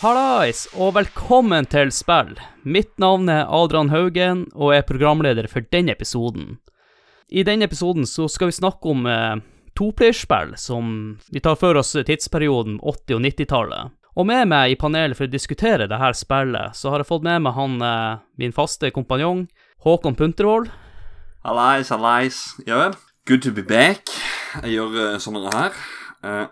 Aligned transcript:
Hallais, 0.00 0.62
og 0.80 0.94
velkommen 0.96 1.66
til 1.68 1.90
spill. 1.92 2.30
Mitt 2.64 2.94
navn 3.02 3.28
er 3.28 3.50
Adrian 3.52 3.90
Haugen, 3.92 4.46
og 4.56 4.72
er 4.72 4.86
programleder 4.88 5.44
for 5.44 5.66
denne 5.74 5.92
episoden. 5.92 6.54
I 7.28 7.44
denne 7.44 7.68
episoden 7.68 8.08
så 8.08 8.24
skal 8.32 8.48
vi 8.48 8.56
snakke 8.56 8.94
om 8.94 9.04
eh, 9.04 9.42
toplayerspill, 9.76 10.54
som 10.56 10.88
vi 11.28 11.44
tar 11.44 11.60
for 11.60 11.76
oss 11.76 11.92
tidsperioden 11.92 12.78
80- 12.80 13.18
og 13.18 13.22
90-tallet. 13.26 13.92
Og 14.16 14.28
med 14.32 14.48
meg 14.48 14.72
i 14.72 14.80
panelet 14.80 15.20
for 15.20 15.28
å 15.28 15.34
diskutere 15.36 15.84
dette 15.84 16.10
spillet, 16.16 16.80
så 16.80 16.94
har 16.94 17.04
jeg 17.04 17.10
fått 17.12 17.28
med 17.28 17.44
meg 17.44 17.58
han, 17.60 17.76
eh, 17.84 18.24
min 18.40 18.56
faste 18.56 18.88
kompanjong, 18.96 19.50
Håkon 19.84 20.16
Puntervold. 20.16 20.72
Hallais, 21.44 21.92
hallais. 21.92 22.40
Ja 22.64 22.86
vel. 22.86 22.96
Good 23.28 23.44
to 23.44 23.52
be 23.52 23.68
back. 23.68 24.08
Jeg 24.62 24.78
gjør 24.78 24.96
uh, 24.96 25.20
sånne 25.20 25.44
her. 25.52 25.80
Uh, 26.24 26.46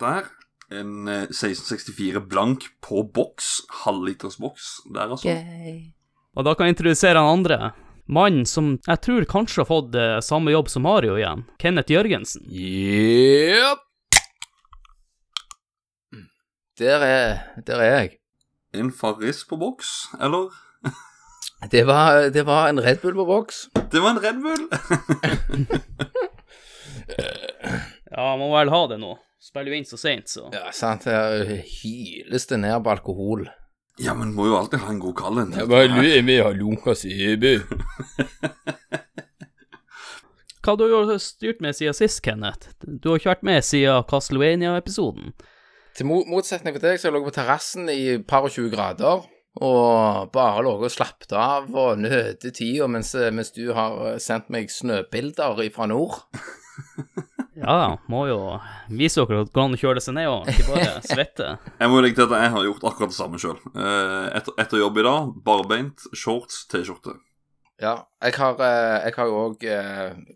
der. 0.00 0.36
En 0.70 1.08
eh, 1.08 1.26
1664 1.28 2.20
blank 2.30 2.68
på 2.84 3.02
boks. 3.14 3.60
Halvliters 3.84 4.38
boks 4.38 4.76
der, 4.94 5.10
altså. 5.10 5.34
Og 6.38 6.46
da 6.46 6.54
kan 6.54 6.68
jeg 6.68 6.76
introdusere 6.76 7.18
han 7.18 7.40
andre. 7.40 7.72
Mannen 8.10 8.46
som 8.46 8.72
jeg 8.86 9.00
tror 9.04 9.26
kanskje 9.30 9.62
har 9.62 9.68
fått 9.70 9.94
eh, 9.98 10.16
samme 10.24 10.54
jobb 10.54 10.70
som 10.70 10.82
Mario 10.86 11.16
igjen. 11.18 11.44
Kenneth 11.62 11.92
Jørgensen. 11.94 12.46
Jepp. 12.50 13.86
Der 16.80 17.02
er, 17.04 17.38
der 17.66 17.82
er 17.84 17.90
jeg. 17.98 18.10
En 18.74 18.92
Farris 18.94 19.42
på 19.44 19.58
boks, 19.60 20.08
eller? 20.22 20.50
Det 21.70 21.82
var, 21.84 22.30
det 22.32 22.46
var 22.48 22.70
en 22.70 22.80
Red 22.80 23.02
Bull 23.02 23.12
på 23.18 23.26
boks. 23.28 23.66
Det 23.92 24.00
var 24.00 24.14
en 24.14 24.22
Red 24.22 24.38
Bull. 24.40 24.62
Ja, 28.10 28.36
må 28.38 28.48
vel 28.52 28.70
ha 28.72 28.80
det 28.90 28.98
nå. 29.02 29.12
Spiller 29.40 29.72
jo 29.72 29.78
inn 29.80 29.86
så 29.88 29.96
seint, 29.96 30.28
så. 30.28 30.50
Ja, 30.52 30.66
sant. 30.76 31.06
Her 31.08 31.46
hyles 31.64 32.44
det 32.50 32.58
ned 32.60 32.76
på 32.84 32.90
alkohol. 32.92 33.46
ja, 34.00 34.12
men 34.16 34.34
må 34.36 34.46
jo 34.50 34.56
alltid 34.58 34.80
ha 34.84 34.90
en 34.92 35.00
god 35.00 35.16
kall. 35.16 35.38
en. 35.42 35.54
vi 36.28 36.36
har 36.40 36.52
Lukas 36.56 37.04
Eby. 37.08 37.54
Hva 40.60 40.74
du 40.76 40.84
har 40.92 41.06
du 41.08 41.16
styrt 41.18 41.60
med 41.64 41.72
siden 41.76 41.96
sist, 41.96 42.20
Kenneth? 42.24 42.68
Du 42.84 43.08
har 43.10 43.16
ikke 43.20 43.30
vært 43.32 43.46
med 43.48 43.64
siden 43.64 44.04
Castlevania-episoden. 44.10 45.32
Til 45.96 46.06
mo- 46.06 46.26
motsetning 46.28 46.76
for 46.76 46.84
deg 46.84 47.00
så 47.00 47.08
har 47.08 47.14
jeg 47.14 47.16
ligget 47.18 47.32
på 47.32 47.38
terrassen 47.40 47.88
i 47.92 48.00
par 48.28 48.44
og 48.46 48.52
20 48.52 48.68
grader 48.74 49.24
og 49.60 50.28
bare 50.36 50.60
ligget 50.62 50.84
og 50.86 50.92
slappet 50.94 51.32
av 51.34 51.72
og 51.74 51.98
nøt 52.04 52.44
tida 52.54 52.86
mens, 52.92 53.14
mens 53.34 53.50
du 53.56 53.72
har 53.74 54.18
sendt 54.22 54.52
meg 54.52 54.68
snøbilder 54.70 55.64
fra 55.74 55.88
nord. 55.90 56.20
Ja, 57.60 57.96
må 58.10 58.24
jo 58.28 58.38
vise 58.88 59.22
dere 59.24 59.44
at 59.44 59.50
det 59.50 59.54
går 59.56 59.66
an 59.68 59.76
å 59.76 59.80
kjøle 59.80 60.02
seg 60.04 60.16
ned 60.16 60.28
og 60.32 60.48
ikke 60.50 60.68
bare 60.70 60.92
svette. 61.12 61.48
Jeg 61.80 61.92
må 61.92 62.02
legge 62.02 62.18
til 62.20 62.28
at 62.28 62.44
jeg 62.44 62.52
har 62.56 62.68
gjort 62.68 62.86
akkurat 62.90 63.12
det 63.12 63.18
samme 63.18 63.40
sjøl. 63.42 63.58
Etter, 63.76 64.54
etter 64.64 64.80
jobb 64.82 65.00
i 65.02 65.04
dag, 65.06 65.34
barbeint, 65.46 66.06
shorts, 66.16 66.62
T-skjorte. 66.72 67.16
Ja, 67.80 67.94
jeg 68.20 68.34
har, 68.36 68.58
eh, 68.60 68.96
jeg 69.06 69.14
har 69.16 69.28
jo 69.30 69.36
òg 69.46 69.62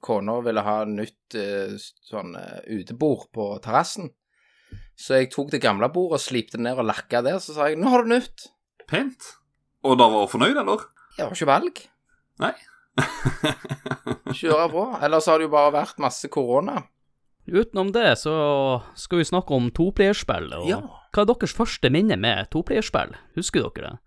Kona 0.01 0.39
ville 0.47 0.63
ha 0.65 0.77
nytt 0.89 1.37
eh, 1.37 1.75
sånn 2.09 2.33
eh, 2.41 2.61
utebord 2.79 3.27
på 3.37 3.51
terrassen. 3.65 4.09
Så 4.97 5.19
jeg 5.19 5.33
tok 5.35 5.51
det 5.53 5.61
gamle 5.61 5.91
bordet 5.93 6.23
slipte 6.25 6.61
ned 6.61 6.79
og 6.79 6.89
lakka 6.89 7.21
det. 7.27 7.35
Så 7.43 7.57
sa 7.57 7.69
jeg 7.69 7.77
'nå 7.81 7.91
har 7.91 8.05
du 8.05 8.15
nytt'. 8.15 8.49
Pent. 8.89 9.35
Og 9.85 9.99
da 9.99 10.09
var 10.09 10.25
hun 10.25 10.33
fornøyd, 10.33 10.57
eller? 10.57 10.87
Jeg 11.19 11.27
har 11.27 11.35
ikke 11.35 11.53
valg. 11.53 11.83
Nei. 12.41 12.55
Kjøre 14.39 14.69
på. 14.71 14.85
Ellers 15.03 15.27
har 15.29 15.39
det 15.39 15.49
jo 15.49 15.53
bare 15.55 15.75
vært 15.75 16.01
masse 16.03 16.29
korona. 16.33 16.83
Utenom 17.45 17.93
det 17.93 18.19
så 18.19 18.35
skal 18.97 19.21
vi 19.21 19.25
snakke 19.29 19.53
om 19.55 19.71
toplayerspill. 19.71 20.53
Og 20.57 20.69
Ja. 20.69 20.81
Hva 21.15 21.23
er 21.23 21.29
deres 21.31 21.53
første 21.55 21.91
minne 21.91 22.17
med 22.17 22.49
toplayerspill? 22.51 23.15
Husker 23.37 23.69
dere 23.69 23.91
det? 23.91 23.99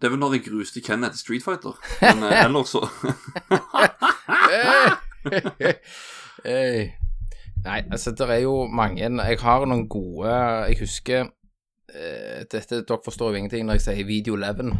Det 0.00 0.06
er 0.06 0.10
vel 0.14 0.18
når 0.20 0.32
jeg 0.36 0.44
gruste 0.48 0.80
Kenneth 0.80 1.14
i 1.14 1.18
Street 1.18 1.42
Fighter. 1.44 1.74
Men 2.02 2.22
eh, 2.24 2.44
ellers 2.44 2.68
så 2.74 2.82
Hey. 6.44 6.90
Nei, 7.64 7.80
altså, 7.90 8.10
det 8.12 8.26
er 8.28 8.42
jo 8.44 8.66
mange 8.68 9.00
Jeg 9.00 9.38
har 9.40 9.64
noen 9.64 9.86
gode 9.88 10.28
Jeg 10.68 10.76
husker 10.82 11.22
eh, 11.94 12.42
Dette 12.52 12.82
Dere 12.84 12.98
forstår 13.04 13.30
jo 13.32 13.40
ingenting 13.40 13.64
når 13.64 13.78
jeg 13.78 13.84
sier 13.86 14.04
Video 14.08 14.36
11 14.36 14.74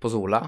på 0.00 0.08
Sola. 0.12 0.40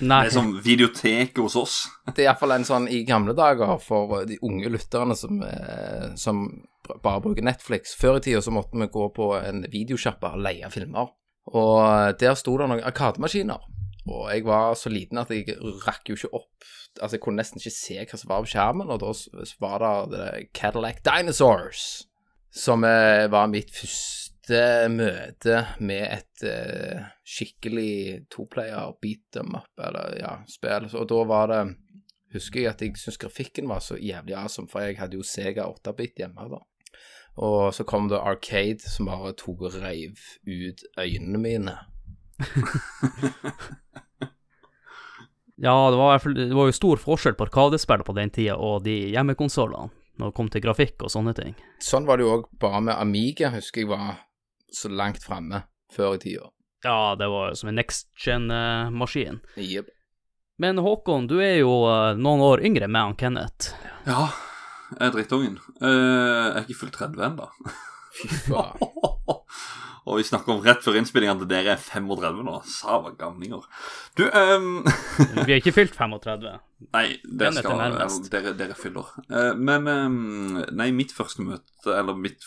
Nei. 0.00 0.22
Det 0.24 0.30
er 0.30 0.34
som 0.34 0.50
videoteket 0.64 1.40
hos 1.42 1.56
oss. 1.60 1.76
Det 2.08 2.22
er 2.22 2.30
iallfall 2.30 2.56
en 2.56 2.66
sånn 2.66 2.88
i 2.92 3.02
gamle 3.08 3.34
dager 3.36 3.76
for 3.84 4.22
de 4.28 4.38
unge 4.46 4.72
lytterne 4.72 5.16
som, 5.16 5.42
eh, 5.44 6.10
som 6.20 6.46
bare 7.04 7.20
bruker 7.24 7.44
Netflix. 7.44 7.94
Før 7.98 8.18
i 8.18 8.24
tida 8.24 8.40
så 8.44 8.52
måtte 8.54 8.78
vi 8.80 8.88
gå 8.88 9.08
på 9.16 9.32
en 9.38 9.64
videosjappe 9.70 10.32
og 10.32 10.44
leie 10.46 10.70
filmer. 10.72 11.12
Og 11.50 12.16
der 12.20 12.36
sto 12.38 12.56
det 12.58 12.68
noen 12.70 12.84
arkademaskiner. 12.86 13.68
Og 14.10 14.30
jeg 14.32 14.44
var 14.46 14.74
så 14.78 14.92
liten 14.92 15.20
at 15.20 15.32
jeg 15.32 15.56
rakk 15.86 16.08
jo 16.08 16.18
ikke 16.18 16.36
opp 16.40 16.70
Altså, 16.98 17.14
jeg 17.14 17.22
kunne 17.22 17.38
nesten 17.38 17.60
ikke 17.60 17.70
se 17.70 17.94
hva 18.02 18.18
som 18.18 18.30
var 18.32 18.40
på 18.42 18.48
skjermen, 18.50 18.88
og 18.90 18.98
da 18.98 19.12
var 19.62 19.76
det 20.10 20.18
det 20.18 20.48
Cadillac 20.58 20.96
Dinosaurs, 21.06 21.84
som 22.50 22.82
eh, 22.82 23.28
var 23.30 23.46
mitt 23.46 23.70
første 23.70 24.29
møte 24.90 25.60
med 25.78 26.04
et 26.06 26.44
uh, 26.46 27.04
skikkelig 27.26 28.26
toplayer 28.32 28.96
beat 29.02 29.22
them 29.36 29.54
up, 29.58 29.70
eller 29.78 30.16
ja, 30.18 30.32
spill. 30.50 30.88
Og 30.96 31.06
da 31.10 31.20
var 31.28 31.52
det 31.52 31.60
husker 32.34 32.62
jeg 32.62 32.70
at 32.70 32.82
jeg 32.84 32.96
syntes 32.98 33.20
grafikken 33.20 33.70
var 33.70 33.82
så 33.84 33.98
jævlig 33.98 34.36
awesome, 34.38 34.68
for 34.70 34.84
jeg 34.84 34.98
hadde 35.00 35.18
jo 35.18 35.26
Sega 35.26 35.66
8-bit 35.70 36.22
hjemme 36.22 36.48
da. 36.50 36.60
Og 37.40 37.70
så 37.74 37.86
kom 37.86 38.08
det 38.10 38.18
Arcade, 38.18 38.82
som 38.90 39.08
bare 39.10 39.32
tok 39.38 39.68
og 39.68 39.78
reiv 39.82 40.18
ut 40.46 40.84
øynene 40.98 41.38
mine. 41.42 41.78
Ja, 45.60 45.90
det 45.92 45.96
var, 45.96 46.34
det 46.34 46.54
var 46.56 46.70
jo 46.70 46.72
stor 46.72 46.96
forskjell 46.96 47.34
på 47.36 47.44
Arkadespill 47.44 48.00
på 48.00 48.14
den 48.16 48.30
tida 48.32 48.54
og 48.56 48.78
de 48.86 48.94
hjemmekonsollene, 49.12 49.90
når 50.16 50.30
det 50.30 50.36
kom 50.38 50.48
til 50.48 50.62
grafikk 50.64 51.04
og 51.04 51.12
sånne 51.12 51.34
ting. 51.36 51.52
Sånn 51.84 52.06
var 52.08 52.16
det 52.16 52.24
jo 52.24 52.30
òg 52.38 52.46
bare 52.62 52.80
med 52.86 52.96
Amiga, 52.96 53.50
husker 53.52 53.84
jeg 53.84 53.90
var 53.90 54.22
så 54.72 54.90
langt 54.92 55.22
framme 55.24 55.64
før 55.94 56.16
i 56.16 56.22
tida. 56.22 56.50
Ja, 56.84 57.14
det 57.18 57.28
var 57.28 57.54
som 57.58 57.68
en 57.68 57.76
next 57.76 58.08
gen-maskin. 58.24 59.40
Yep. 59.56 59.90
Men 60.60 60.78
Håkon, 60.78 61.26
du 61.28 61.38
er 61.40 61.58
jo 61.60 61.72
eh, 61.88 62.16
noen 62.20 62.42
år 62.44 62.64
yngre 62.64 62.88
med 62.88 63.00
han 63.00 63.18
Kenneth. 63.20 63.72
Ja, 64.04 64.30
jeg 64.92 65.06
er 65.06 65.14
drittungen. 65.14 65.60
Eh, 65.80 65.88
jeg 65.88 66.56
er 66.56 66.66
ikke 66.66 66.80
fullt 66.82 66.98
30 67.00 67.28
ennå. 67.30 67.46
Fy 68.16 68.28
faen. 68.48 68.76
Og 70.10 70.16
vi 70.18 70.24
snakker 70.26 70.54
om 70.54 70.62
rett 70.64 70.80
før 70.82 70.96
innspillingen 70.98 71.42
at 71.44 71.50
dere 71.50 71.74
er 71.76 71.80
35 71.80 72.40
nå. 72.46 72.56
Sava 72.66 73.12
gamlinger. 73.18 73.66
Du, 74.18 74.24
um... 74.26 74.82
Vi 75.46 75.52
er 75.52 75.60
ikke 75.60 75.74
fylt 75.76 75.94
35. 75.96 76.56
Nei, 76.96 77.04
er 77.20 77.54
skal, 77.54 77.82
dere, 78.32 78.54
dere 78.58 78.76
fyller. 78.78 79.12
Eh, 79.28 79.52
men 79.60 79.86
um, 79.86 80.58
Nei, 80.72 80.90
mitt 80.96 81.12
første 81.14 81.44
møte, 81.44 81.92
eller 81.94 82.16
mitt 82.16 82.42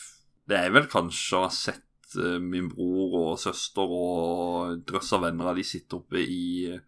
Det 0.50 0.57
er 0.59 0.73
vel 0.75 0.89
kanskje 0.91 1.39
å 1.39 1.45
ha 1.45 1.51
sett 1.53 1.79
eh, 1.79 1.92
min 2.41 2.69
bror 2.72 3.18
og 3.19 3.41
søster 3.41 3.94
og 3.97 4.79
drøss 4.88 5.13
av 5.18 5.25
venner 5.25 5.53
de 5.57 5.66
sitter 5.68 6.00
oppe 6.00 6.22
i 6.22 6.46
eh, 6.72 6.81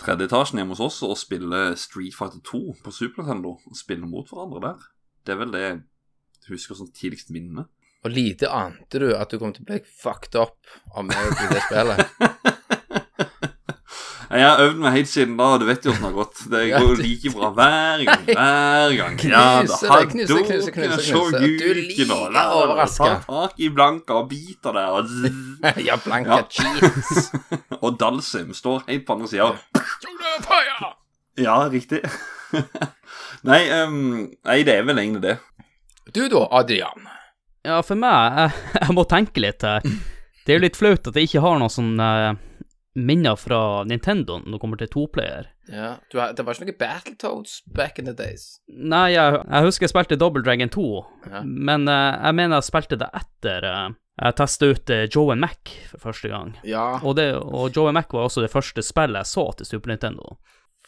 tredje 0.00 0.28
etasjen 0.30 0.60
hjemme 0.60 0.76
hos 0.76 0.84
oss 0.84 1.02
og 1.06 1.18
spiller 1.20 1.76
Street 1.78 2.16
Fighter 2.16 2.42
2 2.46 2.62
på 2.84 2.94
Super 2.94 3.24
Nintendo. 3.24 3.56
Og 3.66 3.78
spiller 3.78 4.08
mot 4.08 4.28
hverandre 4.28 4.62
der. 4.64 4.88
Det 5.26 5.34
er 5.34 5.42
vel 5.42 5.54
det 5.54 5.62
jeg 5.66 5.80
husker 6.54 6.78
som 6.78 6.90
tidligst 6.94 7.32
minne. 7.34 7.66
Og 8.00 8.14
lite 8.14 8.48
ante 8.48 9.00
du 9.02 9.10
at 9.12 9.28
du 9.28 9.36
kom 9.40 9.52
til 9.52 9.66
å 9.66 9.72
bli 9.72 9.82
fucked 9.84 10.38
up 10.40 10.56
av 10.96 11.04
meg 11.04 11.34
i 11.36 11.50
det 11.52 11.64
spillet. 11.66 12.06
Jeg 14.30 14.46
har 14.46 14.60
øvd 14.62 14.76
meg 14.78 14.92
helt 14.94 15.08
siden 15.10 15.32
da, 15.40 15.46
og 15.56 15.62
du 15.62 15.64
vet 15.66 15.86
jo 15.86 15.90
åssen 15.90 16.04
det 16.04 16.08
har 16.08 16.14
gått. 16.14 16.40
Det 16.52 16.60
går 16.70 16.84
jo 16.86 16.96
like 17.00 17.30
bra 17.34 17.48
hver 17.56 18.02
gang. 18.06 18.20
Hver 18.28 18.92
gang. 19.00 19.16
Ja, 19.26 19.40
da 19.40 19.62
Knuse 19.64 19.88
har 19.90 20.04
det, 20.04 20.10
knuse, 20.12 20.36
knuse, 20.46 20.74
knuse, 20.76 20.98
knuse. 21.08 21.40
Du 21.40 21.80
liker 21.80 22.12
å 22.14 22.18
overraske. 22.60 23.08
Ta 23.10 23.16
tak 23.26 23.58
i 23.58 23.70
Blanka 23.74 24.20
og 24.20 24.28
biter 24.30 24.76
der, 24.76 25.00
og, 25.00 25.80
ja, 25.88 25.96
blanka 26.04 26.38
Ja. 26.38 26.44
cheese. 26.46 27.40
og 27.82 27.98
Dalsim 27.98 28.52
står 28.54 28.84
helt 28.86 29.06
på 29.08 29.16
andre 29.18 29.30
sida. 29.32 29.50
Ja, 31.40 31.56
riktig. 31.72 32.02
nei, 33.50 33.60
um, 33.82 34.28
nei, 34.46 34.60
det 34.66 34.76
er 34.78 34.86
vel 34.86 34.98
egentlig 35.02 35.24
det. 35.24 35.36
Du 36.14 36.22
da, 36.30 36.44
Adrian. 36.60 37.08
Ja, 37.66 37.80
for 37.86 37.98
meg, 37.98 38.38
jeg, 38.38 38.78
jeg 38.78 38.94
må 38.96 39.04
tenke 39.10 39.42
litt 39.42 39.66
her. 39.66 39.82
Det 40.46 40.54
er 40.54 40.58
jo 40.60 40.64
litt 40.64 40.78
flaut 40.78 41.10
at 41.10 41.18
jeg 41.18 41.28
ikke 41.28 41.42
har 41.44 41.58
noe 41.60 41.70
sånn 41.70 41.92
eh, 42.00 42.30
minner 42.98 43.36
fra 43.38 43.84
Nintendo 43.86 44.40
når 44.42 44.56
det 44.56 44.60
kommer 44.62 44.80
til 44.80 44.88
toplayer. 44.90 45.46
Ja, 45.70 45.92
du 46.10 46.18
har, 46.18 46.32
det 46.34 46.42
var 46.46 46.56
ikke 46.58 46.66
noe 46.72 46.78
Battletoads 46.80 47.60
back 47.70 47.98
in 48.02 48.08
the 48.10 48.14
days. 48.18 48.58
Nei, 48.66 49.12
jeg, 49.14 49.38
jeg 49.46 49.66
husker 49.68 49.86
jeg 49.86 49.92
spilte 49.94 50.18
Double 50.18 50.42
Dragon 50.42 50.68
2, 50.74 50.86
Ja. 51.30 51.42
men 51.46 51.86
uh, 51.86 52.18
jeg 52.26 52.34
mener 52.40 52.56
jeg 52.58 52.66
spilte 52.66 52.98
det 52.98 53.10
etter 53.14 53.66
uh, 53.70 53.88
jeg 54.20 54.36
testa 54.40 54.66
ut 54.74 54.90
uh, 54.90 55.04
Joe 55.06 55.30
and 55.36 55.40
Mac 55.46 55.70
for 55.92 56.02
første 56.10 56.28
gang. 56.32 56.56
Ja, 56.66 56.98
Og, 57.04 57.14
det, 57.16 57.28
og 57.38 57.70
Joe 57.76 57.88
and 57.92 58.00
Mac 58.00 58.10
var 58.12 58.26
også 58.26 58.42
det 58.42 58.50
første 58.52 58.82
spillet 58.82 59.22
jeg 59.22 59.30
så 59.36 59.46
til 59.60 59.70
Super 59.70 59.94
Nintendo. 59.94 60.34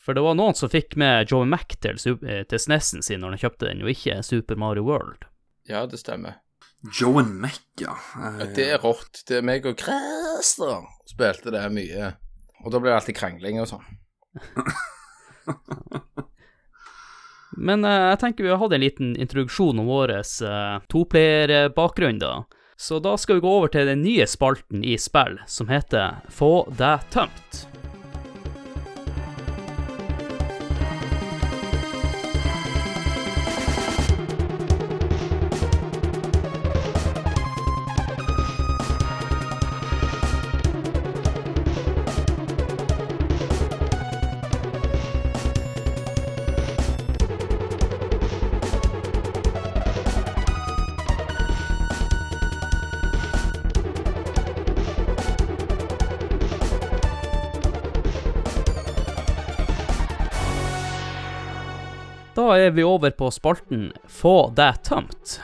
For 0.03 0.19
det 0.19 0.25
var 0.27 0.35
noen 0.35 0.59
som 0.59 0.69
fikk 0.69 0.97
med 0.99 1.31
Joe 1.31 1.47
and 1.47 1.55
Mac 1.55 1.77
til, 1.79 1.95
til 2.03 2.59
SNES-en 2.59 3.07
sin 3.07 3.23
når 3.23 3.37
de 3.37 3.45
kjøpte 3.45 3.69
den, 3.71 3.85
og 3.87 3.93
ikke 3.95 4.19
Super 4.27 4.59
Mario 4.59 4.83
World. 4.83 5.23
ja, 5.71 5.87
det 5.87 6.01
stemmer. 6.03 6.42
Joe 6.83 7.23
Mack, 7.23 7.63
ja. 7.81 7.95
Det 8.55 8.65
er 8.75 8.83
rått. 8.83 9.23
Det 9.29 9.39
er 9.39 9.47
meg 9.47 9.67
og 9.69 9.79
Christer 9.79 10.83
spilte 11.07 11.53
det 11.55 11.63
mye. 11.75 12.13
Og 12.65 12.73
da 12.73 12.81
blir 12.81 12.91
det 12.91 12.99
alltid 12.99 13.19
krangling 13.19 13.61
og 13.63 13.69
sånn. 13.71 13.87
Men 17.63 17.85
uh, 17.85 18.11
jeg 18.13 18.21
tenker 18.23 18.47
vi 18.47 18.51
har 18.51 18.63
hatt 18.63 18.75
en 18.75 18.83
liten 18.83 19.13
introduksjon 19.21 19.79
om 19.83 19.91
vår 19.91 20.15
uh, 20.17 20.81
toplayer-bakgrunn, 20.91 22.23
da. 22.23 22.35
Så 22.81 22.99
da 23.03 23.15
skal 23.21 23.39
vi 23.39 23.45
gå 23.45 23.53
over 23.61 23.71
til 23.71 23.87
den 23.87 24.03
nye 24.03 24.27
spalten 24.27 24.83
i 24.83 24.97
spill, 24.99 25.39
som 25.47 25.71
heter 25.71 26.19
Få 26.35 26.65
deg 26.79 27.05
tømt. 27.15 27.67
Er 62.67 62.77
vi 62.77 62.85
over 62.87 63.11
på 63.17 63.31
spalten 63.35 63.91
Få 64.09 64.53
deg 64.57 64.81
tømt. 64.87 65.39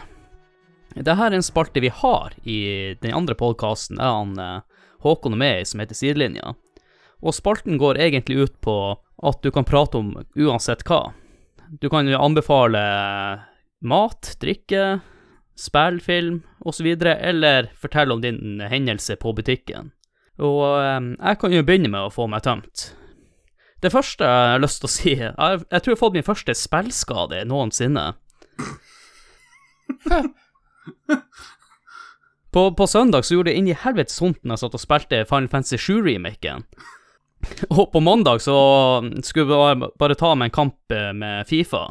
Dette 0.94 1.15
er 1.15 1.35
en 1.35 1.44
spalte 1.44 1.82
vi 1.82 1.91
har 1.93 2.35
i 2.43 2.94
den 3.03 3.15
andre 3.15 3.37
podkasten 3.38 4.00
jeg 4.00 4.15
han 4.19 4.38
eh, 4.43 4.65
Håkon 5.05 5.37
er 5.37 5.43
med 5.43 5.61
i, 5.61 5.67
som 5.69 5.82
heter 5.82 5.94
Sidelinja. 5.94 6.55
Og 7.23 7.35
spalten 7.37 7.79
går 7.79 8.00
egentlig 8.03 8.49
ut 8.49 8.56
på 8.65 8.76
at 8.99 9.43
du 9.43 9.53
kan 9.55 9.67
prate 9.67 9.99
om 10.00 10.11
uansett 10.35 10.82
hva. 10.88 11.12
Du 11.69 11.87
kan 11.93 12.09
jo 12.09 12.19
anbefale 12.19 12.81
mat, 13.85 14.32
drikke, 14.43 14.99
spill, 15.59 16.00
film 16.03 16.43
osv., 16.67 16.88
eller 17.03 17.71
fortelle 17.79 18.14
om 18.14 18.23
din 18.25 18.62
hendelse 18.62 19.19
på 19.23 19.35
butikken. 19.38 19.93
Og 20.38 20.64
eh, 20.81 21.12
jeg 21.14 21.43
kan 21.43 21.55
jo 21.55 21.67
begynne 21.67 21.93
med 21.94 22.09
å 22.09 22.14
få 22.14 22.26
meg 22.31 22.43
tømt. 22.47 22.88
Det 23.78 23.92
første 23.94 24.26
jeg 24.26 24.52
har 24.52 24.62
lyst 24.62 24.80
til 24.82 24.88
å 24.88 24.90
si 24.90 25.12
Jeg, 25.14 25.32
jeg 25.36 25.82
tror 25.82 25.92
jeg 25.92 25.96
har 25.96 26.00
fått 26.00 26.16
min 26.19 26.26
første 26.26 26.54
spillskade 26.58 27.44
noensinne. 27.46 28.10
På, 32.50 32.62
på 32.75 32.86
søndag 32.88 33.26
så 33.26 33.36
gjorde 33.36 33.52
det 33.52 33.60
inn 33.60 33.69
i 33.69 33.76
helvetes 33.76 34.19
vondt 34.22 34.40
når 34.42 34.56
jeg 34.56 34.62
satt 34.64 34.76
og 34.78 34.82
spilte 34.82 35.25
Final 35.28 35.50
Fantasy 35.52 35.76
7-remaken. 35.84 36.64
Og 37.76 37.90
på 37.92 38.00
mandag 38.02 38.40
så 38.42 38.56
skulle 39.22 39.58
jeg 39.69 39.90
bare, 40.00 40.16
ta 40.19 40.32
med 40.34 40.48
en 40.48 40.56
kamp 40.56 40.94
eh, 40.96 41.12
med 41.14 41.46
Fifa. 41.46 41.84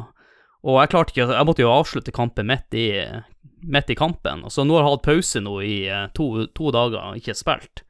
Og 0.66 0.80
jeg 0.82 0.90
klarte 0.92 1.14
ikke 1.14 1.28
Jeg 1.30 1.46
måtte 1.46 1.62
jo 1.62 1.70
avslutte 1.72 2.12
kampen 2.12 2.50
midt 2.50 2.74
i, 2.76 2.88
midt 3.62 3.94
i 3.94 3.96
kampen. 3.96 4.44
Så 4.50 4.66
nå 4.66 4.76
har 4.76 4.84
jeg 4.84 4.96
hatt 4.96 5.06
pause 5.06 5.44
nå 5.46 5.54
i 5.64 5.76
eh, 5.86 6.08
to, 6.18 6.48
to 6.58 6.74
dager 6.74 7.16
ikke 7.16 7.38
spilt. 7.38 7.84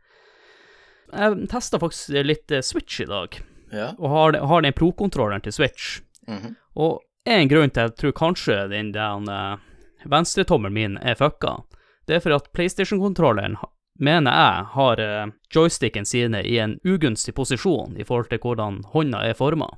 Jeg 1.09 1.49
testa 1.51 1.81
faktisk 1.81 2.21
litt 2.29 2.53
eh, 2.53 2.63
Switch 2.63 3.01
i 3.03 3.09
dag 3.09 3.41
Ja. 3.73 3.95
og 3.99 4.11
har, 4.11 4.39
har 4.51 4.63
den 4.63 4.73
pro-kontrolleren 4.73 5.43
til 5.45 5.53
Switch. 5.53 6.01
Mhm. 6.29 6.55
Og 6.75 7.01
en 7.29 7.49
grunn 7.49 7.71
til 7.71 7.81
at 7.81 7.91
jeg 7.93 7.97
tror 8.01 8.15
kanskje 8.17 8.69
den 8.71 8.93
den 8.93 9.29
uh, 9.29 9.59
venstretommelen 10.05 10.75
min 10.75 10.99
er 11.03 11.15
fucka, 11.19 11.59
det 12.07 12.17
er 12.17 12.21
for 12.25 12.37
at 12.37 12.53
PlayStation-kontrolleren, 12.53 13.57
mener 13.99 14.31
jeg, 14.31 14.65
har 14.75 15.01
uh, 15.01 15.33
joysticken 15.55 16.07
sine 16.07 16.43
i 16.47 16.59
en 16.59 16.79
ugunstig 16.85 17.35
posisjon 17.35 17.97
i 17.99 18.05
forhold 18.05 18.31
til 18.31 18.39
hvordan 18.39 18.83
hånda 18.95 19.25
er 19.29 19.35
forma. 19.35 19.69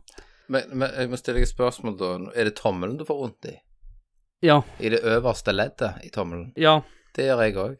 Men, 0.46 0.62
men 0.72 0.90
jeg 0.94 1.10
må 1.10 1.18
stille 1.18 1.40
deg 1.40 1.46
et 1.48 1.54
spørsmål, 1.54 1.96
da. 1.98 2.12
Er 2.34 2.50
det 2.50 2.56
tommelen 2.58 2.96
du 2.98 3.04
får 3.06 3.18
vondt 3.18 3.50
i? 3.50 3.56
Ja, 4.42 4.62
I 4.78 4.88
det 4.88 5.02
øverste 5.04 5.52
leddet 5.52 6.04
i 6.04 6.10
tommelen? 6.10 6.52
ja. 6.56 6.80
Det 7.10 7.24
gjør 7.26 7.40
jeg 7.42 7.56
òg. 7.58 7.72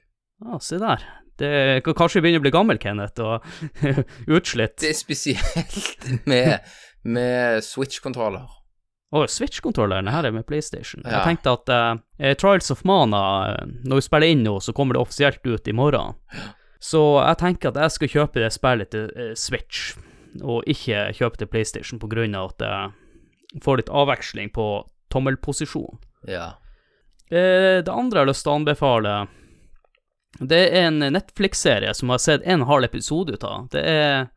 Ja, 0.43 0.57
se 0.59 0.79
der. 0.83 1.03
Det 1.40 1.82
kan 1.87 1.96
kanskje 1.96 2.22
begynner 2.25 2.42
å 2.42 2.44
bli 2.44 2.52
gammel, 2.54 2.81
Kenneth, 2.81 3.20
og 3.25 3.44
utslitt. 4.37 4.78
Det 4.82 4.92
er 4.92 4.98
spesielt 4.98 6.08
med, 6.28 6.66
med 7.02 7.64
Switch-kontroller. 7.64 8.48
Å, 9.10 9.25
Switch-kontrolleren, 9.26 10.10
her 10.12 10.28
er 10.28 10.34
med 10.34 10.46
PlayStation. 10.46 11.02
Ja. 11.02 11.19
Jeg 11.19 11.32
tenkte 11.32 11.56
at 11.56 11.72
uh, 11.72 12.34
Trials 12.38 12.70
of 12.70 12.84
Mana, 12.87 13.22
eh, 13.48 13.72
når 13.82 13.98
vi 13.98 14.06
spiller 14.06 14.31
inn 14.31 14.44
nå, 14.46 14.54
så 14.62 14.75
kommer 14.76 14.94
det 14.94 15.02
offisielt 15.02 15.42
ut 15.48 15.66
i 15.66 15.75
morgen. 15.75 16.14
Så 16.81 17.02
jeg 17.19 17.40
tenker 17.40 17.72
at 17.72 17.81
jeg 17.82 17.96
skal 17.96 18.12
kjøpe 18.14 18.44
det 18.44 18.52
spillet 18.54 18.92
til 18.94 19.34
Switch, 19.37 19.96
og 20.46 20.62
ikke 20.70 21.08
kjøpe 21.19 21.40
til 21.40 21.50
PlayStation 21.50 21.98
på 22.00 22.08
grunn 22.12 22.38
av 22.38 22.52
at 22.52 22.62
jeg 22.69 23.64
får 23.64 23.81
litt 23.81 23.90
avveksling 23.90 24.54
på 24.54 24.69
tommelposisjon. 25.10 25.98
Ja. 26.31 26.52
Uh, 27.34 27.82
det 27.82 27.90
andre 27.90 28.20
jeg 28.20 28.22
har 28.22 28.31
lyst 28.31 28.46
til 28.46 28.54
å 28.54 28.58
anbefale, 28.60 29.16
det 30.38 30.61
er 30.69 30.87
en 30.87 30.99
Netflix-serie 30.99 31.94
som 31.94 32.09
jeg 32.09 32.15
har 32.15 32.23
sett 32.25 32.47
en 32.47 32.62
halv 32.69 32.85
episode 32.85 33.35
ut 33.35 33.44
av. 33.44 33.67
Det 33.73 33.82
er 33.82 34.29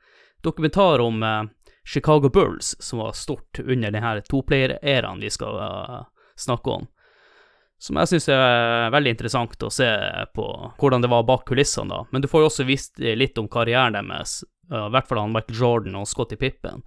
dokumentar 0.44 1.00
om 1.00 1.24
eh, 1.24 1.44
Chicago 1.86 2.30
Bulls, 2.30 2.76
som 2.80 3.00
var 3.00 3.12
stort 3.12 3.60
under 3.60 3.92
denne 3.92 4.22
toplayer-æraen 4.22 5.20
vi 5.20 5.30
skal 5.30 5.56
uh, 5.60 6.02
snakke 6.36 6.70
om. 6.70 6.88
Som 7.78 8.00
jeg 8.00 8.14
syns 8.14 8.30
er 8.32 8.92
veldig 8.96 9.12
interessant 9.12 9.66
å 9.68 9.72
se 9.72 9.90
på 10.36 10.46
hvordan 10.80 11.04
det 11.04 11.12
var 11.12 11.26
bak 11.28 11.44
kulissene, 11.50 11.92
da. 11.92 12.06
Men 12.12 12.24
du 12.24 12.30
får 12.32 12.46
jo 12.46 12.48
også 12.48 12.68
visst 12.68 13.04
litt 13.04 13.38
om 13.38 13.50
karrieren 13.52 14.00
deres, 14.00 14.40
uh, 14.72 14.88
i 14.88 14.94
hvert 14.96 15.10
fall 15.10 15.26
han 15.26 15.36
Michael 15.36 15.60
Jordan 15.60 16.00
og 16.00 16.08
Scotty 16.08 16.40
Pippen. 16.40 16.86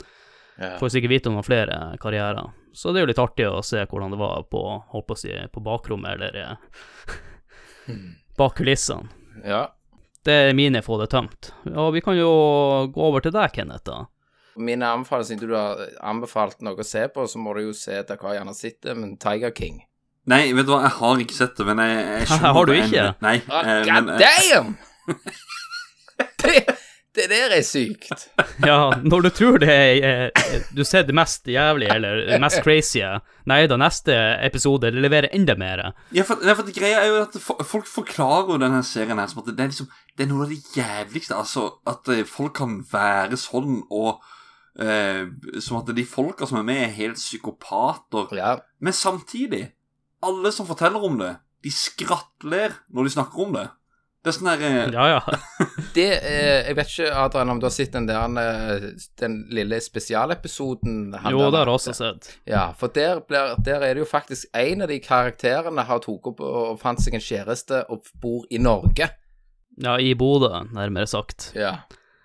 ja. 0.56 0.78
Får 0.80 0.96
sikkert 0.96 1.12
vite 1.12 1.28
om 1.28 1.36
noen 1.36 1.44
flere 1.44 1.80
karrierer. 2.00 2.48
Så 2.72 2.92
det 2.92 3.00
er 3.00 3.06
jo 3.06 3.12
litt 3.12 3.20
artig 3.20 3.48
å 3.48 3.64
se 3.64 3.84
hvordan 3.84 4.12
det 4.12 4.20
var 4.20 4.48
på, 4.52 4.62
holdt 4.92 5.08
på 5.08 5.16
å 5.16 5.20
si, 5.20 5.36
på 5.52 5.64
bakrommet, 5.64 6.16
eller 6.16 6.40
eh, 6.42 6.56
bak 8.36 8.56
kulissene. 8.60 9.08
ja. 9.44 9.66
Det 10.26 10.34
er 10.48 10.56
mine 10.58 10.80
få 10.82 10.96
det 10.98 11.06
tømt. 11.12 11.52
Og 11.70 11.92
vi 11.94 12.00
kan 12.02 12.16
jo 12.18 12.30
gå 12.90 13.02
over 13.06 13.22
til 13.22 13.30
deg, 13.30 13.52
Kenneth, 13.54 13.84
da. 13.86 14.00
Mine 14.58 14.88
anbefalinger, 14.90 15.28
siden 15.28 15.48
du 15.52 15.54
har 15.54 15.78
anbefalt 16.02 16.64
noe 16.66 16.82
å 16.82 16.86
se 16.88 17.04
på, 17.14 17.28
så 17.30 17.38
må 17.38 17.52
du 17.54 17.60
jo 17.68 17.74
se 17.78 17.94
etter 18.00 18.18
hva 18.18 18.32
jeg 18.34 18.40
gjerne 18.40 18.54
sitter, 18.58 18.96
men 18.98 19.12
Tiger 19.22 19.52
King. 19.54 19.76
Nei, 20.26 20.48
vet 20.56 20.66
du 20.66 20.72
hva, 20.74 20.80
jeg 20.88 20.96
har 20.96 21.22
ikke 21.22 21.36
sett 21.36 21.54
det, 21.60 21.68
men 21.68 21.78
jeg, 21.78 22.24
jeg 22.24 22.40
Har 22.58 22.66
du 22.66 22.72
ikke? 22.74 23.04
en-? 23.04 23.22
Nei. 23.22 23.36
Eh, 23.38 23.84
God 23.86 23.92
men, 23.92 24.10
eh, 24.16 24.18
damn! 24.26 24.74
det, 27.16 27.26
der 27.32 27.54
er 27.56 27.64
sykt. 27.66 28.26
Ja, 28.64 28.90
når 29.02 29.26
du 29.26 29.30
tror 29.34 29.58
det 29.62 29.72
er 29.72 30.30
Du 30.76 30.84
ser 30.84 31.06
det 31.08 31.14
mest 31.16 31.48
jævlige, 31.48 31.94
eller 31.96 32.38
mest 32.42 32.62
crazy 32.64 33.02
Nei 33.46 33.60
da, 33.70 33.78
neste 33.80 34.14
episode 34.46 34.90
leverer 34.94 35.30
enda 35.36 35.54
mer. 35.58 35.82
Ja, 36.14 36.24
for, 36.26 36.42
ja, 36.44 36.54
for 36.56 36.66
det 36.66 36.74
greia 36.76 37.02
er 37.02 37.10
jo 37.10 37.20
at 37.24 37.36
folk 37.66 37.88
forklarer 37.90 38.54
jo 38.54 38.60
denne 38.62 38.82
serien 38.86 39.20
her 39.20 39.30
som 39.30 39.42
at 39.44 39.52
det 39.52 39.62
er 39.62 39.72
liksom 39.72 39.90
Det 40.16 40.24
er 40.24 40.30
noe 40.32 40.46
av 40.46 40.52
det 40.54 40.62
jævligste. 40.76 41.36
Altså, 41.36 41.68
at 41.86 42.08
eh, 42.12 42.24
folk 42.26 42.56
kan 42.58 42.78
være 42.90 43.38
sånn, 43.40 43.82
og 43.92 44.22
eh, 44.80 45.26
Som 45.62 45.82
at 45.82 45.92
de 45.96 46.06
folka 46.08 46.48
som 46.48 46.60
er 46.62 46.68
med, 46.68 46.82
er 46.86 46.94
helt 46.98 47.20
psykopater. 47.20 48.32
Ja. 48.36 48.56
Men 48.80 48.96
samtidig, 48.96 49.66
alle 50.24 50.52
som 50.52 50.68
forteller 50.68 51.04
om 51.04 51.20
det, 51.20 51.36
de 51.64 51.72
skrattler 51.72 52.76
når 52.94 53.06
de 53.06 53.14
snakker 53.16 53.46
om 53.46 53.56
det. 53.56 53.66
Det 54.26 54.32
er 54.32 54.34
sånn 54.34 54.48
der 54.50 54.62
eh, 54.66 54.76
Ja, 54.90 55.04
ja. 55.06 55.18
Det 55.96 56.06
eh, 56.18 56.66
Jeg 56.66 56.74
vet 56.74 56.88
ikke, 56.90 57.10
Adrian, 57.14 57.52
om 57.52 57.60
du 57.62 57.68
har 57.68 57.74
sett 57.74 57.92
den 57.94 58.08
der 58.08 58.24
eh, 58.42 58.86
Den 59.22 59.36
lille 59.54 59.78
spesialepisoden 59.84 61.14
han 61.14 61.30
Jo, 61.30 61.44
det 61.44 61.60
har 61.60 61.70
jeg 61.70 61.76
også 61.76 61.94
sett. 61.94 62.32
Ja, 62.50 62.64
for 62.78 62.90
der, 62.90 63.20
blir, 63.22 63.54
der 63.62 63.84
er 63.86 63.94
det 63.94 64.02
jo 64.02 64.08
faktisk 64.10 64.50
en 64.56 64.82
av 64.82 64.90
de 64.90 64.98
karakterene 65.04 65.84
har 65.86 66.02
tatt 66.02 66.26
opp 66.32 66.42
og 66.42 66.74
fant 66.82 67.02
seg 67.02 67.14
en 67.14 67.22
kjæreste 67.22 67.84
og 67.92 68.10
bor 68.18 68.42
i 68.50 68.58
Norge. 68.58 69.08
Ja, 69.78 69.94
i 70.02 70.10
Bodø, 70.18 70.50
nærmere 70.74 71.06
sagt. 71.06 71.52
Ja. 71.54 71.76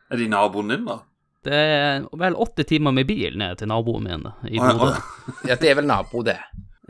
Er 0.09 0.17
de 0.17 0.27
naboen 0.31 0.73
din, 0.73 0.89
da? 0.89 1.01
Det 1.45 1.57
er 1.57 2.03
vel 2.17 2.37
åtte 2.37 2.65
timer 2.69 2.93
med 2.95 3.09
bil 3.09 3.37
ned 3.37 3.61
til 3.61 3.69
naboen 3.69 4.09
min 4.09 4.27
i 4.49 4.57
Bodø. 4.57 4.89
ja, 5.49 5.53
det 5.53 5.69
er 5.69 5.77
vel 5.83 5.89
nabo, 5.89 6.25
det. 6.25 6.39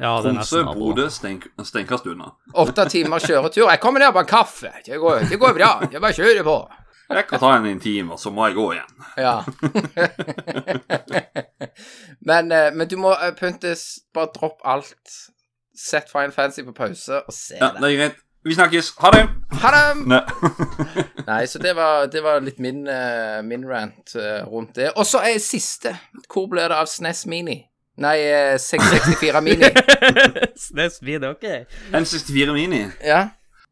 Ja, 0.02 0.16
Tromsø. 0.22 0.64
Bodø, 0.74 1.10
stein, 1.14 1.42
steinkast 1.64 2.06
unna. 2.10 2.32
Åtte 2.58 2.88
timer 2.90 3.20
kjøretur. 3.22 3.68
Jeg 3.70 3.80
kommer 3.84 4.00
ned 4.02 4.14
på 4.16 4.20
en 4.24 4.30
kaffe. 4.30 4.72
Det 4.86 4.98
går, 5.00 5.20
det 5.30 5.38
går 5.40 5.54
bra. 5.60 5.72
Jeg 5.92 6.02
bare 6.02 6.14
kjører 6.18 6.44
på. 6.48 6.56
Jeg 7.12 7.26
kan 7.28 7.40
ta 7.44 7.50
en 7.58 7.66
intim, 7.68 8.12
og 8.16 8.20
så 8.20 8.32
må 8.32 8.46
jeg 8.48 8.56
gå 8.56 8.66
igjen. 8.72 8.92
Ja. 9.20 9.34
men, 12.30 12.52
eh, 12.56 12.70
men 12.74 12.88
du 12.88 12.96
må 13.02 13.12
eh, 13.18 13.34
Puntis, 13.38 14.00
bare 14.16 14.32
dropp 14.36 14.60
alt. 14.64 15.16
Sett 15.78 16.10
Fine 16.12 16.32
Fancy 16.32 16.64
på 16.68 16.74
pause 16.78 17.22
og 17.26 17.34
se 17.34 17.56
Ja, 17.60 17.72
det. 17.74 17.82
det 17.82 17.90
er 17.92 17.98
greit. 18.00 18.16
Vi 18.46 18.56
snakkes. 18.58 18.94
Ha 19.04 19.12
det! 19.14 19.26
Ha 19.62 19.70
det! 19.76 19.84
Ne. 20.12 20.20
Nei, 21.28 21.44
så 21.46 21.60
det 21.62 21.76
var, 21.78 22.08
det 22.10 22.24
var 22.26 22.40
litt 22.42 22.58
min, 22.64 22.88
eh, 22.90 23.42
min 23.46 23.68
rant 23.70 24.16
rundt 24.50 24.76
det. 24.80 24.90
Og 24.96 25.06
så 25.06 25.20
er 25.28 25.38
siste. 25.44 25.94
Hvor 26.32 26.48
ble 26.50 26.64
det 26.72 26.78
av 26.80 26.88
SNES 26.90 27.26
Mini? 27.30 27.60
Nei, 28.02 28.18
eh, 28.26 28.56
664 28.60 29.42
Mini. 29.46 29.70
Snes 30.58 31.02
Mini, 31.06 31.28
ok. 31.30 31.46
N64 31.94 32.56
Mini. 32.56 32.82
Ja. 33.06 33.28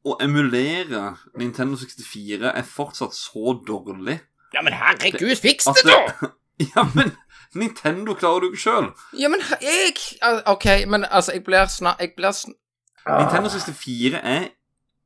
å 0.07 0.13
emulere 0.23 1.01
Nintendo 1.37 1.75
64 1.75 2.53
er 2.55 2.63
fortsatt 2.63 3.11
så 3.11 3.51
dårlig 3.67 4.15
Ja, 4.55 4.61
men 4.63 4.73
herregud, 4.79 5.35
fiks 5.37 5.67
at 5.67 5.81
det, 5.83 5.91
da! 5.91 6.29
Ja, 6.75 6.85
men 6.95 7.11
Nintendo 7.55 8.13
klarer 8.19 8.43
du 8.45 8.51
ikke 8.51 8.61
sjøl. 8.61 8.87
Ja, 9.17 9.29
men 9.31 9.41
jeg 9.63 9.95
OK, 10.47 10.65
men 10.87 11.05
altså, 11.09 11.33
jeg 11.35 11.43
blir 11.47 11.67
snart 11.71 12.01
Jeg 12.03 12.13
blir 12.17 12.31
snart 12.35 12.55
Nintendo 13.09 13.49
64 13.49 14.19
er 14.21 14.49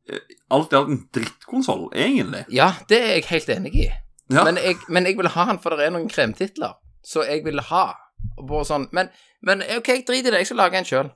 eh, 0.10 0.24
alt 0.52 0.74
i 0.74 0.78
alt 0.78 0.90
en 0.92 1.04
drittkonsoll, 1.16 1.86
egentlig. 1.96 2.44
Ja, 2.52 2.74
det 2.90 3.00
er 3.00 3.14
jeg 3.18 3.28
helt 3.30 3.52
enig 3.54 3.76
i. 3.86 3.86
Ja. 4.34 4.44
Men, 4.44 4.58
jeg, 4.58 4.82
men 4.90 5.08
jeg 5.08 5.18
vil 5.18 5.30
ha 5.32 5.46
den, 5.50 5.60
for 5.64 5.78
det 5.78 5.86
er 5.88 5.94
noen 5.94 6.10
kremtitler. 6.12 6.74
Så 7.06 7.24
jeg 7.28 7.46
vil 7.46 7.62
ha. 7.70 7.86
Bare 8.44 8.66
sånn 8.66 8.88
Men, 8.92 9.10
men 9.42 9.62
OK, 9.78 9.88
drit 10.08 10.26
i 10.26 10.30
det. 10.32 10.40
Jeg 10.44 10.46
skal 10.52 10.58
lage 10.64 10.78
en 10.80 10.86
sjøl. 10.88 11.12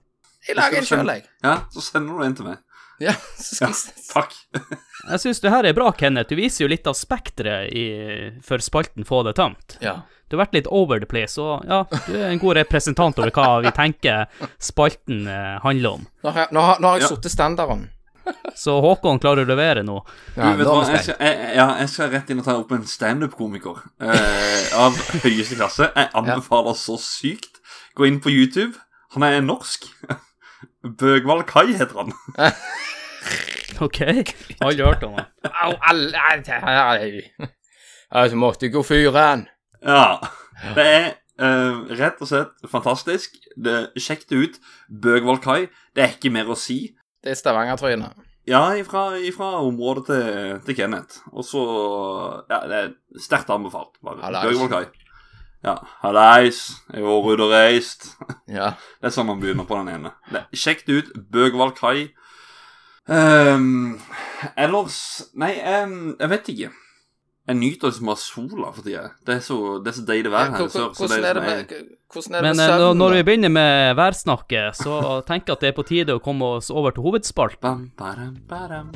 Jeg 0.48 0.56
lager 0.56 0.78
en 0.80 0.86
sjøl, 0.86 1.08
jeg. 1.12 1.24
Ja, 1.44 1.58
så 1.74 1.82
sender 1.84 2.18
du 2.20 2.24
en 2.24 2.36
til 2.36 2.46
meg. 2.46 2.58
Ja, 3.00 3.14
så 3.38 3.56
skal 3.56 3.74
Ja, 3.74 4.04
takk. 4.14 4.34
Jeg 5.08 5.20
syns 5.22 5.40
det 5.44 5.52
her 5.54 5.64
er 5.70 5.74
bra, 5.78 5.92
Kenneth. 5.94 6.30
Du 6.32 6.36
viser 6.40 6.66
jo 6.66 6.70
litt 6.72 6.88
av 6.90 6.96
spekteret 6.98 7.70
i- 7.72 8.32
for 8.44 8.58
spalten 8.60 9.06
Få 9.08 9.22
det 9.24 9.36
tømt. 9.38 9.78
Ja. 9.80 10.02
Du 10.28 10.36
har 10.36 10.46
vært 10.46 10.56
litt 10.58 10.68
over 10.68 11.00
the 11.00 11.06
place, 11.08 11.38
og 11.40 11.64
ja, 11.70 11.84
du 12.08 12.16
er 12.18 12.32
en 12.34 12.40
god 12.42 12.58
representant 12.58 13.20
over 13.22 13.32
hva 13.32 13.62
vi 13.64 13.72
tenker 13.72 14.26
spalten 14.60 15.28
eh, 15.32 15.60
handler 15.64 16.00
om. 16.00 16.08
Nå 16.26 16.34
har, 16.34 16.42
jeg- 16.48 16.54
nå 16.58 16.64
har, 16.66 16.82
nå 16.84 16.88
har 16.90 16.98
jeg 17.00 17.06
Ja. 17.06 17.12
satt 17.16 17.30
standarden. 17.32 17.86
Så 18.58 18.78
Håkon 18.84 19.20
klarer 19.22 19.46
å 19.46 19.50
levere 19.50 19.84
nå. 19.86 20.00
Ja, 20.36 20.52
du, 20.52 20.62
vet 20.62 20.70
hva, 20.70 20.80
jeg 20.90 21.04
skal, 21.06 21.20
jeg, 21.22 21.52
ja, 21.58 21.68
jeg 21.82 21.92
skal 21.94 22.10
rett 22.14 22.32
inn 22.34 22.42
og 22.42 22.48
ta 22.48 22.56
opp 22.58 22.74
en 22.76 22.86
standup-komiker 22.90 23.84
eh, 24.02 24.72
av 24.78 24.98
høyeste 25.24 25.60
klasse. 25.60 25.90
Jeg 25.94 26.10
anbefaler 26.18 26.78
så 26.80 26.98
sykt. 27.02 27.62
Gå 27.98 28.10
inn 28.10 28.20
på 28.24 28.34
YouTube. 28.34 28.80
Han 29.16 29.26
er 29.28 29.40
norsk. 29.46 29.88
Bøgvald 31.00 31.46
Kai 31.50 31.70
heter 31.78 32.04
han. 32.04 32.16
OK? 33.86 34.02
Aldri 34.64 34.84
hørt 34.84 35.06
om 35.06 35.20
han. 35.20 35.30
Au, 35.52 35.76
alle 35.92 37.24
Altså, 38.08 38.38
måtte 38.40 38.72
gå 38.72 38.82
fyren. 38.88 39.48
Ja. 39.86 40.18
Det 40.74 40.86
er 40.88 41.08
Uh, 41.38 41.86
rett 41.94 42.18
og 42.18 42.30
slett 42.32 42.64
fantastisk. 42.72 43.36
Det, 43.54 43.92
sjekk 44.02 44.24
det 44.32 44.38
ut. 44.42 44.56
Bøgvald 44.90 45.44
Kai. 45.44 45.68
Det 45.94 46.02
er 46.02 46.16
ikke 46.16 46.32
mer 46.34 46.50
å 46.50 46.58
si. 46.58 46.96
Det 47.28 47.34
er 47.34 47.40
Stavanger-trynet. 47.42 48.20
Ja, 48.48 48.62
ifra, 48.80 49.50
området 49.60 50.06
til, 50.08 50.60
til 50.64 50.76
Kenneth. 50.78 51.20
Og 51.34 51.44
så 51.44 51.64
Ja, 52.48 52.62
det 52.64 52.78
er 52.78 52.94
sterkt 53.20 53.50
anbefalt. 53.52 54.00
Bare. 54.00 54.22
Ja. 55.66 55.74
Hallais. 56.06 56.62
Jeg 56.94 57.04
har 57.04 57.20
vært 57.26 57.34
ute 57.36 57.44
og 57.44 57.52
reist. 57.52 58.08
Ja. 58.48 58.70
Det 59.02 59.10
er 59.10 59.16
sånn 59.18 59.28
man 59.28 59.42
begynner 59.42 59.68
på 59.68 59.76
den 59.82 59.92
ene. 59.92 60.14
Sjekk 60.56 60.86
ut. 60.88 61.12
Bøgvald 61.36 61.76
Kai. 61.76 62.14
Um, 63.12 63.98
ellers 64.56 65.28
Nei, 65.36 65.52
um, 65.84 66.16
jeg 66.16 66.32
vet 66.38 66.52
ikke. 66.56 66.72
Jeg 67.48 67.56
nyter 67.56 67.88
liksom 67.88 68.10
bare 68.12 68.20
sola 68.20 68.72
for 68.76 68.84
tida. 68.84 69.06
Det 69.24 69.38
er 69.38 69.44
så, 69.46 69.58
det 69.80 69.94
er 69.94 69.96
så 69.96 70.04
deilig 70.08 70.32
vær 70.34 70.50
her 70.52 70.66
i 70.66 70.70
sør. 70.74 70.90
Hvordan 70.98 71.24
er 71.24 71.38
det 71.38 71.44
med 71.44 71.76
Hvordan 72.14 72.36
er 72.36 72.42
det 72.42 72.48
Men 72.50 72.58
med 72.58 72.66
søvn? 72.66 72.82
når, 72.82 72.94
når 73.00 73.16
vi 73.16 73.24
begynner 73.30 73.54
med 73.56 73.96
værsnakket, 73.96 74.76
så 74.76 75.22
tenker 75.28 75.54
jeg 75.54 75.56
at 75.56 75.64
det 75.64 75.70
er 75.72 75.78
på 75.78 75.88
tide 75.88 76.18
å 76.18 76.24
komme 76.24 76.52
oss 76.58 76.68
over 76.72 76.92
til 76.92 77.08
hovedspalten. 77.08 77.92
Bam. 77.96 78.92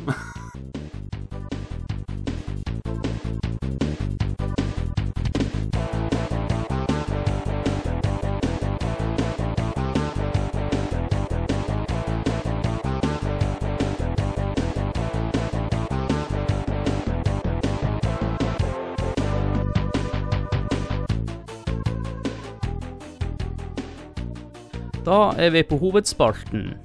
Da 25.01 25.31
er 25.41 25.49
vi 25.49 25.63
på 25.65 25.79
hovedspalten. 25.81 26.75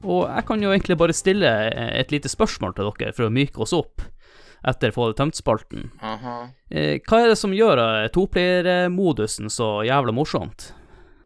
Og 0.00 0.22
jeg 0.24 0.44
kan 0.48 0.62
jo 0.64 0.70
egentlig 0.72 0.96
bare 0.96 1.12
stille 1.12 1.50
et 1.76 2.12
lite 2.12 2.30
spørsmål 2.32 2.72
til 2.76 2.88
dere 2.88 3.12
for 3.12 3.28
å 3.28 3.32
myke 3.34 3.60
oss 3.60 3.74
opp 3.76 4.00
etter 4.64 4.92
Få 4.92 5.10
det 5.10 5.18
tømt-spalten. 5.18 5.90
Aha. 6.04 6.36
Eh, 6.72 7.00
hva 7.04 7.20
er 7.20 7.30
det 7.32 7.38
som 7.40 7.52
gjør 7.56 7.80
eh, 7.80 8.08
toplayer-modusen 8.12 9.52
så 9.52 9.68
jævla 9.88 10.12
morsomt? 10.16 10.70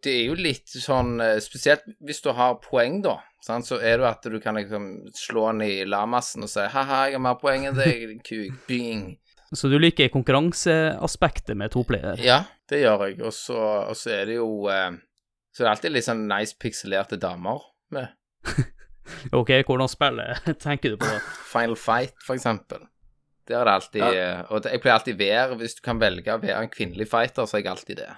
Det 0.03 0.13
er 0.13 0.29
jo 0.29 0.37
litt 0.39 0.71
sånn 0.71 1.17
eh, 1.23 1.39
Spesielt 1.43 1.87
hvis 2.05 2.23
du 2.23 2.31
har 2.35 2.59
poeng, 2.63 3.01
da. 3.07 3.17
Sant? 3.43 3.67
Så 3.71 3.79
er 3.79 3.99
det 3.99 4.05
jo 4.05 4.11
at 4.11 4.29
du 4.35 4.39
kan 4.43 4.59
liksom 4.59 4.91
slå 5.19 5.49
den 5.53 5.65
i 5.67 5.73
lamassen 5.87 6.47
og 6.47 6.51
si 6.51 6.63
'ha-ha, 6.63 7.07
jeg 7.11 7.19
har 7.19 7.27
mer 7.27 7.39
poeng 7.43 7.67
enn 7.71 7.79
deg, 7.79 8.07
din 8.11 8.23
kuk'. 8.23 8.59
Bing. 8.71 9.17
Så 9.55 9.71
du 9.71 9.79
liker 9.79 10.11
konkurranseaspektet 10.11 11.55
med 11.59 11.71
toplayer? 11.75 12.19
Ja, 12.23 12.43
det 12.71 12.83
gjør 12.83 13.07
jeg. 13.07 13.21
Og 13.23 13.35
så 13.35 14.11
er 14.11 14.31
det 14.31 14.39
jo 14.41 14.67
eh, 14.71 14.95
Så 15.55 15.63
det 15.63 15.69
er 15.69 15.75
alltid 15.77 15.95
litt 15.95 16.07
sånn 16.09 16.25
nice 16.27 16.57
pikselerte 16.59 17.21
damer 17.23 17.63
med. 17.95 18.11
Ok, 19.37 19.51
hvordan 19.69 19.89
spiller 19.93 20.39
tenker 20.65 20.95
du 20.95 20.97
på 20.97 21.05
det? 21.05 21.21
Final 21.51 21.77
Fight, 21.77 22.15
for 22.25 22.39
eksempel. 22.39 22.87
Der 23.45 23.61
er 23.61 23.69
det 23.69 23.73
alltid 23.75 24.05
ja. 24.17 24.29
Og 24.49 24.65
jeg 24.65 24.81
pleier 24.81 24.95
alltid 24.95 25.19
være 25.21 25.59
Hvis 25.61 25.75
du 25.77 25.83
kan 25.85 25.99
velge 26.01 26.33
å 26.33 26.41
være 26.41 26.63
en 26.65 26.71
kvinnelig 26.73 27.11
fighter, 27.11 27.45
så 27.45 27.59
er 27.59 27.67
jeg 27.67 27.73
alltid 27.75 27.99
det. 28.01 28.15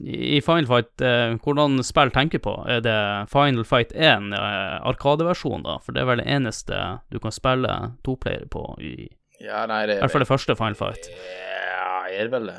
I 0.00 0.40
Final 0.40 0.66
Fight, 0.66 1.04
eh, 1.04 1.34
hvordan 1.44 1.76
spill 1.86 2.10
tenker 2.14 2.40
du 2.40 2.46
på? 2.48 2.54
Er 2.72 2.80
det 2.82 2.96
Final 3.30 3.68
Fight 3.68 3.92
1, 3.92 4.32
eh, 4.34 4.78
Arkadeversjon, 4.88 5.62
da? 5.68 5.76
For 5.84 5.94
det 5.94 6.02
er 6.02 6.08
vel 6.08 6.22
det 6.24 6.26
eneste 6.38 6.80
du 7.12 7.20
kan 7.22 7.34
spille 7.36 7.76
toplayer 8.08 8.48
på, 8.50 8.64
i, 8.80 8.94
i 9.04 9.44
Ja, 9.44 9.66
nei, 9.70 9.84
det 9.86 9.98
er 9.98 10.00
I 10.00 10.06
hvert 10.06 10.16
fall 10.16 10.24
det 10.24 10.32
første 10.32 10.56
Final 10.58 10.80
Fight. 10.80 11.06
Ja, 11.12 12.00
er 12.08 12.24
det 12.24 12.32
vel 12.34 12.50
det? 12.50 12.58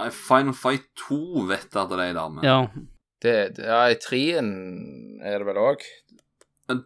Nei, 0.00 0.08
Final 0.16 0.56
Fight 0.58 0.88
2 1.04 1.44
vet 1.52 1.68
jeg 1.68 1.84
at 1.84 1.92
det 1.92 2.00
er 2.00 2.06
ei 2.08 2.16
dame. 2.16 2.42
Ja, 2.48 2.58
det, 3.24 3.36
det 3.56 3.68
ja, 3.68 3.84
i 3.90 3.96
treen 4.00 4.50
er 5.24 5.40
det 5.40 5.48
vel 5.48 5.60
òg. 5.62 5.84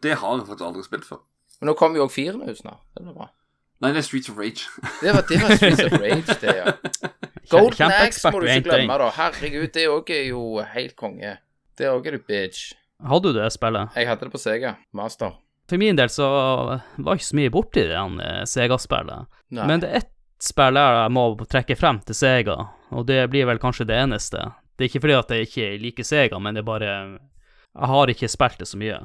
Det 0.03 0.15
har 0.21 0.39
jeg 0.39 0.47
faktisk 0.47 0.69
aldri 0.69 0.85
spilt 0.87 1.07
før. 1.09 1.25
Men 1.59 1.71
nå 1.71 1.75
kommer 1.79 2.01
jo 2.01 2.07
òg 2.07 2.15
firen 2.15 2.45
ut 2.47 2.59
snart. 2.61 2.85
Det 2.95 3.05
blir 3.05 3.17
bra. 3.17 3.31
Nei, 3.83 3.93
det 3.95 4.01
er 4.03 4.07
Streets 4.09 4.31
of 4.31 4.39
Rage. 4.39 4.67
Det 5.03 5.13
var, 5.15 5.23
det 5.29 5.39
var 5.43 5.55
Streets 5.55 5.85
of 5.87 6.01
Rage, 6.03 6.37
det, 6.43 6.55
ja. 6.57 6.73
Golden 7.53 7.93
Axe 7.95 8.31
må 8.33 8.43
du 8.43 8.49
ikke 8.51 8.73
glemme, 8.73 8.97
da. 9.01 9.11
Herregud, 9.15 9.69
det 9.75 9.85
òg 9.91 10.11
er 10.13 10.25
jo 10.33 10.43
helt 10.75 10.97
konge. 10.99 11.37
Det 11.79 11.87
òg 11.91 12.09
er 12.11 12.19
du 12.19 12.25
bitch. 12.27 12.73
Hadde 13.07 13.31
du 13.31 13.39
det 13.39 13.47
spillet? 13.55 13.95
Jeg 13.95 14.11
hadde 14.11 14.27
det 14.27 14.35
på 14.35 14.41
Sega. 14.43 14.75
Master. 14.99 15.37
For 15.71 15.81
min 15.81 15.99
del 15.99 16.11
så 16.11 16.27
var 16.27 17.19
ikke 17.19 17.29
så 17.29 17.39
mye 17.39 17.53
borti 17.53 17.85
det 17.87 17.99
eh, 17.99 18.43
Sega-spillet. 18.49 19.29
Men 19.55 19.85
det 19.85 19.91
er 19.91 20.03
ett 20.03 20.15
spill 20.43 20.79
jeg 20.79 21.13
må 21.15 21.29
trekke 21.51 21.77
frem 21.79 22.01
til 22.07 22.19
Sega, 22.19 22.57
og 22.95 23.07
det 23.09 23.21
blir 23.31 23.47
vel 23.51 23.61
kanskje 23.63 23.87
det 23.89 23.99
eneste. 24.01 24.43
Det 24.79 24.85
er 24.85 24.93
ikke 24.93 25.03
fordi 25.03 25.19
at 25.19 25.35
jeg 25.35 25.49
ikke 25.49 25.69
liker 25.83 26.07
Sega, 26.07 26.39
men 26.39 26.55
det 26.55 26.63
er 26.63 26.69
bare 26.69 26.93
Jeg 26.93 27.91
har 27.93 28.13
ikke 28.13 28.31
spilt 28.31 28.63
det 28.63 28.69
så 28.71 28.79
mye. 28.79 29.03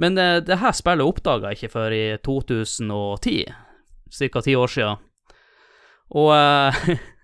Men 0.00 0.16
eh, 0.18 0.40
det 0.40 0.60
her 0.62 0.72
spillet 0.72 1.04
oppdaga 1.06 1.52
jeg 1.52 1.60
ikke 1.60 1.74
før 1.76 1.92
i 1.92 2.04
2010, 2.24 3.36
ca. 4.16 4.40
ti 4.40 4.56
år 4.56 4.72
sia. 4.72 4.92
Og 6.10 6.34
eh, 6.34 6.84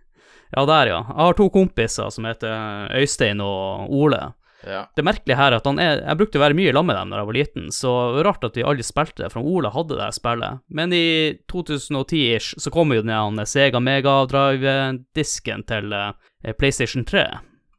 Ja, 0.54 0.62
der, 0.66 0.86
ja. 0.86 0.98
Jeg 1.08 1.18
har 1.18 1.36
to 1.36 1.48
kompiser 1.50 2.10
som 2.14 2.26
heter 2.28 2.92
Øystein 2.94 3.40
og 3.42 3.90
Ole. 3.92 4.20
Ja. 4.66 4.86
Det 4.96 5.04
merkelige 5.04 5.36
her 5.38 5.52
er 5.52 5.60
at 5.60 5.66
han 5.68 5.78
er 5.78 6.00
Jeg 6.00 6.18
brukte 6.18 6.40
å 6.40 6.42
være 6.42 6.56
mye 6.58 6.72
sammen 6.72 6.88
med 6.90 6.96
dem 6.96 7.10
da 7.12 7.18
jeg 7.20 7.28
var 7.28 7.36
liten, 7.36 7.66
så 7.74 7.90
det 8.08 8.16
var 8.16 8.26
rart 8.30 8.46
at 8.48 8.56
vi 8.56 8.64
aldri 8.66 8.86
spilte 8.86 9.22
det, 9.22 9.32
for 9.34 9.46
Ola 9.46 9.70
hadde 9.74 9.98
det 9.98 10.08
spillet. 10.16 10.62
Men 10.68 10.94
i 10.96 11.08
2010-ish 11.52 12.56
så 12.62 12.72
kom 12.74 12.94
jo 12.94 13.04
den 13.06 13.42
Sega 13.46 13.82
Mega 13.82 14.16
Drive-disken 14.30 15.66
til 15.68 15.92
eh, 15.94 16.54
PlayStation 16.56 17.04
3, 17.06 17.26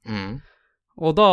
Mm. 0.07 0.39
og 0.97 1.15
da 1.15 1.31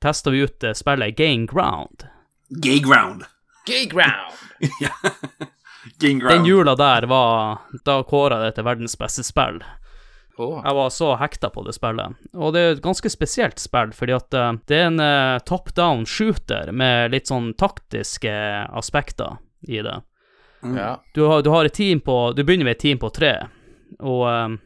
testa 0.00 0.30
vi 0.32 0.44
ut 0.46 0.64
eh, 0.64 0.72
spillet 0.72 1.16
Gain 1.16 1.46
Ground. 1.46 2.06
Gay 2.48 2.80
Ground. 2.80 3.24
Gay 3.66 3.86
ground! 3.86 4.32
Gay 5.98 6.14
Ground. 6.14 6.34
Den 6.34 6.44
jula 6.44 6.74
der 6.74 7.02
var 7.02 7.58
Da 7.84 8.02
kåra 8.02 8.40
det 8.44 8.54
til 8.56 8.64
verdens 8.64 8.96
beste 8.98 9.22
spill. 9.22 9.60
Oh. 10.40 10.62
Jeg 10.64 10.74
var 10.74 10.88
så 10.90 11.10
hekta 11.20 11.50
på 11.52 11.62
det 11.66 11.74
spillet. 11.76 12.16
Og 12.32 12.54
det 12.54 12.60
er 12.60 12.70
et 12.72 12.82
ganske 12.82 13.10
spesielt 13.12 13.60
spill, 13.60 13.92
fordi 13.92 14.14
at 14.16 14.34
eh, 14.34 14.52
det 14.66 14.78
er 14.78 14.86
en 14.88 15.00
eh, 15.04 15.38
top 15.44 15.74
down 15.76 16.06
shooter 16.08 16.72
med 16.72 17.12
litt 17.12 17.28
sånn 17.28 17.52
taktiske 17.60 18.32
aspekter 18.80 19.36
i 19.68 19.82
det. 19.84 19.98
ja. 20.64 20.94
Du 21.14 21.26
har, 21.28 21.42
du 21.42 21.50
har 21.50 21.64
et 21.64 21.74
team 21.76 22.00
på 22.00 22.32
Du 22.36 22.42
begynner 22.44 22.64
med 22.64 22.78
et 22.78 22.82
team 22.82 22.98
på 22.98 23.10
tre, 23.12 23.34
og 24.00 24.24
eh, 24.30 24.56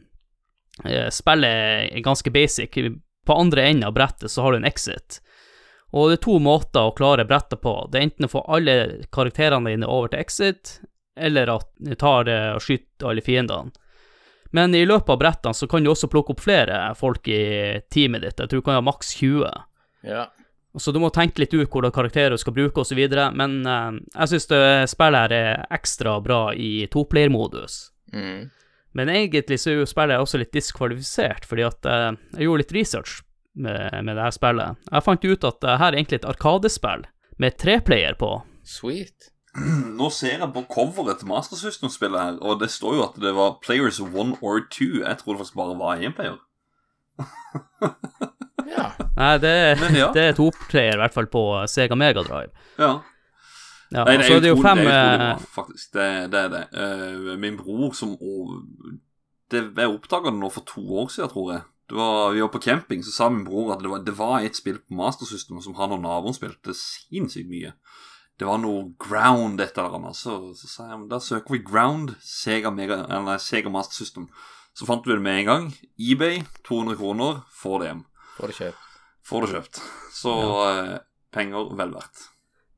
eh, 0.85 1.09
spillet 1.11 1.91
er 1.91 2.05
ganske 2.05 2.31
basic. 2.31 2.79
På 3.25 3.37
andre 3.41 3.67
enden 3.67 3.87
av 3.87 3.95
brettet 3.97 4.31
så 4.31 4.45
har 4.45 4.53
du 4.53 4.61
en 4.61 4.67
exit. 4.69 5.19
Og 5.95 6.09
det 6.09 6.19
er 6.19 6.25
to 6.25 6.35
måter 6.43 6.89
å 6.89 6.93
klare 6.95 7.25
brettet 7.27 7.61
på. 7.63 7.73
Det 7.91 7.99
er 7.99 8.07
enten 8.09 8.27
å 8.27 8.31
få 8.31 8.43
alle 8.51 8.75
karakterene 9.15 9.71
dine 9.71 9.89
over 9.89 10.11
til 10.11 10.21
exit, 10.21 10.79
eller 11.15 11.51
at 11.53 11.69
du 11.79 11.95
tar 11.95 12.27
det 12.27 12.39
og 12.57 12.63
skyter 12.65 13.09
alle 13.09 13.23
fiendene. 13.23 13.71
Men 14.55 14.75
i 14.75 14.85
løpet 14.87 15.09
av 15.11 15.19
brettene 15.19 15.57
så 15.57 15.67
kan 15.67 15.83
du 15.83 15.91
også 15.91 16.07
plukke 16.11 16.35
opp 16.35 16.43
flere 16.43 16.79
folk 16.95 17.27
i 17.27 17.81
teamet 17.91 18.23
ditt. 18.23 18.39
Jeg 18.39 18.51
tror 18.51 18.61
du 18.61 18.65
kan 18.67 18.77
ha 18.77 18.83
maks 18.85 19.15
20. 19.19 19.63
ja. 20.07 20.25
Så 20.77 20.91
du 20.91 20.99
må 20.99 21.07
tenke 21.07 21.39
litt 21.39 21.53
ut 21.53 21.71
hvordan 21.71 21.93
karakterer 21.95 22.33
du 22.35 22.37
skal 22.37 22.51
bruke 22.51 22.83
osv., 22.83 22.99
men 23.39 23.53
eh, 23.63 23.99
jeg 24.11 24.31
syns 24.33 24.47
spillet 24.91 25.21
her 25.21 25.31
er 25.31 25.61
ekstra 25.71 26.17
bra 26.19 26.49
i 26.51 26.89
toplayermodus. 26.91 27.77
Mm. 28.11 28.49
Men 28.95 29.11
egentlig 29.11 29.59
så 29.59 29.73
er 29.73 29.81
jo 29.81 29.89
spillet 29.89 30.21
også 30.23 30.39
litt 30.39 30.55
diskvalifisert, 30.55 31.47
fordi 31.47 31.65
at 31.67 31.87
eh, 31.89 32.09
jeg 32.37 32.47
gjorde 32.47 32.63
litt 32.63 32.75
research 32.77 33.19
med, 33.55 34.01
med 34.07 34.15
det 34.15 34.23
her 34.23 34.35
spillet. 34.35 34.81
Jeg 34.91 35.05
fant 35.05 35.27
ut 35.27 35.47
at 35.51 35.61
det 35.63 35.77
her 35.81 35.91
er 35.91 35.99
egentlig 35.99 36.21
et 36.21 36.29
arkadespill 36.31 37.07
med 37.41 37.57
treplayer 37.59 38.15
på. 38.19 38.31
Sweet. 38.65 39.31
Nå 39.99 40.09
ser 40.15 40.39
jeg 40.39 40.51
på 40.55 40.63
coveret 40.71 41.21
til 41.21 41.31
Master 41.31 41.59
System-spillet 41.59 42.21
her, 42.21 42.39
og 42.43 42.59
det 42.63 42.71
står 42.71 42.97
jo 42.97 43.05
at 43.07 43.19
det 43.21 43.35
var 43.35 43.57
players 43.63 43.99
one 43.99 44.39
or 44.41 44.63
two. 44.71 45.03
Jeg 45.03 45.19
tror 45.21 45.35
det 45.35 45.43
faktisk 45.43 45.59
bare 45.59 45.79
var 45.79 46.03
én 46.03 46.15
player. 46.15 46.39
Ja. 48.65 48.87
Nei, 49.15 49.35
det, 49.39 49.51
ja. 49.95 50.07
det 50.15 50.23
er 50.23 50.33
toplayer, 50.35 50.97
i 50.97 51.01
hvert 51.03 51.13
fall 51.15 51.27
på 51.31 51.43
Sega 51.71 51.95
Mega 51.99 52.23
Drive. 52.25 52.51
Ja. 52.81 52.97
Ja, 53.95 54.03
Nei, 54.03 54.17
det 54.19 54.27
er, 54.27 54.41
det 54.43 54.49
er 54.49 54.55
jo 54.55 54.63
fem 54.63 54.81
det 54.81 54.89
er 54.91 54.97
utrolig 54.97 55.21
bra, 55.21 55.51
faktisk. 55.55 55.91
Det, 55.95 56.07
det 56.33 56.41
er 56.41 56.51
det. 56.51 56.63
Uh, 56.75 57.35
min 57.39 57.59
bror 57.59 57.93
som 57.95 58.15
og, 58.15 58.57
det, 59.53 59.61
Jeg 59.77 59.93
oppdaga 59.93 60.33
det 60.33 60.41
nå 60.41 60.49
for 60.51 60.67
to 60.67 60.83
år 61.03 61.13
siden, 61.13 61.31
tror 61.31 61.53
jeg. 61.53 61.63
Det 61.85 61.99
var, 61.99 62.31
vi 62.33 62.41
var 62.41 62.49
på 62.49 62.63
camping, 62.65 63.03
så 63.05 63.13
sa 63.13 63.29
min 63.29 63.45
bror 63.45 63.75
at 63.75 63.83
det 63.83 63.91
var, 63.91 64.01
det 64.03 64.15
var 64.17 64.41
et 64.41 64.57
spill 64.57 64.79
på 64.81 64.97
Master 64.97 65.29
System 65.29 65.61
som 65.61 65.77
han 65.77 65.93
og 65.93 66.01
naboen 66.01 66.33
spilte 66.33 66.73
sinnssykt 66.73 67.51
mye. 67.51 67.75
Det 68.35 68.47
var 68.49 68.57
noe 68.59 68.89
Ground 68.99 69.61
et 69.63 69.77
eller 69.77 69.95
annet. 69.99 70.17
Så, 70.17 70.35
så 70.57 70.67
sa 70.67 70.89
jeg 70.89 71.05
da 71.11 71.21
søker 71.23 71.55
vi 71.55 71.61
Ground 71.63 72.15
Sega, 72.25 72.73
Mega, 72.73 73.03
eller 73.05 73.39
Sega 73.39 73.71
Master 73.71 73.95
System. 74.01 74.27
Så 74.75 74.87
fant 74.89 75.05
vi 75.07 75.13
det 75.13 75.23
med 75.23 75.43
en 75.43 75.51
gang. 75.51 75.67
eBay, 75.95 76.41
200 76.67 76.97
kroner, 76.99 77.43
får 77.55 77.79
det 77.79 77.91
hjem. 77.91 78.01
Får 78.35 78.51
det 78.51 78.57
kjøpt. 78.57 78.87
Får 79.25 79.45
det 79.45 79.51
kjøpt. 79.53 79.83
Så 80.17 80.33
eh, 80.65 80.95
penger 81.33 81.71
vel 81.79 81.93
verdt. 81.95 82.25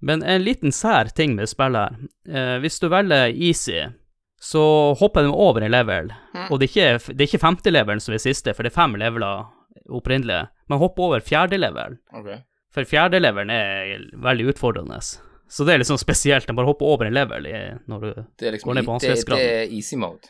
Men 0.01 0.21
en 0.23 0.43
liten 0.43 0.71
sær 0.71 1.09
ting 1.15 1.35
med 1.35 1.49
spillet 1.49 1.89
her. 1.89 2.09
Eh, 2.29 2.57
hvis 2.61 2.79
du 2.79 2.87
velger 2.89 3.31
easy, 3.33 3.79
så 4.39 4.93
hopper 4.99 5.25
de 5.25 5.31
over 5.33 5.63
en 5.65 5.71
level. 5.73 6.11
Og 6.51 6.59
det 6.59 6.67
er 6.67 6.73
ikke, 6.99 7.13
det 7.15 7.23
er 7.23 7.29
ikke 7.31 7.41
femte 7.41 7.71
levelen 7.73 7.99
som 8.03 8.13
er 8.13 8.21
siste, 8.21 8.53
for 8.53 8.61
det 8.63 8.71
er 8.71 8.77
fem 8.77 8.93
leveler 9.01 9.47
opprinnelig. 9.89 10.43
Men 10.69 10.79
hopp 10.83 10.99
over 10.99 11.19
fjerde 11.25 11.57
level, 11.57 11.97
Okay. 12.13 12.41
for 12.73 12.83
fjerde 12.85 13.19
levelen 13.21 13.49
er 13.49 14.05
veldig 14.21 14.51
utfordrende. 14.53 14.99
Så 15.49 15.65
det 15.65 15.73
er 15.77 15.83
sånn 15.87 15.97
spesielt, 15.97 16.45
de 16.45 16.53
bare 16.53 16.67
hopper 16.67 16.85
over 16.85 17.05
en 17.07 17.13
level 17.15 17.45
i, 17.47 17.55
når 17.87 17.99
du 18.03 18.09
Det 18.37 18.51
liksom 18.53 18.67
Går 18.67 18.75
ned 18.75 18.85
på 18.85 18.99
det, 18.99 18.99
det 18.99 19.09
vanskelighetsgraden. 19.09 19.49
er 19.63 19.75
easy 19.77 19.95
mode. 19.95 20.27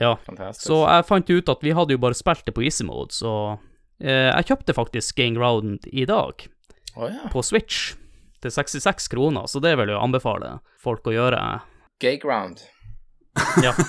Ja. 0.00 0.14
Fantastisk. 0.24 0.66
Så 0.66 0.78
jeg 0.88 1.04
fant 1.06 1.30
ut 1.30 1.48
at 1.48 1.60
vi 1.62 1.70
hadde 1.76 1.92
jo 1.92 1.98
bare 1.98 2.14
spilt 2.14 2.44
det 2.46 2.54
på 2.54 2.62
easy 2.64 2.84
mode, 2.84 3.12
så 3.12 3.58
eh, 4.00 4.30
jeg 4.34 4.46
kjøpte 4.50 4.74
faktisk 4.74 5.14
Game 5.16 5.36
Ground 5.36 5.86
i 5.92 6.04
dag, 6.06 6.48
Oh, 6.96 7.06
ja. 7.06 7.28
på 7.30 7.42
Switch, 7.44 7.94
til 8.42 8.50
66 8.54 9.08
kroner, 9.12 9.46
så 9.50 9.60
det 9.62 9.74
vil 9.78 9.92
jeg 9.92 10.00
anbefale 10.00 10.58
folk 10.80 11.06
å 11.10 11.14
gjøre. 11.14 11.40
Gay 12.00 12.16
ground. 12.22 12.62
Ja. 13.62 13.74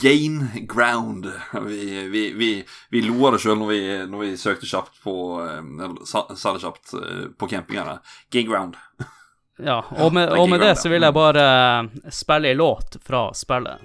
Gain 0.00 0.48
ground. 0.68 1.26
Vi, 1.66 2.08
vi, 2.08 2.32
vi, 2.32 2.50
vi 2.90 3.00
lo 3.02 3.26
av 3.26 3.32
det 3.34 3.40
sjøl 3.42 3.56
når, 3.58 3.70
vi- 3.72 4.06
når 4.10 4.20
vi 4.22 4.28
søkte 4.38 4.66
kjapt 4.68 5.00
på 5.02 5.14
eh, 5.42 5.58
Eller 5.58 6.04
sa, 6.06 6.22
det 6.28 6.62
kjapt 6.62 6.94
eh, 7.00 7.24
på 7.38 7.48
campingene. 7.50 7.96
Gain 8.30 8.46
ground. 8.46 8.76
Ja, 9.58 9.80
og 10.04 10.12
med, 10.14 10.30
og 10.36 10.48
med 10.52 10.60
det 10.62 10.74
så 10.78 10.92
vil 10.92 11.02
jeg 11.02 11.16
bare 11.16 11.46
eh, 11.48 12.10
spille 12.14 12.52
ei 12.52 12.58
låt 12.58 13.00
fra 13.02 13.28
spillet. 13.34 13.82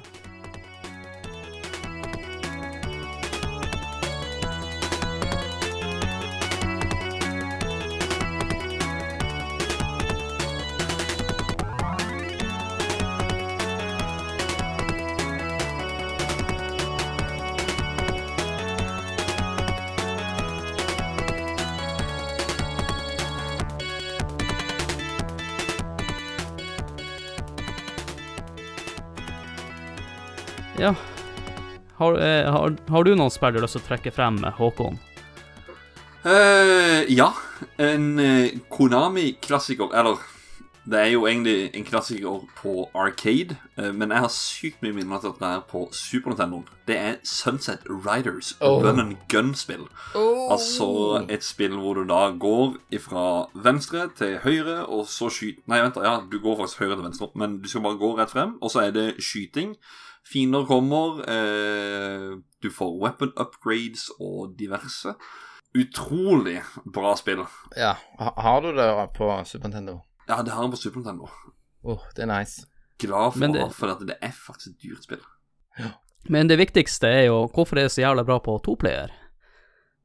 Har, 32.02 32.16
eh, 32.18 32.48
har, 32.50 32.76
har 32.90 33.04
du 33.06 33.14
noen 33.14 33.30
spill 33.30 33.54
du 33.54 33.60
har 33.60 33.68
lyst 33.68 33.78
til 33.78 33.84
å 33.84 33.90
trekke 33.92 34.12
frem, 34.16 34.40
Håkon? 34.58 34.98
Uh, 36.26 37.06
ja. 37.10 37.32
En 37.82 38.18
eh, 38.22 38.56
Konami-klassiker 38.70 39.94
Eller, 39.98 40.18
det 40.90 40.98
er 40.98 41.12
jo 41.14 41.28
egentlig 41.30 41.70
en 41.78 41.86
klassiker 41.86 42.44
på 42.58 42.88
Arcade, 42.98 43.54
eh, 43.78 43.92
men 43.94 44.10
jeg 44.10 44.24
har 44.24 44.32
sykt 44.34 44.82
mye 44.82 44.96
minner 44.98 45.22
til 45.22 45.34
det 45.38 45.50
er 45.50 45.62
på 45.70 45.84
Super 45.94 46.34
Nintendo. 46.34 46.64
Det 46.90 46.98
er 46.98 47.16
Sunset 47.24 47.86
Riders, 47.86 48.56
Oh. 48.62 48.82
run 48.82 49.00
and 49.00 49.16
gun-spill. 49.30 49.86
Altså 50.16 51.24
et 51.30 51.46
spill 51.46 51.78
hvor 51.78 52.02
du 52.02 52.04
da 52.10 52.32
går 52.34 52.80
fra 53.06 53.48
venstre 53.54 54.08
til 54.18 54.40
høyre, 54.42 54.88
og 54.90 55.06
så 55.06 55.30
skyter 55.30 55.62
Nei, 55.70 55.84
vent, 55.86 56.02
da, 56.02 56.06
ja, 56.06 56.16
du 56.26 56.40
går 56.42 56.58
faktisk 56.64 56.82
høyre 56.82 56.98
til 56.98 57.06
venstre, 57.12 57.30
men 57.36 57.60
du 57.62 57.70
skal 57.70 57.86
bare 57.86 58.02
gå 58.02 58.16
rett 58.18 58.34
frem, 58.34 58.58
og 58.62 58.74
så 58.74 58.88
er 58.88 58.98
det 58.98 59.08
skyting. 59.22 59.76
Fiender 60.28 60.66
kommer, 60.66 61.22
eh, 61.30 62.38
du 62.64 62.70
får 62.72 63.00
weapon 63.02 63.32
upgrades 63.40 64.10
og 64.20 64.54
diverse. 64.60 65.14
Utrolig 65.76 66.62
bra 66.94 67.16
spill. 67.16 67.46
Ja. 67.78 67.94
Har 68.20 68.62
du 68.62 68.72
det 68.76 68.90
på 69.18 69.30
Super 69.46 69.68
Nintendo? 69.70 70.00
Ja, 70.28 70.42
det 70.44 70.52
har 70.52 70.64
jeg 70.68 70.72
på 70.72 70.78
Super 70.78 71.00
Nintendo. 71.02 71.28
Åh, 71.84 72.00
det 72.16 72.24
er 72.24 72.40
nice. 72.40 72.66
Glad 73.00 73.32
for, 73.34 73.40
det- 73.48 73.54
det... 73.56 73.74
for 73.76 73.88
at 73.96 74.00
det 74.08 74.16
er 74.22 74.32
faktisk 74.32 74.68
et 74.76 74.82
dyrt 74.84 75.04
spill. 75.04 75.24
Men 76.30 76.48
det 76.50 76.58
viktigste 76.60 77.08
er 77.08 77.24
jo 77.32 77.48
hvorfor 77.50 77.76
det 77.76 77.84
er 77.84 77.88
så 77.90 78.02
jævla 78.04 78.24
bra 78.24 78.38
på 78.40 78.60
toplayer. 78.66 79.10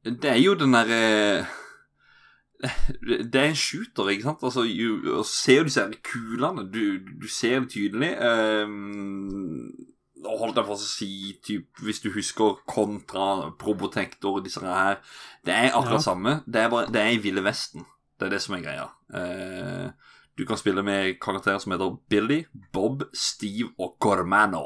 Det 0.03 0.25
er 0.31 0.39
jo 0.41 0.55
den 0.55 0.73
derre 0.73 1.45
Det 3.31 3.35
er 3.35 3.49
en 3.51 3.55
shooter, 3.59 4.09
ikke 4.09 4.23
sant? 4.23 4.43
Altså, 4.43 4.63
og 5.17 5.25
ser 5.29 5.59
du 5.61 5.67
disse 5.69 5.83
her 5.83 5.91
kulene 6.03 6.63
Du, 6.73 6.97
du 7.21 7.27
ser 7.29 7.59
det 7.59 7.69
tydelig. 7.75 8.15
Um, 8.17 9.69
holdt 10.25 10.55
jeg 10.57 10.65
på 10.65 10.73
å 10.73 10.79
si 10.81 11.09
typ, 11.45 11.67
Hvis 11.83 11.99
du 12.01 12.09
husker 12.11 12.55
Kontra, 12.67 13.51
Probotector, 13.59 14.39
disse 14.43 14.61
her 14.65 14.97
Det 15.45 15.53
er 15.53 15.69
akkurat 15.71 15.99
Ja. 16.01 16.05
samme. 16.09 16.43
Det 16.45 16.61
er, 16.63 16.69
bare, 16.69 16.87
det 16.91 17.01
er 17.01 17.11
i 17.13 17.17
Ville 17.21 17.43
Vesten. 17.45 17.85
Det 18.19 18.25
er 18.27 18.29
det 18.33 18.41
som 18.41 18.55
er 18.57 18.61
greia. 18.65 18.87
Eh, 19.13 19.91
du 20.37 20.45
kan 20.45 20.57
spille 20.57 20.83
med 20.83 21.19
karakterer 21.21 21.59
som 21.61 21.71
heter 21.71 21.97
Billy, 22.09 22.43
Bob, 22.73 23.03
Steve 23.13 23.69
og 23.79 23.95
Gormano. 23.99 24.63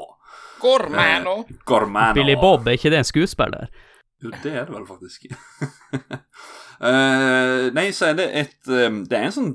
Gormano! 0.60 1.44
Gormano. 1.66 2.14
Billy 2.14 2.34
Bob, 2.40 2.66
er 2.66 2.78
ikke 2.78 2.90
det 2.90 2.98
en 3.02 3.04
skuespiller? 3.04 3.68
Jo, 4.22 4.30
det 4.42 4.52
er 4.54 4.64
det 4.64 4.74
vel 4.74 4.86
faktisk. 4.86 5.26
Eh, 6.82 7.68
nei, 7.76 7.92
så 7.94 8.08
er 8.10 8.16
det 8.18 8.24
et 8.34 8.68
eh, 8.74 8.88
Det 9.06 9.14
er 9.14 9.28
en 9.28 9.34
sånn 9.36 9.50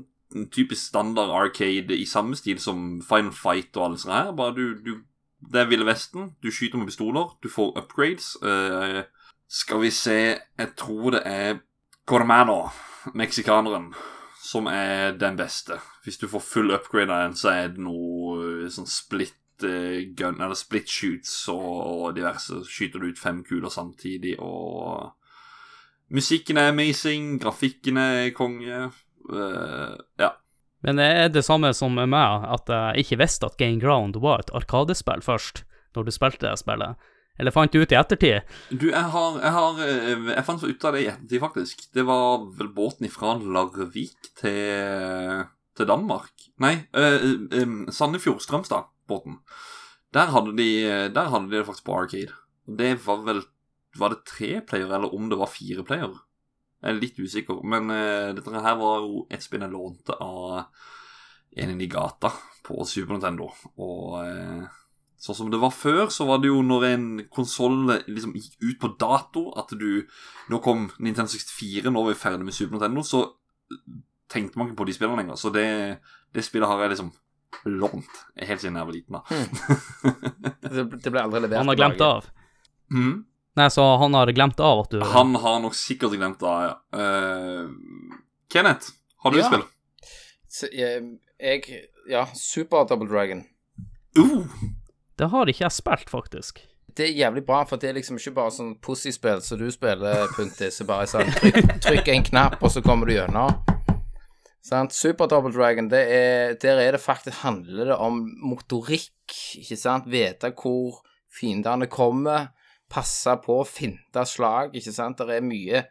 typisk 0.54 0.80
standard 0.90 1.28
arcade 1.36 1.92
i 1.92 2.06
samme 2.08 2.36
stil 2.38 2.56
som 2.60 3.02
Final 3.04 3.34
Fight 3.36 3.76
og 3.76 3.84
alle 3.84 4.00
sånne 4.00 4.16
her. 4.22 4.30
Bare 4.38 4.54
du, 4.56 4.62
du 4.80 4.94
Det 5.40 5.60
er 5.60 5.70
Ville 5.70 5.86
Vesten. 5.86 6.32
Du 6.42 6.50
skyter 6.50 6.78
med 6.78 6.90
pistoler. 6.90 7.36
Du 7.42 7.48
får 7.48 7.78
upgrades. 7.78 8.36
Uh, 8.42 9.02
skal 9.48 9.80
vi 9.80 9.90
se 9.90 10.18
Jeg 10.58 10.68
tror 10.76 11.10
det 11.10 11.22
er 11.24 11.58
Cormano, 12.06 12.68
meksikaneren, 13.14 13.94
som 14.42 14.66
er 14.66 15.12
den 15.20 15.36
beste. 15.36 15.78
Hvis 16.04 16.18
du 16.18 16.28
får 16.28 16.40
full 16.40 16.70
upgrade 16.70 17.12
av 17.12 17.26
den, 17.26 17.36
så 17.36 17.48
er 17.52 17.68
det 17.68 17.84
noe 17.84 18.64
eh, 18.64 18.70
sånn 18.72 18.88
split 18.88 19.64
eh, 19.64 20.08
gun, 20.16 20.40
eller 20.40 20.56
split 20.56 20.88
shoots 20.88 21.34
og 21.52 22.14
diverse. 22.16 22.48
Så 22.48 22.64
skyter 22.64 23.04
du 23.04 23.10
ut 23.10 23.20
fem 23.20 23.42
kuler 23.44 23.68
samtidig, 23.68 24.38
og 24.40 25.12
Musikken 26.08 26.56
er 26.56 26.70
amazing, 26.72 27.36
grafikken 27.42 27.96
er 28.00 28.30
konge. 28.32 28.90
Uh, 29.28 29.96
ja. 30.18 30.30
Men 30.86 31.00
er 31.02 31.28
det 31.34 31.42
samme 31.46 31.72
som 31.74 31.96
med 31.98 32.10
meg, 32.12 32.44
at 32.46 32.70
jeg 32.70 33.04
ikke 33.04 33.18
visste 33.24 33.48
at 33.48 33.58
Game 33.58 33.80
Ground 33.82 34.18
var 34.22 34.44
et 34.44 34.52
arkadespill 34.54 35.24
først, 35.24 35.64
når 35.96 36.06
du 36.06 36.12
spilte 36.14 36.46
det 36.46 36.58
spillet? 36.60 36.98
Eller 37.38 37.54
fant 37.54 37.72
du 37.72 37.78
ut 37.78 37.92
i 37.94 37.98
ettertid? 37.98 38.46
Du, 38.70 38.88
jeg 38.90 39.10
har, 39.14 39.38
jeg 39.38 39.54
har 39.54 39.82
eh, 39.84 40.30
Jeg 40.32 40.46
fant 40.46 40.64
ut 40.64 40.86
av 40.88 40.96
det 40.96 41.04
i 41.04 41.10
ettertid, 41.10 41.40
faktisk. 41.42 41.84
Det 41.94 42.04
var 42.06 42.48
vel 42.58 42.70
båten 42.74 43.06
ifra 43.06 43.36
Larvik 43.38 44.32
til, 44.40 45.44
til 45.78 45.90
Danmark. 45.90 46.34
Nei, 46.62 46.74
uh, 46.98 47.92
Sandefjord, 47.94 48.42
Strømstad-båten. 48.42 49.38
Der 50.16 50.32
hadde 50.32 50.56
de 50.56 50.68
Der 51.14 51.30
hadde 51.30 51.50
de 51.50 51.60
det 51.60 51.66
faktisk 51.68 51.86
på 51.86 51.98
Arcade. 52.00 52.34
Det 52.66 52.96
var 53.04 53.22
vel 53.26 53.42
Var 53.98 54.12
det 54.12 54.24
tre 54.26 54.50
player, 54.66 54.90
eller 54.94 55.14
om 55.14 55.30
det 55.30 55.38
var 55.38 55.50
fire 55.50 55.84
player? 55.86 56.18
Jeg 56.78 56.90
er 56.92 57.00
litt 57.00 57.18
usikker. 57.18 57.62
Men 57.66 57.90
uh, 57.90 58.34
dette 58.36 58.64
her 58.64 58.78
var 58.80 59.04
jo 59.04 59.24
et 59.30 59.44
spill 59.44 59.64
jeg 59.64 59.74
lånte 59.74 60.18
av 60.22 60.68
en 61.58 61.80
i 61.80 61.88
gata 61.90 62.30
på 62.66 62.84
Super 62.86 63.16
Nintendo. 63.16 63.50
Og 63.80 64.18
uh, 64.22 64.66
Sånn 65.18 65.34
som 65.34 65.48
det 65.50 65.58
var 65.58 65.72
før, 65.74 66.04
så 66.14 66.28
var 66.28 66.38
det 66.38 66.46
jo 66.46 66.60
når 66.62 66.84
en 66.92 67.06
konsoll 67.34 67.88
liksom 68.06 68.36
gikk 68.38 68.52
ut 68.62 68.76
på 68.84 68.92
dato, 69.00 69.48
at 69.58 69.72
du 69.74 70.04
Nå 70.48 70.60
kom 70.62 70.84
Nintendo 71.02 71.32
64, 71.32 71.90
nå 71.90 72.04
var 72.04 72.14
vi 72.14 72.20
ferdig 72.20 72.46
med 72.46 72.54
Super 72.54 72.76
Nintendo, 72.76 73.02
så 73.02 73.24
tenkte 74.30 74.60
man 74.60 74.68
ikke 74.68 74.78
på 74.78 74.86
de 74.86 74.94
spillene 74.94 75.18
lenger. 75.18 75.40
Så 75.40 75.50
det, 75.50 75.66
det 76.32 76.44
spillet 76.46 76.70
har 76.70 76.84
jeg 76.84 76.94
liksom 76.94 77.10
lånt 77.66 78.22
helt 78.38 78.62
siden 78.62 78.78
jeg 78.78 78.88
var 78.88 78.94
liten. 78.94 79.18
da. 79.18 79.22
Det, 80.62 80.86
det 81.02 81.10
ble 81.10 81.24
aldri 81.24 81.42
levert 81.42 81.58
Han 81.64 81.72
har 81.72 81.80
glemt 81.82 81.98
det 81.98 82.08
av. 82.08 82.30
Mhm. 82.94 83.16
Nei, 83.58 83.66
så 83.74 83.82
han 83.98 84.14
har 84.14 84.30
glemt 84.36 84.60
av 84.62 84.84
at 84.84 84.92
du 84.94 85.00
Han 85.02 85.34
har 85.42 85.58
nok 85.64 85.74
sikkert 85.74 86.14
glemt 86.14 86.38
det, 86.42 86.54
ja. 86.68 86.74
Uh, 86.94 87.70
Kenneth, 88.52 88.92
har 89.24 89.34
du 89.34 89.38
Ja. 89.40 89.48
spill? 89.50 89.64
Så, 90.48 90.68
jeg, 90.72 91.18
jeg 91.42 91.84
Ja, 92.08 92.24
Super 92.34 92.86
Double 92.88 93.08
Dragon. 93.10 93.44
Uh, 94.16 94.46
Det 95.18 95.28
har 95.32 95.50
ikke 95.50 95.64
jeg 95.66 95.72
spilt, 95.74 96.08
faktisk. 96.10 96.62
Det 96.96 97.04
er 97.08 97.12
jævlig 97.18 97.44
bra, 97.46 97.64
for 97.68 97.76
det 97.78 97.90
er 97.90 97.94
liksom 97.98 98.16
ikke 98.18 98.32
bare 98.34 98.50
sånn 98.54 98.72
pussyspill 98.82 99.42
som 99.44 99.58
du 99.60 99.68
spiller, 99.70 100.26
Puntis. 100.34 100.78
Så 100.78 100.86
bare 100.88 101.06
sånn 101.10 101.28
trykk, 101.36 101.58
trykk 101.84 102.08
en 102.14 102.24
knapp, 102.30 102.56
og 102.62 102.70
så 102.74 102.82
kommer 102.82 103.06
du 103.10 103.14
gjennom. 103.14 103.52
Sant? 104.64 104.92
Super 104.96 105.28
Double 105.30 105.52
Dragon, 105.54 105.88
det 105.90 106.00
er, 106.12 106.54
der 106.62 106.80
er 106.82 106.96
det 106.96 107.00
faktisk 107.02 107.42
handler 107.44 107.92
det 107.92 107.98
om 108.02 108.18
motorikk, 108.42 109.36
ikke 109.60 109.78
sant? 109.78 110.08
Vite 110.10 110.50
hvor 110.58 111.02
fiendene 111.38 111.86
kommer, 111.92 112.48
passe 112.90 113.34
på, 113.44 113.60
finte 113.68 114.24
slag, 114.28 114.76
ikke 114.78 114.94
sant? 114.94 115.20
Det 115.20 115.38
er 115.38 115.44
mye 115.46 115.84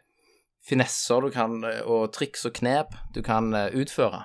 finesser 0.68 1.24
du 1.24 1.30
kan, 1.32 1.60
og 1.86 2.10
triks 2.14 2.44
og 2.48 2.56
knep 2.58 2.96
du 3.14 3.22
kan 3.24 3.52
eh, 3.56 3.70
utføre. 3.78 4.24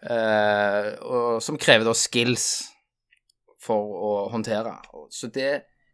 Eh, 0.00 0.92
og, 1.04 1.42
som 1.44 1.58
krever 1.60 1.84
da 1.84 1.94
skills 1.96 2.46
for 3.60 3.98
å 4.00 4.12
håndtere. 4.32 4.78
Så 5.12 5.28
det 5.34 5.50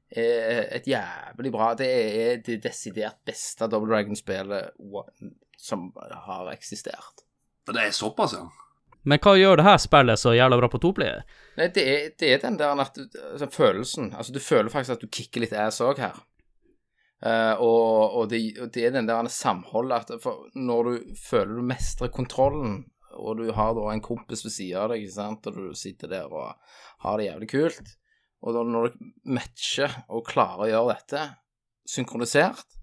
er 0.07 0.69
et 0.77 0.85
jævlig 0.87 1.51
bra 1.51 1.73
Det 1.75 1.89
er 1.91 2.37
det 2.47 2.61
desidert 2.63 3.19
beste 3.27 3.67
Double 3.67 3.91
Dragon-spillet 3.91 4.77
som 5.59 5.89
har 5.97 6.53
eksistert. 6.53 7.25
det 7.67 7.89
er 7.89 7.91
såpass, 7.91 8.37
ja. 8.39 8.47
Men 9.07 9.21
hva 9.23 9.37
gjør 9.38 9.61
det 9.61 9.66
her 9.69 9.77
spillet 9.79 10.19
så 10.19 10.35
jævla 10.35 10.59
bra 10.59 10.71
på 10.71 10.81
toplayer? 10.83 11.23
Nei, 11.57 11.69
det 11.75 11.85
er, 11.87 12.09
det 12.19 12.33
er 12.35 12.40
den 12.42 12.59
der 12.59 12.81
at 12.83 12.99
altså, 12.99 13.47
følelsen 13.55 14.11
Altså, 14.11 14.35
du 14.35 14.40
føler 14.42 14.73
faktisk 14.73 14.97
at 14.97 15.05
du 15.05 15.12
kicker 15.12 15.45
litt 15.45 15.55
ass 15.57 15.79
òg 15.85 16.03
her. 16.03 16.19
Uh, 17.25 17.55
og, 17.64 18.16
og, 18.19 18.25
det, 18.29 18.40
og 18.61 18.73
det 18.75 18.83
er 18.85 18.92
den 18.92 19.09
der 19.09 19.31
samholdet 19.33 20.11
at 20.11 20.21
for 20.21 20.51
når 20.53 20.90
du 20.90 21.14
føler 21.16 21.55
du 21.57 21.64
mestrer 21.64 22.12
kontrollen, 22.12 22.83
og 23.16 23.38
du 23.38 23.47
har 23.57 23.73
da 23.79 23.87
en 23.88 24.05
kompis 24.05 24.45
ved 24.45 24.53
siden 24.53 24.83
av 24.83 24.90
deg, 24.92 25.07
ikke 25.07 25.14
sant, 25.14 25.49
og 25.49 25.57
du 25.57 25.79
sitter 25.79 26.12
der 26.12 26.29
og 26.29 26.75
har 27.07 27.16
det 27.16 27.31
jævlig 27.31 27.49
kult, 27.55 27.95
og 28.45 28.53
da 28.53 28.64
når 28.69 28.90
du 28.90 29.07
matcher 29.33 29.95
og 30.12 30.27
klarer 30.29 30.66
å 30.66 30.69
gjøre 30.69 30.97
dette 30.99 31.23
synkronisert, 31.88 32.76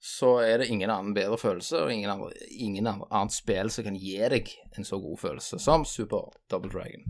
så 0.00 0.36
er 0.44 0.62
det 0.62 0.68
ingen 0.70 0.90
annen 0.90 1.14
bedre 1.14 1.38
følelse, 1.38 1.82
og 1.82 1.92
ingen, 1.92 2.10
andre, 2.10 2.30
ingen 2.50 2.86
annet 2.86 3.34
spill 3.34 3.70
som 3.74 3.86
kan 3.88 3.98
gi 3.98 4.18
deg 4.30 4.50
en 4.78 4.86
så 4.86 5.00
god 5.02 5.18
følelse 5.18 5.58
som 5.62 5.86
Super 5.88 6.30
Double 6.50 6.70
Dragon. 6.70 7.02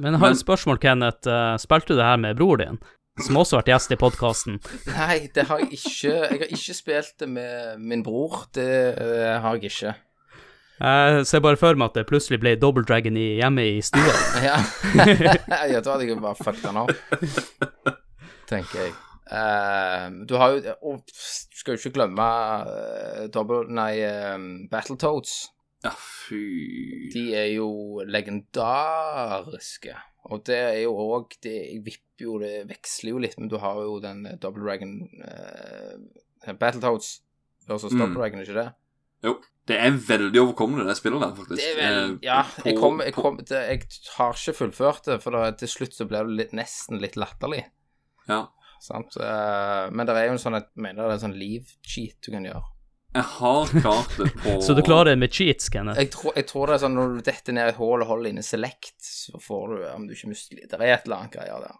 Men 0.00 0.16
jeg 0.16 0.22
har 0.22 0.34
et 0.34 0.40
spørsmål, 0.40 0.80
Kenneth. 0.82 1.28
Eh, 1.28 1.56
Spilte 1.62 1.92
du 1.92 2.00
det 2.00 2.08
her 2.08 2.16
med 2.18 2.38
bror 2.38 2.58
din, 2.58 2.80
som 3.20 3.36
også 3.38 3.58
har 3.58 3.62
vært 3.62 3.74
gjest 3.74 3.94
i 3.94 4.00
podkasten? 4.00 4.58
Nei, 4.96 5.18
det 5.34 5.46
har 5.50 5.62
jeg 5.62 5.76
ikke. 5.76 6.14
Jeg 6.14 6.40
har 6.40 6.56
ikke 6.56 6.80
spilt 6.80 7.14
det 7.20 7.28
med 7.30 7.78
min 7.78 8.02
bror. 8.06 8.48
Det 8.56 8.68
eh, 8.96 9.36
har 9.44 9.60
jeg 9.60 9.70
ikke. 9.70 9.94
Jeg 10.74 11.26
ser 11.30 11.42
bare 11.44 11.56
for 11.56 11.78
meg 11.78 11.92
at 11.92 12.00
det 12.00 12.08
plutselig 12.08 12.40
ble 12.42 12.56
Double 12.58 12.82
Dragon 12.84 13.16
i, 13.16 13.36
hjemme 13.38 13.68
i 13.76 13.80
stua. 13.84 14.16
Ja, 14.48 14.58
ja 15.70 15.80
da 15.80 15.94
hadde 15.94 16.08
jeg 16.08 16.18
bare 16.18 16.40
fucka 16.40 16.72
den 16.72 16.80
opp, 16.82 17.92
tenker 18.50 18.88
jeg. 18.88 18.96
Eh, 19.24 20.08
du 20.28 20.34
har 20.36 20.52
jo 20.52 20.74
Og 20.84 20.98
du 21.08 21.12
skal 21.16 21.74
jo 21.74 21.80
ikke 21.80 21.94
glemme 21.96 22.26
uh, 22.68 23.26
double, 23.32 23.62
nei, 23.72 23.94
eh, 24.04 24.36
Battletoads. 24.70 25.36
Ja, 25.84 25.92
fy 25.96 27.10
De 27.12 27.22
er 27.36 27.50
jo 27.54 28.00
legendariske. 28.08 29.94
Og 30.32 30.44
det 30.48 30.56
er 30.56 30.78
jo 30.84 30.94
òg 30.96 31.34
det 31.44 31.56
vipper 31.84 32.24
jo 32.24 32.38
Det 32.40 32.52
veksler 32.70 33.10
jo 33.12 33.18
litt, 33.24 33.34
men 33.40 33.50
du 33.52 33.58
har 33.60 33.80
jo 33.84 33.98
den 34.00 34.22
Double 34.40 34.62
Dragon 34.64 34.94
uh, 35.24 36.54
Battletoads 36.60 37.20
versus 37.68 37.92
Mm. 37.92 38.00
Double 38.00 38.20
Dragon, 38.20 38.40
ikke 38.44 38.54
det? 38.60 38.68
Jo. 39.24 39.38
Det 39.64 39.78
er 39.80 39.94
veldig 39.96 40.36
overkommelig, 40.42 40.84
det 40.84 40.94
spillet 40.98 41.22
der, 41.22 41.30
faktisk. 41.38 41.56
Det 41.62 41.76
vel 41.78 42.18
Ja, 42.22 42.42
på- 42.44 42.64
jeg, 42.68 42.76
kom, 42.76 42.98
jeg, 43.00 43.14
kom, 43.16 43.36
det, 43.40 43.48
jeg 43.70 43.86
har 44.18 44.34
ikke 44.36 44.52
fullført 44.58 45.06
det, 45.08 45.22
for 45.22 45.32
da, 45.32 45.46
til 45.56 45.68
slutt 45.72 45.94
så 45.96 46.04
ble 46.04 46.18
det 46.26 46.34
litt, 46.36 46.52
nesten 46.52 47.00
litt 47.00 47.16
latterlig. 47.16 47.62
Ja. 48.28 48.42
Sant? 48.84 49.16
Eh, 49.16 49.90
men 49.90 50.06
det 50.06 50.14
er 50.20 50.26
jo 50.28 50.34
en 50.36 50.40
sånn 50.42 50.58
Jeg 50.58 50.66
mener 50.76 51.02
det 51.06 51.10
er 51.14 51.18
en 51.18 51.22
sånn 51.26 51.38
liv-cheat 51.40 52.18
du 52.26 52.30
kan 52.34 52.44
gjøre. 52.48 52.62
Jeg 53.14 53.28
har 53.30 53.70
klart 53.78 54.16
det 54.18 54.26
på 54.42 54.56
Så 54.66 54.74
du 54.74 54.82
klarer 54.82 55.12
det 55.12 55.18
med 55.22 55.30
cheats, 55.32 55.68
Kenneth? 55.70 56.00
Jeg 56.02 56.10
tror, 56.12 56.32
jeg 56.34 56.48
tror 56.50 56.66
det 56.66 56.74
er 56.76 56.82
sånn 56.82 56.96
når 56.98 57.12
du 57.14 57.20
detter 57.28 57.54
ned 57.54 57.68
i 57.70 57.72
et 57.72 57.78
hull 57.78 58.02
og 58.02 58.08
holder 58.10 58.32
inne 58.34 58.42
select, 58.44 58.94
så 59.06 59.38
får 59.42 59.64
du 59.70 59.84
Om 59.92 60.06
du 60.08 60.14
ikke 60.16 60.30
mister 60.32 60.58
litt 60.58 60.70
Det 60.72 60.80
er 60.80 60.96
et 60.96 61.06
eller 61.06 61.20
annet 61.22 61.36
greier 61.38 61.62
der. 61.68 61.76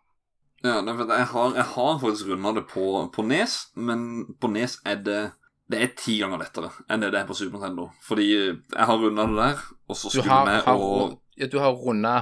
Ja, 0.64 0.78
nei, 0.80 0.94
for 0.96 1.10
jeg 1.12 1.26
har, 1.34 1.56
jeg 1.58 1.66
har 1.74 1.98
faktisk 2.00 2.28
runda 2.30 2.52
det 2.56 2.62
på, 2.70 2.84
på 3.12 3.24
Nes, 3.28 3.56
men 3.76 4.06
på 4.40 4.48
Nes 4.54 4.78
er 4.88 5.02
det 5.04 5.18
Det 5.68 5.80
er 5.84 5.90
ti 5.98 6.14
ganger 6.22 6.40
lettere 6.40 6.70
enn 6.88 7.02
det 7.04 7.10
det 7.12 7.20
er 7.24 7.26
på 7.28 7.36
Super 7.36 7.58
Nintendo. 7.58 7.90
Fordi 8.06 8.28
jeg 8.30 8.86
har 8.92 8.96
runda 9.02 9.26
det 9.28 9.36
der, 9.42 9.66
og 9.90 9.96
så 9.98 10.12
skulle 10.14 10.38
vi 10.48 10.62
å... 10.72 10.76
og 10.78 11.18
ja, 11.40 11.50
du 11.50 11.58
har 11.60 11.74
runda 11.76 12.14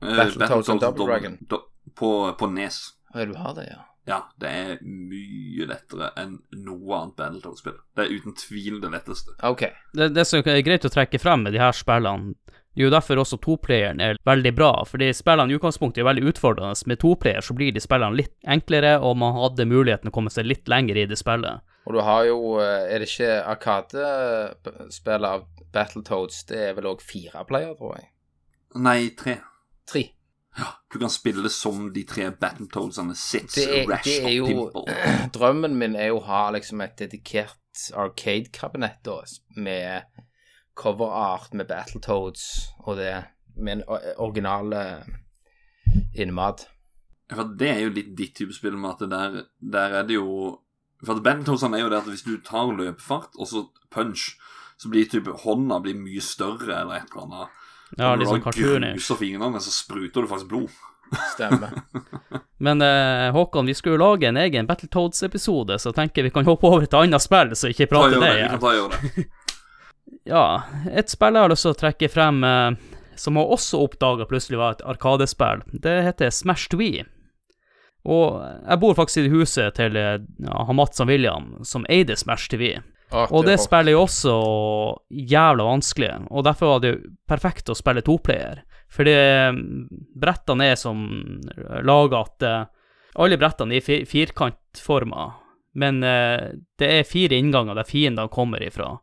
Battle 0.00 0.38
Battletoads 0.38 0.68
og 0.76 0.80
Double 0.86 1.06
Dragon. 1.10 1.36
do- 1.50 1.64
På, 1.96 2.08
på 2.38 2.48
Nes. 2.54 2.78
Ja, 3.14 3.24
du 3.28 3.34
har 3.38 3.54
det, 3.58 3.66
ja. 3.72 3.82
Ja, 4.04 4.20
det 4.40 4.50
er 4.52 4.80
mye 4.84 5.64
lettere 5.68 6.10
enn 6.20 6.36
noe 6.60 6.96
annet 6.98 7.16
Battletoads-spill. 7.16 7.78
Det 7.96 8.04
er 8.04 8.12
uten 8.12 8.36
tvil 8.36 8.80
det 8.82 8.90
letteste. 8.92 9.32
OK. 9.48 9.64
Det, 9.96 10.10
det 10.12 10.26
som 10.28 10.44
er 10.44 10.64
greit 10.66 10.84
å 10.84 10.92
trekke 10.92 11.20
frem 11.22 11.46
med 11.46 11.56
de 11.56 11.62
her 11.62 11.72
spillene, 11.76 12.34
det 12.74 12.82
er 12.82 12.88
jo 12.88 12.90
derfor 12.90 13.20
også 13.22 13.38
toplayeren 13.38 14.00
er 14.02 14.18
veldig 14.26 14.50
bra, 14.56 14.72
fordi 14.88 15.12
spillene 15.14 15.52
i 15.52 15.56
utgangspunktet 15.56 16.02
er 16.02 16.08
veldig 16.08 16.24
utfordrende. 16.32 16.74
Med 16.90 16.98
toplayer 17.00 17.44
så 17.46 17.54
blir 17.54 17.70
de 17.72 17.82
spillene 17.82 18.18
litt 18.18 18.34
enklere, 18.50 18.96
og 18.98 19.14
man 19.22 19.36
hadde 19.38 19.68
muligheten 19.70 20.10
å 20.10 20.14
komme 20.14 20.32
seg 20.34 20.48
litt 20.50 20.66
lenger 20.68 20.98
i 20.98 21.06
det 21.06 21.20
spillet. 21.20 21.62
Og 21.84 21.94
du 21.94 22.00
har 22.02 22.24
jo 22.26 22.38
eh, 22.64 22.88
Er 22.90 23.02
det 23.02 23.10
ikke 23.10 23.30
Arkadespillet 23.52 25.28
av 25.30 25.46
Battletoads? 25.74 26.42
Det 26.50 26.60
er 26.70 26.76
vel 26.76 26.90
òg 26.90 27.04
fire 27.04 27.44
player, 27.46 27.76
tror 27.78 27.94
jeg. 28.00 28.10
Nei, 28.82 28.98
tre. 29.14 29.38
Tre. 29.86 30.08
Du 30.92 31.00
kan 31.00 31.10
spille 31.10 31.50
som 31.50 31.88
de 31.94 32.04
tre 32.06 32.28
Battletoadsene 32.30 33.16
Sits, 33.18 33.56
Det 33.56 33.64
er, 33.66 33.88
Rash 33.90 34.06
det 34.06 34.18
er 34.20 34.28
og 34.28 34.34
jo 34.36 34.46
Pimple. 34.46 34.98
Drømmen 35.34 35.74
min 35.80 35.96
er 35.98 36.12
jo 36.12 36.20
å 36.20 36.26
ha 36.28 36.44
liksom 36.54 36.84
et 36.84 36.94
dedikert 37.00 37.58
arcade-kabinett 37.90 39.10
med 39.56 40.22
coverart 40.78 41.54
med 41.58 41.66
Battletoads 41.66 42.44
og 42.86 43.00
det, 43.02 43.16
med 43.56 43.80
en 43.80 43.84
original 44.22 44.74
innmat. 46.14 46.68
For 47.32 47.50
det 47.58 47.70
er 47.70 47.82
jo 47.84 47.94
litt 47.96 48.14
ditt 48.18 48.36
type 48.38 48.54
spill 48.54 48.76
med 48.78 48.94
at 48.94 49.04
det 49.04 49.10
der, 49.10 49.36
der 49.74 49.98
er 50.00 50.06
det 50.06 50.18
jo 50.18 50.60
For 51.04 51.16
at 51.16 51.24
Battletoadsene 51.24 51.76
er 51.76 51.84
jo 51.84 51.90
det 51.92 51.98
at 51.98 52.08
hvis 52.08 52.24
du 52.24 52.36
tar 52.44 52.70
løpefart 52.72 53.34
og 53.36 53.48
så 53.50 53.66
punch, 53.92 54.38
så 54.80 54.88
blir 54.88 55.08
type 55.10 55.34
hånda 55.42 55.82
blir 55.84 55.98
mye 55.98 56.22
større 56.24 56.78
eller 56.78 56.96
et 56.96 57.10
eller 57.10 57.26
annet. 57.26 57.63
Ja, 57.96 58.14
litt 58.18 58.28
sånn 58.28 58.42
cartoony. 58.42 58.94
du 58.94 58.98
gruser 58.98 59.20
fingrene, 59.20 59.60
så 59.62 59.70
spruter 59.72 60.24
du 60.24 60.30
faktisk 60.30 60.50
blod. 60.50 60.74
Stemmer. 61.34 61.70
Men 62.64 62.82
eh, 62.82 63.30
Håkon, 63.34 63.66
vi 63.66 63.74
skulle 63.74 63.98
jo 63.98 64.02
lage 64.02 64.28
en 64.28 64.40
egen 64.40 64.66
Battletoads-episode, 64.66 65.78
så 65.78 65.92
tenker 65.94 66.26
vi 66.26 66.32
kan 66.34 66.46
hoppe 66.48 66.66
over 66.66 66.86
til 66.86 66.90
et 66.90 66.98
annet 67.04 67.22
spill, 67.22 67.54
så 67.54 67.70
ikke 67.70 67.90
prate 67.92 68.18
det 68.18 68.32
igjen. 68.32 68.48
vi 68.48 68.56
kan 68.56 68.64
ta 68.64 68.76
gjøre 68.78 69.00
det. 69.00 69.26
Ja, 70.24 70.62
et 70.88 71.12
spill 71.12 71.36
jeg 71.36 71.44
har 71.44 71.50
lyst 71.52 71.66
til 71.66 71.74
å 71.74 71.76
trekke 71.76 72.08
frem, 72.08 72.38
eh, 72.48 73.00
som 73.20 73.36
jeg 73.36 73.56
også 73.56 73.80
oppdaga 73.84 74.24
plutselig 74.28 74.56
var 74.60 74.76
et 74.76 74.84
arkadespill, 74.88 75.60
det 75.84 75.98
heter 76.06 76.32
Smash 76.32 76.70
Twee. 76.72 77.04
Og 78.04 78.40
jeg 78.44 78.80
bor 78.82 78.96
faktisk 78.96 79.24
i 79.24 79.32
huset 79.32 79.76
til 79.78 79.96
eh, 79.96 80.18
ja, 80.44 80.64
han 80.68 80.76
Mats 80.76 81.00
og 81.00 81.08
William, 81.12 81.54
som 81.64 81.86
eide 81.92 82.16
Smash 82.20 82.50
to 82.52 82.60
Wii. 83.14 83.26
Og 83.38 83.44
det 83.46 83.56
spiller 83.62 83.92
er 83.92 83.96
jo 83.96 84.02
også 84.04 84.34
jævla 85.10 85.64
vanskelig, 85.68 86.10
og 86.30 86.44
derfor 86.44 86.66
var 86.74 86.80
det 86.84 86.90
jo 86.94 87.00
perfekt 87.30 87.70
å 87.70 87.76
spille 87.78 88.02
toplayer. 88.04 88.62
Fordi 88.94 89.14
mm, 89.54 89.88
brettene 90.20 90.66
er 90.72 90.76
som 90.78 91.00
laga 91.82 92.20
at 92.26 92.42
eh, 92.46 92.64
Alle 93.16 93.36
brettene 93.38 93.74
er 93.74 93.78
i 93.78 93.84
fi- 93.86 94.04
firkantforma, 94.10 95.28
men 95.78 96.02
eh, 96.02 96.48
det 96.78 96.88
er 97.00 97.06
fire 97.06 97.36
innganger 97.38 97.74
der 97.78 97.86
fiendene 97.86 98.28
kommer 98.30 98.62
ifra. 98.62 98.96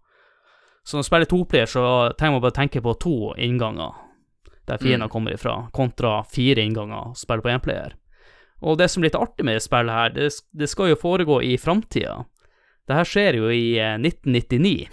Så 0.83 0.97
når 0.97 1.03
du 1.03 1.07
spiller 1.07 1.29
toplayer, 1.31 1.65
så 1.69 1.83
trenger 2.19 2.37
man 2.39 2.43
bare 2.43 2.57
tenke 2.57 2.81
på 2.83 2.95
to 2.99 3.33
innganger 3.37 3.93
der 4.67 4.77
fiendene 4.77 5.07
Mm. 5.07 5.09
kommer 5.13 5.33
ifra, 5.33 5.55
kontra 5.73 6.23
fire 6.23 6.61
innganger 6.63 7.11
å 7.11 7.15
spille 7.17 7.41
på 7.41 7.49
énplayer. 7.51 7.93
Og 8.61 8.77
det 8.77 8.89
som 8.91 9.01
er 9.01 9.07
litt 9.09 9.15
artig 9.17 9.43
med 9.45 9.55
det 9.57 9.63
spillet 9.63 9.95
her, 9.95 10.09
det, 10.13 10.27
det 10.53 10.67
skal 10.69 10.91
jo 10.91 10.95
foregå 11.01 11.39
i 11.43 11.55
framtida. 11.57 12.25
Det 12.91 12.97
her 12.99 13.07
skjer 13.07 13.37
jo 13.39 13.47
i 13.55 13.63
eh, 13.79 13.95
1999. 13.95 14.89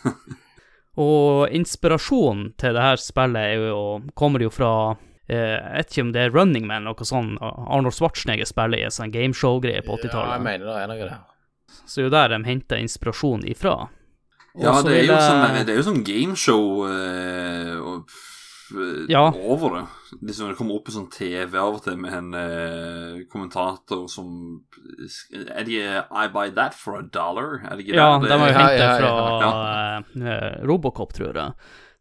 og 1.00 1.52
inspirasjonen 1.54 2.50
til 2.60 2.74
det 2.76 2.82
her 2.84 2.98
spillet 3.00 3.54
er 3.54 3.68
jo, 3.70 3.82
kommer 4.18 4.42
jo 4.44 4.50
fra 4.52 4.70
eh, 5.30 5.36
Jeg 5.36 5.74
vet 5.76 5.92
ikke 5.94 6.04
om 6.06 6.12
det 6.16 6.22
er 6.24 6.34
Running 6.34 6.66
Man 6.68 6.82
eller 6.82 6.96
noe 6.96 7.08
sånt. 7.08 7.38
Arnold 7.40 7.94
Schwarzenegger 7.96 8.48
spiller 8.48 8.80
i 8.82 8.86
en 8.88 8.94
sånn 8.96 9.12
gameshow-greie 9.14 9.84
på 9.86 9.94
Ja, 9.94 10.00
jeg 10.02 10.10
80-tallet. 10.10 10.44
mener 10.48 10.66
det 10.66 10.76
er 10.82 10.90
noe 10.90 11.00
der. 11.04 11.16
så 11.86 11.94
det 11.94 12.02
er 12.02 12.08
jo 12.08 12.14
der 12.16 12.28
de 12.34 12.40
henter 12.48 12.82
inspirasjon 12.82 13.44
ifra. 13.48 13.76
Ja, 14.58 14.72
det 14.82 14.90
er, 14.96 15.04
jo 15.06 15.12
jeg- 15.14 15.28
sånn, 15.30 15.64
det 15.64 15.70
er 15.70 15.78
jo 15.78 15.86
sånn 15.86 16.02
gameshow 16.04 16.64
eh, 16.90 17.76
og, 17.78 18.10
eh, 18.74 19.04
Ja. 19.12 19.28
over 19.30 19.76
det. 19.78 19.84
Liksom 20.22 20.48
Det 20.48 20.54
kommer 20.58 20.74
opp 20.74 20.84
på 20.88 20.92
sånn 20.94 21.10
TV 21.12 21.58
av 21.60 21.74
og 21.76 21.82
til 21.84 21.96
med 22.00 22.12
en 22.16 22.34
eh, 22.34 23.20
kommentator 23.30 24.08
som 24.10 24.26
Er 25.30 25.64
de 25.68 25.76
eh, 25.82 26.02
I 26.10 26.26
buy 26.32 26.50
that 26.56 26.74
for 26.74 26.94
a 26.98 27.02
dollar? 27.02 27.60
Er 27.64 27.76
det 27.76 27.84
ikke 27.86 27.94
Ja, 27.96 28.18
det? 28.18 28.28
de 28.28 28.32
har 28.38 28.48
jo 28.48 28.52
Ja, 28.52 28.58
hentet 28.58 28.80
ja, 28.80 28.98
ja, 28.98 29.00
fra 29.00 29.10
eh, 30.26 30.56
Robocop, 30.66 31.12
tror 31.14 31.34
jeg. 31.36 31.52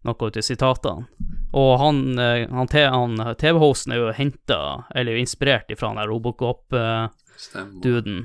Noe 0.08 0.16
ut 0.30 0.38
i 0.40 0.42
sitatene. 0.42 1.06
Og 1.54 1.74
han, 1.82 1.98
eh, 2.20 2.48
han, 2.50 2.68
han 2.72 3.18
TV-hosten 3.36 3.92
er 3.94 3.98
jo 4.00 4.12
henta, 4.16 4.60
eller 4.96 5.16
inspirert 5.20 5.70
ifra 5.74 5.88
den 5.92 5.98
der 6.00 6.08
Robocop-duden. 6.14 8.20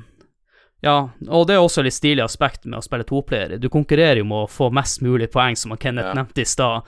Ja, 0.85 0.97
og 1.33 1.47
det 1.49 1.55
er 1.57 1.63
også 1.65 1.81
litt 1.87 1.97
stilig 1.97 2.21
aspekt 2.27 2.67
med 2.69 2.77
å 2.79 2.83
spille 2.85 3.05
toplayer. 3.09 3.57
Du 3.59 3.69
konkurrerer 3.73 4.19
jo 4.21 4.27
med 4.29 4.39
å 4.45 4.51
få 4.53 4.69
mest 4.75 5.01
mulig 5.03 5.31
poeng, 5.33 5.57
som 5.57 5.73
Kenneth 5.81 6.09
Ja. 6.11 6.15
nevnte 6.19 6.41
i 6.43 6.45
stad. 6.45 6.83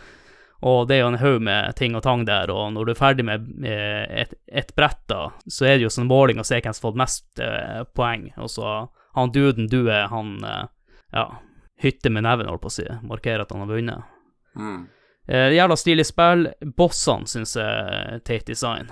Og 0.66 0.87
det 0.88 0.96
er 0.96 1.02
jo 1.05 1.11
en 1.12 1.18
haug 1.20 1.42
med 1.46 1.76
ting 1.79 1.94
og 1.94 2.02
tang 2.02 2.24
der, 2.26 2.50
og 2.50 2.72
når 2.74 2.88
du 2.88 2.90
er 2.94 2.98
ferdig 2.98 3.24
med 3.29 3.44
med 3.62 4.11
et, 4.24 4.33
et 4.48 4.72
brett, 4.74 5.02
da, 5.07 5.29
så 5.46 5.66
er 5.68 5.76
det 5.76 5.85
jo 5.87 5.92
sånn 5.94 6.09
måling 6.11 6.40
å 6.42 6.46
se 6.48 6.59
hvem 6.59 6.74
som 6.74 6.81
har 6.81 6.90
fått 6.90 7.00
mest 7.02 7.42
eh, 7.44 7.83
poeng. 7.94 8.24
Og 8.42 8.50
så 8.50 8.72
han 9.14 9.33
duden 9.35 9.68
du 9.70 9.85
er, 9.87 10.09
han 10.11 10.33
eh, 10.44 10.64
ja, 11.14 11.26
hytter 11.85 12.11
med 12.11 12.26
neven, 12.26 12.48
holdt 12.50 12.64
på 12.64 12.72
å 12.72 12.76
si, 12.81 12.87
markerer 13.07 13.44
at 13.44 13.52
han 13.55 13.62
har 13.62 13.70
vunnet. 13.70 14.09
Mm. 14.57 14.81
Eh, 15.29 15.52
jævla 15.55 15.76
stilig 15.79 16.07
spill. 16.09 16.48
Bossene 16.76 17.31
syns 17.31 17.55
jeg 17.61 18.00
er 18.00 18.24
teit 18.26 18.48
design. 18.48 18.90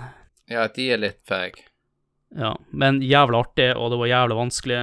Ja, 0.51 0.67
de 0.69 0.87
er 0.93 1.01
litt 1.01 1.21
fag. 1.27 1.57
Ja, 2.35 2.53
men 2.71 3.01
jævla 3.01 3.41
artig, 3.45 3.71
og 3.75 3.91
det 3.91 3.99
var 3.99 4.11
jævla 4.13 4.39
vanskelig. 4.39 4.79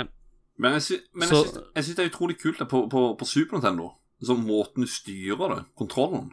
Men 0.63 0.77
jeg, 0.77 0.83
sy 0.83 0.97
men 1.15 1.29
Så- 1.29 1.41
jeg, 1.45 1.49
syns, 1.55 1.65
jeg 1.75 1.85
syns 1.85 1.97
det 1.97 2.05
er 2.05 2.13
utrolig 2.13 2.39
kult 2.43 2.59
det, 2.59 2.69
på, 2.69 2.85
på, 2.91 3.07
på 3.19 3.27
Super 3.29 3.57
Nintendo. 3.59 3.93
Sånn 4.23 4.45
måten 4.47 4.85
du 4.85 4.91
styrer 4.91 5.57
det, 5.57 5.61
kontrollen. 5.79 6.31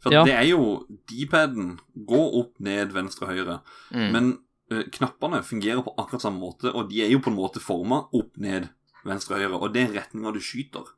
For 0.00 0.12
Ja. 0.12 0.24
det 0.24 0.32
er 0.32 0.46
jo 0.48 0.86
D-paden. 1.10 1.78
Gå 2.08 2.20
opp, 2.40 2.54
ned, 2.58 2.92
venstre, 2.92 3.26
høyre. 3.28 3.58
Mm. 3.92 4.12
Men 4.14 4.30
uh, 4.72 4.84
knappene 4.96 5.42
fungerer 5.44 5.82
på 5.84 5.92
akkurat 6.00 6.22
samme 6.24 6.40
måte, 6.40 6.72
og 6.72 6.88
de 6.88 7.02
er 7.04 7.10
jo 7.12 7.18
på 7.20 7.28
en 7.30 7.36
måte 7.36 7.60
forma 7.60 8.06
opp, 8.16 8.36
ned, 8.40 8.70
venstre, 9.04 9.36
høyre. 9.36 9.60
Og 9.60 9.74
det 9.74 9.82
er 9.88 9.94
retninga 9.98 10.32
du 10.32 10.40
skyter. 10.40 10.88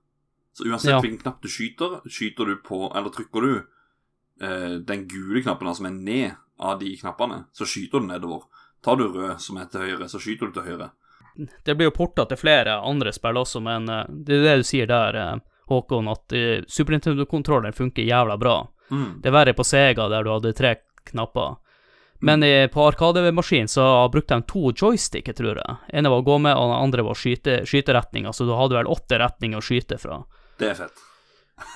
Så 0.54 0.68
uansett 0.68 0.92
Ja. 0.92 1.00
hvilken 1.00 1.18
knapp 1.22 1.40
du 1.42 1.48
skyter, 1.48 2.00
skyter 2.06 2.44
du 2.46 2.56
på 2.60 2.92
Eller 2.94 3.10
trykker 3.10 3.40
du 3.40 3.52
uh, 4.42 4.78
den 4.84 5.06
gule 5.08 5.42
knappen, 5.42 5.66
altså 5.66 5.82
som 5.82 5.86
er 5.86 5.98
ned 5.98 6.34
av 6.60 6.78
de 6.78 6.96
knappene, 6.96 7.44
så 7.52 7.66
skyter 7.66 8.00
du 8.00 8.06
nedover. 8.06 8.42
Tar 8.84 8.96
du 8.96 9.08
rød, 9.08 9.40
som 9.40 9.56
er 9.56 9.66
til 9.70 9.80
høyre, 9.80 10.08
så 10.10 10.20
skyter 10.20 10.46
du 10.50 10.52
til 10.52 10.62
høyre. 10.62 10.90
Det 11.64 11.74
blir 11.76 11.88
jo 11.88 11.94
porta 11.96 12.26
til 12.28 12.36
flere 12.36 12.74
andre 12.84 13.12
spill 13.12 13.38
også, 13.40 13.62
men 13.64 13.88
uh, 13.88 14.04
det 14.06 14.36
er 14.38 14.42
det 14.44 14.56
du 14.62 14.68
sier 14.68 14.86
der, 14.86 15.40
Håkon, 15.70 16.08
at 16.10 16.32
Super 16.68 16.92
Nintendo-kontrolleren 16.92 17.72
funker 17.72 18.02
jævla 18.04 18.34
bra. 18.36 18.56
Mm. 18.92 19.20
Det 19.22 19.30
er 19.30 19.34
verre 19.34 19.54
på 19.56 19.66
Sega, 19.66 20.08
der 20.12 20.24
du 20.24 20.32
hadde 20.34 20.54
tre 20.56 20.76
knapper. 21.08 21.56
Men 22.22 22.44
i, 22.46 22.68
på 22.70 22.84
Arkademaskin 22.86 23.68
så 23.68 24.08
brukte 24.12 24.36
de 24.38 24.44
to 24.46 24.70
joystick, 24.70 25.26
jeg 25.26 25.38
tror 25.40 25.58
jeg. 25.58 25.78
ene 25.90 26.12
var 26.12 26.22
å 26.22 26.26
gå 26.26 26.36
med, 26.38 26.54
og 26.54 26.68
den 26.70 26.76
andre 26.78 27.06
var 27.08 27.18
skyte, 27.18 27.64
skyteretninga, 27.66 28.30
så 28.30 28.46
du 28.46 28.52
hadde 28.54 28.78
vel 28.78 28.90
åtte 28.92 29.18
retninger 29.18 29.58
å 29.58 29.64
skyte 29.64 29.98
fra. 29.98 30.20
Det 30.60 30.68
er 30.70 30.78
fett. 30.84 31.02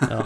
Ja. 0.07 0.21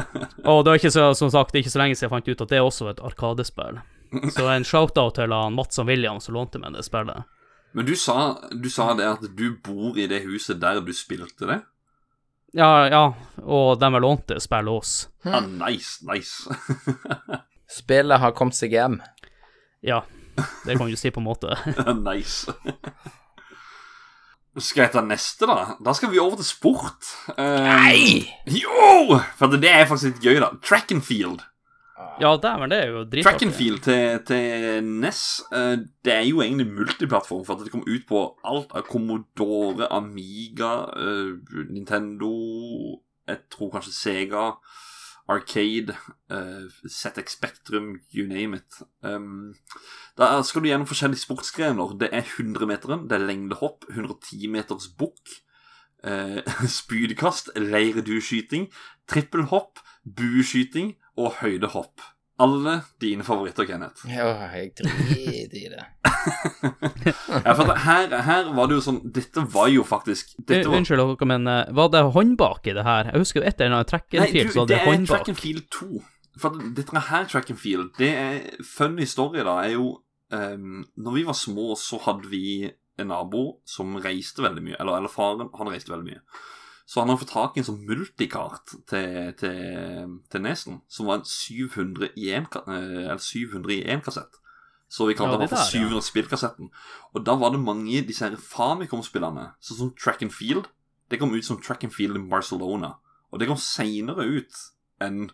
Og 0.45 0.65
det 0.65 0.75
var 0.75 0.77
ikke 0.83 0.93
så, 0.93 1.07
som 1.17 1.33
sagt, 1.33 1.55
er 1.55 1.63
ikke 1.63 1.73
så 1.73 1.81
lenge 1.81 1.97
siden 1.97 2.11
jeg 2.11 2.13
fant 2.13 2.29
ut 2.29 2.45
at 2.45 2.53
det 2.53 2.61
er 2.61 2.69
også 2.69 2.91
et 2.93 3.01
Arkadespill. 3.05 3.81
Så 4.35 4.49
en 4.51 4.65
shout-out 4.67 5.15
til 5.15 5.31
han 5.31 5.55
Mats 5.55 5.79
og 5.79 5.87
William 5.87 6.19
som 6.19 6.35
lånte 6.35 6.59
meg 6.59 6.75
det 6.75 6.83
spillet. 6.83 7.29
Men 7.79 7.87
du 7.87 7.93
sa, 7.95 8.41
du 8.51 8.67
sa 8.73 8.89
det 8.99 9.07
at 9.07 9.23
du 9.39 9.53
bor 9.63 9.99
i 9.99 10.09
det 10.11 10.25
huset 10.25 10.59
der 10.59 10.81
du 10.83 10.91
spilte 10.97 11.47
det? 11.47 11.61
Ja, 12.53 12.89
ja, 12.91 13.03
og 13.47 13.79
de 13.79 13.89
jeg 13.95 14.03
lånte 14.03 14.41
spillet 14.43 14.81
oss. 14.83 14.95
Ah, 15.25 15.45
nice, 15.45 16.01
nice. 16.07 16.51
Spillet 17.81 18.19
har 18.19 18.35
kommet 18.35 18.59
seg 18.59 18.75
hjem. 18.75 18.99
Ja, 19.87 20.03
det 20.67 20.77
kan 20.79 20.91
du 20.91 20.97
si 20.99 21.13
på 21.15 21.23
en 21.23 21.29
måte. 21.29 21.55
nice. 22.09 22.51
Skal 24.59 24.89
jeg 24.89 24.93
ta 24.97 25.05
neste, 25.07 25.47
da? 25.47 25.77
Da 25.79 25.95
skal 25.95 26.11
vi 26.11 26.19
over 26.19 26.41
til 26.41 26.49
sport. 26.49 27.13
Nei! 27.39 28.27
Jo! 28.51 29.21
For 29.39 29.55
det 29.55 29.71
er 29.71 29.87
faktisk 29.87 30.11
litt 30.11 30.27
gøy, 30.27 30.41
da. 30.43 30.51
Track 30.67 30.91
and 30.97 31.07
field. 31.07 31.45
Ja, 32.21 32.37
dæven, 32.37 32.71
det 32.71 32.79
er 32.79 32.89
jo 32.91 33.05
Track 33.23 33.43
and 33.43 33.53
field 33.53 33.81
til, 33.81 34.21
til 34.29 34.85
NES, 34.85 35.41
eh, 35.53 35.79
det 36.05 36.13
er 36.13 36.27
jo 36.29 36.43
egentlig 36.43 36.67
multiplattform, 36.67 37.45
for 37.47 37.55
at 37.55 37.65
det 37.65 37.73
kom 37.73 37.87
ut 37.89 38.05
på 38.09 38.21
alt 38.45 38.75
av 38.77 38.85
Commodore, 38.91 39.89
Amiga, 39.93 40.73
eh, 41.01 41.65
Nintendo, 41.71 42.31
jeg 43.29 43.39
tror 43.51 43.71
kanskje 43.73 43.93
Sega, 43.97 44.51
Arcade, 45.31 45.95
uh, 46.33 46.67
ZX 46.89 47.37
Spectrum, 47.37 48.01
you 48.13 48.27
name 48.27 48.57
it. 48.57 48.81
Da 50.19 50.43
skal 50.43 50.65
du 50.65 50.67
gjennom 50.67 50.89
forskjellige 50.91 51.23
sportsgrener. 51.23 51.93
Det 52.01 52.09
er 52.13 52.27
100-meteren, 52.27 53.05
det 53.07 53.15
er 53.15 53.27
lengdehopp, 53.29 53.87
110 53.93 54.49
meters 54.51 54.91
bukk, 54.99 55.31
Uh, 56.01 56.41
spydkast, 56.65 57.51
leiredueskyting, 57.61 58.71
trippelhopp, 59.05 59.83
bueskyting 60.17 60.95
og 61.21 61.39
høydehopp. 61.41 62.03
Alle 62.41 62.79
dine 63.03 63.25
favoritter, 63.25 63.67
Kenneth. 63.69 64.07
Ja, 64.09 64.31
jeg 64.55 64.73
driter 64.81 65.59
i 65.61 65.67
det. 65.75 65.87
Ja, 67.31 67.55
for 67.57 67.71
her, 67.81 68.13
her 68.27 68.49
var 68.53 68.69
det 68.69 68.75
jo 68.77 68.83
sånn 68.85 68.99
Dette 69.15 69.41
var 69.55 69.71
jo 69.73 69.81
faktisk 69.89 70.35
dette 70.37 70.67
var, 70.69 70.75
Unnskyld, 70.77 71.01
dere, 71.01 71.29
men 71.31 71.49
eh, 71.49 71.71
var 71.77 71.89
det 71.95 72.03
håndbak 72.13 72.69
i 72.69 72.75
det 72.77 72.85
her? 72.85 73.09
Jeg 73.09 73.23
husker 73.23 73.41
jo 73.41 73.47
et 73.49 73.63
eller 73.63 73.79
annet 73.79 73.89
track 73.89 74.09
and 74.11 74.25
Nei, 74.27 74.29
field, 74.35 74.51
du, 74.51 74.53
så 74.53 74.61
var 74.61 74.69
det 74.69 74.77
det 74.77 74.93
er. 74.93 75.07
Track 75.09 75.31
and 75.33 75.41
Field 75.41 75.65
2. 75.73 76.03
For 76.43 76.61
dette 76.77 77.05
her 77.09 77.25
Track 77.31 77.53
and 77.55 77.61
Field, 77.63 77.89
det 77.97 78.11
er 78.17 78.65
funny 78.67 79.09
story, 79.09 79.41
da, 79.47 79.57
er 79.65 79.75
jo 79.79 79.87
um, 80.35 80.85
Når 80.97 81.17
vi 81.17 81.25
var 81.31 81.39
små, 81.41 81.71
så 81.81 82.01
hadde 82.05 82.29
vi 82.33 82.45
en 83.01 83.09
nabo 83.09 83.45
som 83.69 83.97
reiste 83.97 84.45
veldig 84.45 84.65
mye. 84.65 84.77
Eller, 84.79 85.01
eller 85.01 85.13
faren, 85.13 85.49
han 85.57 85.73
reiste 85.73 85.93
veldig 85.93 86.11
mye. 86.11 86.21
Så 86.91 86.99
han 86.99 87.13
har 87.13 87.21
fått 87.21 87.31
tak 87.31 87.55
i 87.55 87.61
en 87.63 87.69
sånn 87.69 87.85
multikart 87.87 88.73
til, 88.91 89.29
til, 89.39 90.15
til 90.27 90.43
Nesen, 90.43 90.81
som 90.91 91.07
var 91.07 91.21
en 91.21 91.29
700 91.29 92.09
i 92.19 92.33
én 92.35 92.49
eller 92.67 93.21
700 93.23 93.77
i 93.77 93.85
én 93.95 94.03
kassett. 94.03 94.41
Så 94.91 95.07
vi 95.07 95.15
kalte 95.15 95.37
Ja, 95.37 95.45
den 95.45 95.53
for 95.53 95.61
der, 95.61 95.69
ja. 95.71 95.87
700 95.87 96.03
spillkassetten. 96.03 96.73
Og 97.15 97.23
da 97.23 97.37
var 97.39 97.55
det 97.55 97.61
mange 97.63 98.03
disse 98.09 98.27
her 98.27 98.35
Famicom-spillene, 98.35 99.53
sånn 99.63 99.79
som 99.79 99.93
Track 99.95 100.25
and 100.27 100.35
Field. 100.35 100.67
Det 101.07 101.21
kom 101.21 101.31
ut 101.31 101.47
som 101.47 101.61
Track 101.63 101.87
and 101.87 101.95
Field 101.95 102.19
i 102.19 102.25
Barcelona. 102.33 102.97
Og 103.31 103.39
det 103.39 103.47
kom 103.47 103.61
seinere 103.63 104.27
ut 104.27 104.59
enn 105.07 105.29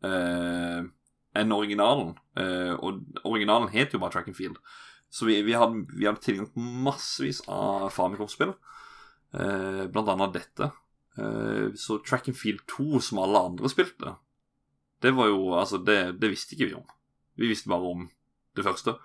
eh, 0.00 0.80
enn 1.36 1.52
originalen. 1.52 2.16
Eh, 2.40 2.72
og 2.72 3.04
originalen 3.28 3.68
het 3.74 3.92
jo 3.92 4.00
bare 4.00 4.16
Track 4.16 4.32
and 4.32 4.38
Field. 4.40 4.56
Så 5.12 5.28
vi, 5.28 5.42
vi, 5.44 5.52
hadde, 5.60 5.84
vi 5.92 6.08
hadde 6.08 6.24
tilgang 6.24 6.48
på 6.54 6.64
massevis 6.88 7.42
av 7.52 7.90
Famicom-spill. 7.92 8.56
Eh, 9.36 9.84
blant 9.92 10.08
annet 10.16 10.40
dette. 10.40 10.72
Eh, 11.16 11.72
så 11.74 11.98
Track 12.04 12.28
and 12.28 12.36
Field 12.36 12.60
2, 12.76 13.00
som 13.00 13.22
alle 13.22 13.40
andre 13.50 13.70
spilte, 13.72 14.16
det 15.04 15.12
var 15.16 15.30
jo 15.30 15.54
Altså, 15.56 15.80
det, 15.80 16.20
det 16.20 16.30
visste 16.32 16.56
ikke 16.56 16.70
vi 16.70 16.78
om. 16.78 16.86
Vi 17.36 17.48
visste 17.50 17.72
bare 17.72 17.90
om 17.92 18.06
det 18.56 18.64
første. 18.64 18.96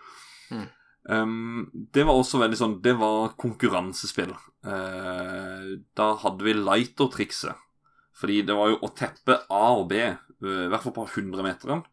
Mm. 0.52 0.68
Um, 1.02 1.88
det 1.94 2.04
var 2.06 2.14
også 2.14 2.38
veldig 2.38 2.58
sånn 2.60 2.74
Det 2.84 2.94
var 3.00 3.32
konkurransespill. 3.42 4.32
Uh, 4.64 5.82
da 5.98 6.12
hadde 6.22 6.46
vi 6.46 6.56
lighter-trikset. 6.56 7.60
Fordi 8.22 8.42
det 8.46 8.56
var 8.56 8.72
jo 8.72 8.80
å 8.86 8.92
teppe 8.96 9.40
A 9.50 9.64
og 9.80 9.88
B, 9.90 9.98
i 9.98 10.68
hvert 10.70 10.84
fall 10.84 10.94
på 10.94 11.08
100-meteren. 11.08 11.84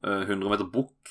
100 0.00 0.48
meter 0.48 0.64
bukk. 0.72 1.10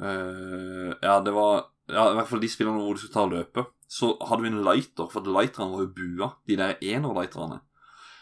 Ja, 0.00 1.18
det 1.20 1.34
var 1.36 1.66
ja, 1.88 2.10
I 2.10 2.16
hvert 2.18 2.28
fall 2.28 2.42
de 2.42 2.50
spillene 2.52 2.82
hvor 2.82 2.96
du 2.96 3.02
skulle 3.02 3.16
ta 3.16 3.24
og 3.24 3.34
løpe. 3.34 3.64
Så 3.88 4.12
hadde 4.28 4.44
vi 4.44 4.52
en 4.52 4.62
lighter, 4.66 5.08
for 5.12 5.24
lighterne 5.24 5.72
var 5.72 5.86
jo 5.86 5.92
bua. 5.96 6.30
De 6.48 6.58
der 6.60 6.76
enerlighterne. 6.84 7.62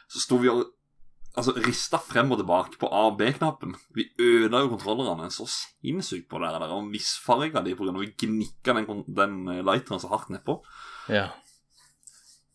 Så 0.06 0.22
sto 0.22 0.38
vi 0.38 0.50
og 0.52 0.62
altså, 1.36 1.54
rista 1.66 2.00
frem 2.02 2.30
og 2.32 2.40
tilbake 2.40 2.78
på 2.80 2.90
A- 2.90 3.06
og 3.10 3.16
B-knappen. 3.18 3.74
Vi 3.96 4.08
ødela 4.22 4.62
jo 4.64 4.70
kontrollerne 4.72 5.30
så 5.34 5.48
sinnssykt 5.50 6.28
på 6.30 6.40
det 6.42 6.52
der, 6.54 6.68
og 6.76 6.86
misfarga 6.86 7.64
de 7.64 7.74
pga. 7.76 7.96
vi 7.98 8.14
gnikka 8.14 8.76
den, 8.78 9.04
den 9.08 9.48
eh, 9.48 9.64
lighteren 9.64 10.00
så 10.00 10.08
hardt 10.12 10.30
nedpå. 10.30 10.60
Ja. 11.08 11.28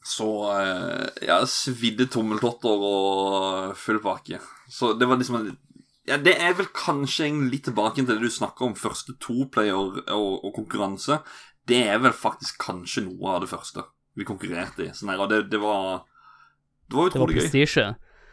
Så 0.03 0.27
eh, 0.55 1.27
ja, 1.27 1.41
svidde 1.45 2.07
tommeltotter 2.07 2.87
og 2.87 3.75
full 3.77 4.01
pakke. 4.01 4.39
Så 4.69 4.93
det 4.97 5.07
var 5.07 5.19
liksom 5.19 5.35
en 5.41 5.57
ja, 6.09 6.17
Det 6.17 6.33
er 6.41 6.53
vel 6.57 6.67
kanskje 6.73 7.29
litt 7.51 7.67
tilbake 7.69 8.01
til 8.01 8.07
det 8.09 8.19
du 8.21 8.29
snakka 8.31 8.65
om, 8.65 8.75
første 8.75 9.13
toplayer 9.21 9.75
og, 9.77 10.37
og 10.43 10.53
konkurranse. 10.55 11.19
Det 11.69 11.83
er 11.87 11.99
vel 12.01 12.13
faktisk 12.15 12.57
kanskje 12.63 13.05
noe 13.05 13.35
av 13.35 13.43
det 13.43 13.51
første 13.51 13.83
vi 14.17 14.25
konkurrerte 14.27 14.87
i. 14.87 14.93
Sånn 14.97 15.11
her, 15.13 15.21
og 15.23 15.29
det, 15.31 15.43
det 15.51 15.59
var 15.61 16.01
Det 16.89 16.97
var 16.97 16.97
Det 16.97 16.97
var 16.97 17.11
utrolig 17.11 17.35
gøy. 17.37 17.41
prestisje. 17.45 17.85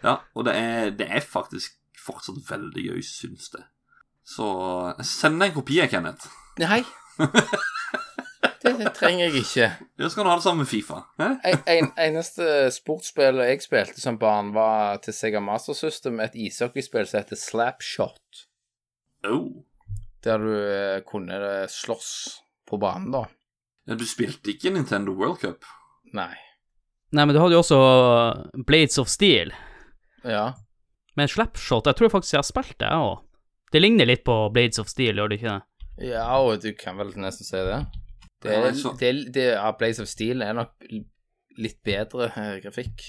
Ja, 0.02 0.16
og 0.34 0.46
det 0.46 0.54
er, 0.56 0.90
det 0.94 1.06
er 1.10 1.20
faktisk 1.22 1.76
fortsatt 1.98 2.40
veldig 2.48 2.84
gøy, 2.88 3.02
syns 3.04 3.50
det. 3.52 3.64
Så 4.28 4.46
send 5.06 5.40
deg 5.40 5.50
en 5.52 5.56
kopi, 5.60 5.78
Kenneth. 5.90 6.28
Nei. 6.58 6.82
Det 8.78 8.92
trenger 8.96 9.28
jeg 9.28 9.44
ikke. 9.44 9.68
Ja, 10.00 10.08
skal 10.10 10.24
du 10.24 10.30
ha 10.30 10.36
det 10.38 10.44
sammen 10.44 10.64
med 10.64 10.70
Fifa. 10.70 11.02
En, 11.18 11.60
en, 11.66 11.90
eneste 12.00 12.68
sportsspill 12.74 13.38
jeg 13.44 13.62
spilte 13.62 14.02
som 14.02 14.18
barn, 14.18 14.50
var 14.56 14.98
til 15.04 15.14
Sega 15.14 15.42
Master 15.44 15.76
System 15.78 16.18
et 16.24 16.34
ishockeyspill 16.34 17.06
som 17.06 17.20
heter 17.22 17.38
Slapshot. 17.38 18.44
Oh. 19.28 19.64
Der 20.26 20.42
du 20.42 20.52
eh, 20.54 20.98
kunne 21.06 21.38
slåss 21.70 22.10
på 22.68 22.80
banen, 22.82 23.12
da. 23.14 23.24
Ja, 23.88 23.96
du 23.96 24.04
spilte 24.08 24.52
ikke 24.52 24.74
Nintendo 24.74 25.14
World 25.16 25.40
Cup? 25.44 25.68
Nei. 26.12 26.34
Nei, 27.14 27.24
men 27.24 27.32
du 27.32 27.40
hadde 27.40 27.56
jo 27.56 27.62
også 27.62 27.78
Blades 28.68 28.98
of 29.00 29.08
Steel. 29.08 29.54
Ja. 30.26 30.50
Men 31.16 31.30
Slapshot, 31.30 31.86
jeg 31.88 31.96
tror 31.96 32.12
faktisk 32.12 32.36
jeg 32.36 32.42
har 32.42 32.50
spilt 32.50 32.76
det, 32.76 32.90
jeg 32.90 33.06
òg. 33.06 33.24
Det 33.72 33.80
ligner 33.80 34.08
litt 34.08 34.26
på 34.26 34.34
Blades 34.52 34.80
of 34.82 34.90
Steel, 34.90 35.16
gjør 35.16 35.32
det 35.32 35.40
ikke 35.40 35.54
det? 35.54 35.88
Ja, 36.10 36.26
og 36.40 36.60
du 36.62 36.70
kan 36.78 36.98
vel 37.00 37.10
nesten 37.18 37.48
si 37.48 37.62
det. 37.64 37.80
Det, 38.42 38.54
er, 38.54 38.72
så- 38.78 38.94
det, 39.00 39.12
det 39.34 39.48
er 39.56 39.76
Blaze 39.78 40.02
of 40.04 40.08
Steel 40.10 40.42
er 40.46 40.54
nok 40.54 40.74
litt 41.58 41.80
bedre 41.86 42.28
eh, 42.30 42.56
grafikk. 42.62 43.08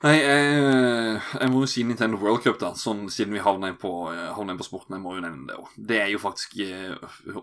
Nei, 0.00 0.14
jeg, 0.16 1.18
jeg 1.42 1.50
må 1.52 1.60
jo 1.60 1.68
si 1.68 1.82
Nintendo 1.84 2.16
World 2.22 2.40
Cup, 2.42 2.56
da, 2.62 2.70
sånn 2.78 3.02
siden 3.12 3.34
vi 3.36 3.42
havna 3.44 3.68
inn 3.68 3.76
på, 3.78 3.90
eh, 4.14 4.32
på 4.56 4.64
sporten. 4.66 4.96
Jeg 4.96 5.04
må 5.04 5.12
jo 5.18 5.24
nevne 5.26 5.44
det 5.50 5.58
òg. 5.60 5.74
Det 5.76 5.98
er 6.00 6.08
jo 6.14 6.22
faktisk 6.22 6.56
eh, 6.64 6.94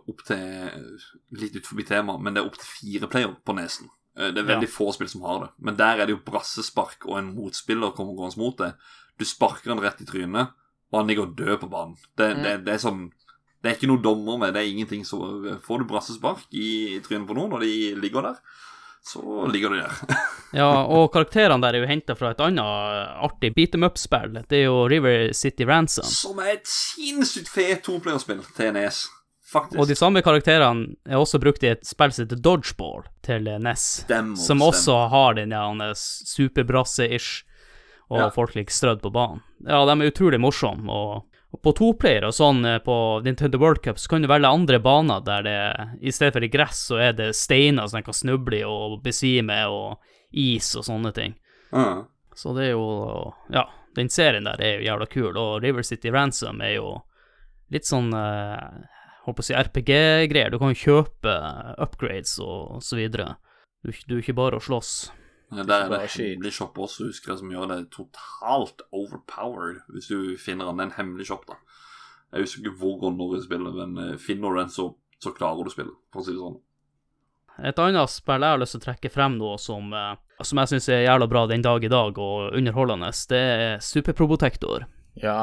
opp 0.01 0.23
til 0.25 0.97
Litt 1.37 1.55
ut 1.59 1.69
forbi 1.69 1.85
temaet, 1.85 2.23
men 2.25 2.33
det 2.33 2.41
er 2.41 2.49
opp 2.49 2.57
til 2.57 2.71
fire 2.71 3.09
player 3.13 3.35
på 3.45 3.55
nesen. 3.55 3.91
Det 4.17 4.41
er 4.41 4.47
veldig 4.49 4.67
få 4.73 4.87
spill 4.95 5.09
som 5.11 5.21
har 5.27 5.43
det. 5.43 5.47
Men 5.61 5.75
der 5.77 5.99
er 6.01 6.07
det 6.09 6.15
jo 6.15 6.23
brassespark, 6.25 7.05
og 7.05 7.19
en 7.19 7.27
motspiller 7.37 7.91
kommer 7.93 8.15
gående 8.17 8.39
mot 8.41 8.57
deg. 8.57 8.73
Du 9.21 9.25
sparker 9.29 9.69
han 9.75 9.81
rett 9.83 10.01
i 10.01 10.07
trynet, 10.09 10.55
og 10.89 10.97
han 10.97 11.11
ligger 11.11 11.27
og 11.27 11.35
dør 11.37 11.59
på 11.61 11.69
banen. 11.69 11.93
Det, 12.17 12.31
det, 12.41 12.55
det 12.65 12.73
er 12.73 12.81
sånn 12.81 13.03
Det 13.63 13.71
er 13.71 13.75
ikke 13.79 13.89
noe 13.89 14.01
dommer 14.03 14.37
med, 14.37 14.53
det 14.53 14.61
er 14.61 14.69
ingenting 14.69 15.01
så 15.05 15.17
Får 15.65 15.79
du 15.81 15.85
brassespark 15.89 16.43
i, 16.53 16.95
i 16.95 16.99
trynet 17.05 17.27
på 17.27 17.33
noen, 17.37 17.53
og 17.57 17.61
de 17.65 17.95
ligger 17.97 18.21
der, 18.21 18.35
så 19.07 19.21
ligger 19.51 19.73
de 19.73 19.81
der. 19.85 20.17
Ja, 20.55 20.67
og 20.87 21.09
karakterene 21.11 21.59
der 21.65 21.75
er 21.75 21.83
jo 21.83 21.87
henta 21.89 22.15
fra 22.15 22.29
et 22.31 22.39
annet 22.39 22.63
artig 22.63 23.49
beat 23.57 23.73
em 23.75 23.83
up-spill. 23.83 24.37
Det 24.47 24.61
er 24.61 24.65
jo 24.69 24.85
River 24.87 25.33
City 25.35 25.65
Ransom. 25.67 26.05
Som 26.07 26.39
er 26.39 26.53
et 26.53 26.69
sinnssykt 26.71 27.49
fet 27.51 27.81
toplayerspill 27.83 28.39
til 28.55 28.71
NES. 28.77 29.01
Faktisk. 29.47 29.79
Og 29.79 29.87
de 29.87 29.95
samme 29.95 30.19
karakterene 30.23 30.95
er 31.07 31.19
også 31.19 31.39
brukt 31.39 31.63
i 31.63 31.69
et 31.73 31.83
spill 31.87 32.11
som 32.15 32.25
heter 32.25 32.39
Dodgeball 32.43 33.05
til 33.23 33.47
NES. 33.63 33.83
Stemmer, 34.05 34.35
Som 34.39 34.59
stemmer. 34.59 34.71
også 34.71 34.97
har 35.11 35.37
den 35.37 35.51
ja, 35.55 35.65
superbrasse-ish, 36.37 37.43
og 38.09 38.19
Ja. 38.19 38.29
folk 38.29 38.55
ligger 38.55 38.71
strødd 38.71 39.01
på 39.03 39.11
banen. 39.11 39.41
Ja, 39.67 39.83
de 39.85 39.91
er 40.01 40.11
utrolig 40.11 40.39
morsomme, 40.39 40.89
og, 40.91 41.23
og 41.55 41.61
på 41.63 41.71
toplayer 41.77 42.25
og 42.27 42.35
sånn 42.35 42.65
eh, 42.67 42.79
på 42.83 42.95
Nintendo 43.23 43.59
World 43.61 43.81
Cup, 43.83 43.99
så 43.99 44.11
kan 44.11 44.23
du 44.23 44.29
velge 44.29 44.51
andre 44.51 44.79
baner 44.83 45.23
der 45.23 45.45
det 45.47 45.59
i 46.01 46.11
stedet 46.11 46.35
for 46.35 46.43
i 46.43 46.51
gress, 46.51 46.83
så 46.89 46.99
er 47.09 47.15
det 47.15 47.31
steiner 47.39 47.87
som 47.87 48.01
de 48.01 48.07
kan 48.07 48.17
snuble 48.17 48.59
i 48.59 48.65
og 48.67 48.99
besvime, 49.05 49.61
og 49.71 50.03
is 50.31 50.73
og 50.75 50.87
sånne 50.89 51.13
ting. 51.15 51.37
Ja. 51.71 52.03
Så 52.37 52.53
det 52.53 52.67
er 52.67 52.75
jo 52.75 53.33
Ja, 53.53 53.65
den 53.95 54.11
serien 54.13 54.45
der 54.45 54.61
er 54.61 54.77
jo 54.77 54.87
jævla 54.89 55.07
kul, 55.09 55.31
og 55.39 55.63
River 55.63 55.87
City 55.87 56.11
Ransom 56.13 56.61
er 56.61 56.77
jo 56.77 56.93
litt 57.73 57.87
sånn 57.87 58.11
eh, 58.13 58.93
Holdt 59.27 59.41
på 59.41 59.43
å 59.43 59.45
si 59.49 59.55
RPG-greier. 59.59 60.53
Du 60.53 60.55
kan 60.55 60.69
jo 60.71 60.79
kjøpe 60.79 61.33
upgrades 61.83 62.37
og 62.39 62.77
så 62.79 62.95
videre. 62.95 63.33
Du, 63.83 63.89
du 64.07 64.13
er 64.15 64.21
ikke 64.21 64.37
bare 64.37 64.55
å 64.55 64.63
slåss. 64.63 64.91
Ja, 65.51 65.63
Der 65.63 65.85
er 65.85 65.89
det 65.89 66.11
hemmelig 66.11 66.53
shop 66.53 66.77
også, 66.77 67.07
husker 67.07 67.31
jeg, 67.31 67.39
som 67.39 67.51
gjør 67.51 67.69
det 67.71 67.89
totalt 67.93 68.81
overpowered, 68.91 69.81
hvis 69.93 70.09
du 70.11 70.35
finner 70.39 70.67
den. 70.67 70.77
Det 70.77 70.83
er 70.83 70.89
en 70.89 70.97
hemmelig 70.97 71.27
shop, 71.29 71.45
da. 71.47 71.55
Jeg 72.33 72.43
husker 72.43 72.65
ikke 72.65 72.79
hvor 72.81 73.03
og 73.07 73.13
når 73.15 73.37
spiller, 73.39 73.45
spillet, 73.45 73.75
men 73.87 74.03
eh, 74.03 74.17
finner 74.19 74.49
du 74.51 74.59
den, 74.59 74.69
så, 74.69 74.89
så 75.23 75.31
klarer 75.31 75.63
du 75.63 75.71
spillet, 75.71 75.95
for 76.11 76.19
å 76.19 76.25
si 76.25 76.35
det 76.35 76.41
sånn. 76.41 76.57
Et 77.65 77.79
annet 77.81 78.11
spill 78.13 78.43
jeg 78.43 78.53
har 78.53 78.59
lyst 78.61 78.75
til 78.75 78.81
å 78.83 78.85
trekke 78.89 79.09
frem 79.13 79.37
nå, 79.39 79.53
som, 79.61 79.93
eh, 79.95 80.43
som 80.43 80.59
jeg 80.61 80.73
syns 80.73 80.89
er 80.91 81.05
jævla 81.05 81.29
bra 81.31 81.45
den 81.47 81.63
dag 81.65 81.83
i 81.83 81.93
dag, 81.93 82.19
og 82.19 82.57
underholdende, 82.59 83.13
det 83.31 83.39
er 83.39 83.79
Super 83.79 84.17
Probotector. 84.17 84.85
Ja. 85.23 85.39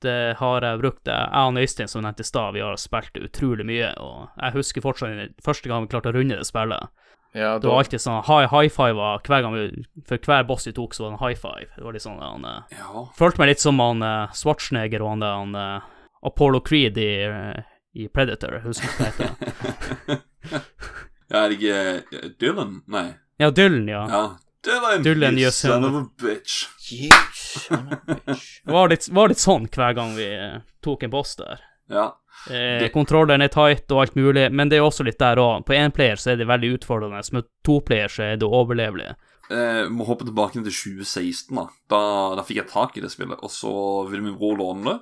Det 0.00 0.36
har 0.38 0.64
jeg 0.64 0.80
brukt. 0.80 1.06
Jeg 1.06 1.28
og 1.32 1.58
Øystein, 1.60 1.88
som 1.88 2.02
nevnte 2.04 2.24
i 2.24 2.28
stad, 2.28 2.54
vi 2.56 2.62
har 2.64 2.76
spilt 2.80 3.18
utrolig 3.20 3.66
mye, 3.68 3.92
og 4.00 4.28
jeg 4.40 4.56
husker 4.56 4.84
fortsatt 4.84 5.36
første 5.44 5.68
gang 5.68 5.84
vi 5.84 5.92
klarte 5.92 6.12
å 6.12 6.16
runde 6.16 6.38
det 6.38 6.46
spillet. 6.48 6.88
ja 7.34 7.58
Det 7.58 7.68
var 7.68 7.82
alltid 7.84 8.00
sånn 8.02 8.22
high, 8.26 8.48
high 8.50 8.72
five 8.72 9.10
hver 9.22 9.42
gang 9.44 9.54
vi 9.54 9.84
For 10.08 10.18
hver 10.18 10.46
boss 10.48 10.66
vi 10.66 10.72
tok, 10.74 10.94
så 10.94 11.04
var 11.04 11.10
det 11.12 11.18
en 11.18 11.24
high 11.28 11.38
five. 11.38 11.68
Det 11.76 11.84
var 11.84 11.92
litt 11.92 12.06
sånn 12.06 12.18
han 12.22 12.44
eh, 12.44 12.78
Ja. 12.78 13.04
Følte 13.18 13.42
meg 13.42 13.52
litt 13.52 13.62
som 13.62 13.78
han 13.78 14.02
eh, 14.02 14.32
Schwarzenegger 14.34 15.04
og 15.04 15.12
han 15.14 15.22
han 15.22 15.54
eh, 15.54 15.88
Apollo 16.26 16.60
Creed 16.60 16.98
i, 16.98 17.10
eh, 17.24 17.62
i 17.94 18.08
Predator, 18.08 18.58
husker 18.64 18.88
du 18.88 18.96
hva 18.98 19.08
det 19.08 19.28
heter. 19.28 20.22
ja, 21.30 21.44
er 21.44 21.48
det 21.52 21.58
ikke 21.58 21.80
eh, 22.20 22.30
Dylan? 22.40 22.80
Nei. 22.90 23.06
Ja, 23.40 23.50
Dylan, 23.50 23.88
ja. 23.88 24.02
Ja. 24.10 24.24
Dylan, 24.64 25.38
you 25.38 25.44
you 25.46 25.50
son 25.50 25.84
of 25.84 25.94
a 25.94 26.04
bitch. 26.20 26.66
You 26.92 27.10
son 27.32 27.86
of 27.92 28.08
a 28.08 28.14
bitch. 28.26 28.62
Det 28.66 28.72
var 28.72 28.88
litt, 28.92 29.08
var 29.08 29.28
litt 29.32 29.40
sånn 29.40 29.68
hver 29.72 29.94
gang 29.96 30.14
vi 30.18 30.26
eh, 30.36 30.58
tok 30.84 31.02
en 31.06 31.10
boss 31.14 31.36
der. 31.36 31.60
Ja. 31.90 32.10
Eh, 32.50 32.78
Det- 32.84 32.92
Kontrolleren 32.92 33.42
er 33.42 33.48
tight 33.48 33.90
og 33.90 34.02
alt 34.02 34.14
mulig, 34.16 34.50
men 34.52 34.68
det 34.68 34.78
er 34.78 34.84
også 34.86 35.04
litt 35.04 35.18
der 35.18 35.36
òg. 35.40 35.64
På 35.66 35.72
én 35.76 35.92
player 35.92 36.16
så 36.20 36.32
er 36.32 36.36
det 36.36 36.46
veldig 36.46 36.74
utfordrende, 36.78 37.22
med 37.32 37.44
to 37.64 37.80
player 37.80 38.08
så 38.08 38.22
er 38.32 38.36
det 38.36 38.48
overlevelig. 38.48 39.14
Eh, 39.50 39.88
må 39.90 40.04
hoppe 40.06 40.24
tilbake 40.28 40.52
til 40.62 40.70
2016, 40.70 41.56
da. 41.56 41.64
da. 41.90 42.02
Da 42.36 42.42
fikk 42.46 42.60
jeg 42.60 42.68
tak 42.70 42.96
i 42.96 43.00
det 43.00 43.10
spillet, 43.10 43.40
og 43.42 43.50
så 43.50 43.72
ville 44.08 44.22
min 44.22 44.36
bror 44.38 44.56
låne 44.60 44.84
det. 44.84 45.00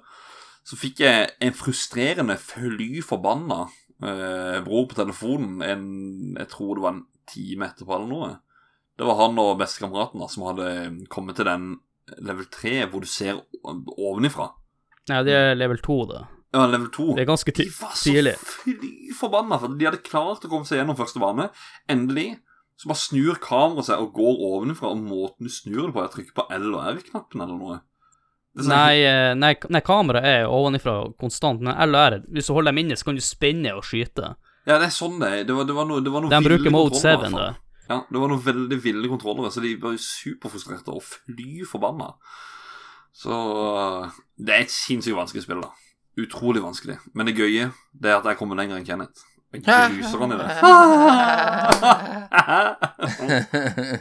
Så 0.65 0.77
fikk 0.79 1.01
jeg 1.01 1.31
en 1.41 1.53
frustrerende 1.57 2.37
fly 2.39 3.03
forbanna 3.03 3.67
eh, 4.03 4.61
bror 4.65 4.87
på 4.89 4.95
telefonen 4.99 5.63
en 5.65 6.35
Jeg 6.37 6.49
tror 6.53 6.75
det 6.77 6.83
var 6.85 6.93
en 6.95 7.07
time 7.29 7.67
etterpå 7.69 7.95
eller 7.97 8.09
noe. 8.09 8.31
Det 8.99 9.07
var 9.07 9.15
han 9.21 9.39
og 9.39 9.59
bestekameraten 9.61 10.25
som 10.33 10.47
hadde 10.49 10.71
kommet 11.13 11.37
til 11.39 11.47
den 11.47 11.69
level 12.25 12.49
3 12.51 12.89
hvor 12.91 13.05
du 13.05 13.07
ser 13.11 13.39
ovenifra. 13.65 14.49
Nei, 15.09 15.23
det 15.25 15.37
er 15.37 15.55
level 15.57 15.79
2, 15.85 15.99
det. 16.11 16.25
Ja, 16.57 16.65
level 16.67 16.89
2. 16.93 17.07
Det 17.17 17.23
er 17.23 17.29
ganske 17.29 17.53
tidlig. 17.55 17.73
De 17.77 17.83
var 17.85 17.95
så 17.95 18.11
tidlig. 18.13 18.35
fly 18.41 19.13
forbanna, 19.17 19.59
for 19.61 19.77
de 19.79 19.87
hadde 19.89 20.03
klart 20.05 20.45
å 20.45 20.51
komme 20.51 20.67
seg 20.69 20.81
gjennom 20.81 20.97
første 20.99 21.21
bane. 21.23 21.51
Endelig 21.93 22.39
så 22.79 22.89
bare 22.91 23.01
snur 23.03 23.39
kameraet 23.43 23.89
seg 23.89 24.01
og 24.03 24.13
går 24.17 24.43
ovenfra, 24.49 24.93
og 24.95 25.01
måten 25.03 25.49
du 25.49 25.53
snur 25.53 25.89
det 25.89 25.95
på, 25.97 26.03
er 26.03 26.09
å 26.09 26.13
trykke 26.15 26.35
på 26.37 26.47
L 26.59 26.69
og 26.75 26.83
R-knappen 26.95 27.43
eller 27.45 27.57
noe. 27.59 27.79
Sånn- 28.59 28.73
Nei, 28.73 28.99
eh, 29.07 29.35
nei, 29.39 29.53
nei 29.69 29.81
kameraet 29.85 30.25
er 30.25 30.47
ovenifra 30.51 31.13
konstant, 31.21 31.61
men 31.61 31.77
L 31.77 31.95
og 31.95 32.01
R 32.13 32.19
Hvis 32.33 32.47
du 32.49 32.55
holder 32.55 32.73
dem 32.73 32.79
inne, 32.85 32.97
så 32.99 33.05
kan 33.05 33.15
du 33.15 33.21
spinne 33.23 33.75
og 33.77 33.85
skyte. 33.85 34.35
Ja, 34.67 34.79
det 34.79 34.89
er 34.89 34.95
sånn 34.95 35.19
det 35.21 35.29
er. 35.29 35.45
Det 35.45 35.55
var, 35.55 35.65
det 35.69 35.75
var 35.77 35.87
noe, 35.87 36.01
det 36.03 36.11
var 36.13 36.23
noe 36.25 36.31
De 36.31 36.41
bruker 36.49 36.71
mode 36.73 36.97
7 36.99 37.03
hvert 37.07 37.31
fall. 37.31 37.41
der. 37.41 37.57
Ja, 37.89 38.03
det 38.05 38.21
var 38.21 38.29
noen 38.29 38.45
veldig 38.45 38.79
ville 38.85 39.09
kontrollere, 39.09 39.51
så 39.53 39.61
de 39.65 39.73
var 39.81 39.95
jo 39.97 40.01
superfrustrerte 40.03 40.93
og 40.93 41.03
fly 41.07 41.65
forbanna. 41.69 42.13
Så 43.17 43.33
øh, 43.33 44.11
det 44.37 44.55
er 44.55 44.61
et 44.67 44.75
sinnssykt 44.75 45.17
vanskelig 45.17 45.43
spill, 45.47 45.63
da. 45.65 45.71
Utrolig 46.19 46.63
vanskelig. 46.63 46.99
Men 47.15 47.27
det 47.27 47.39
gøye 47.39 47.71
det 47.95 48.11
er 48.11 48.19
at 48.19 48.29
jeg 48.29 48.39
kommer 48.41 48.59
lenger 48.59 48.77
enn 48.79 48.87
Kenneth. 48.87 49.19
Jeg 49.55 49.65
gruser 49.65 50.19
han 50.21 50.33
i 50.35 50.39
det. 50.39 50.49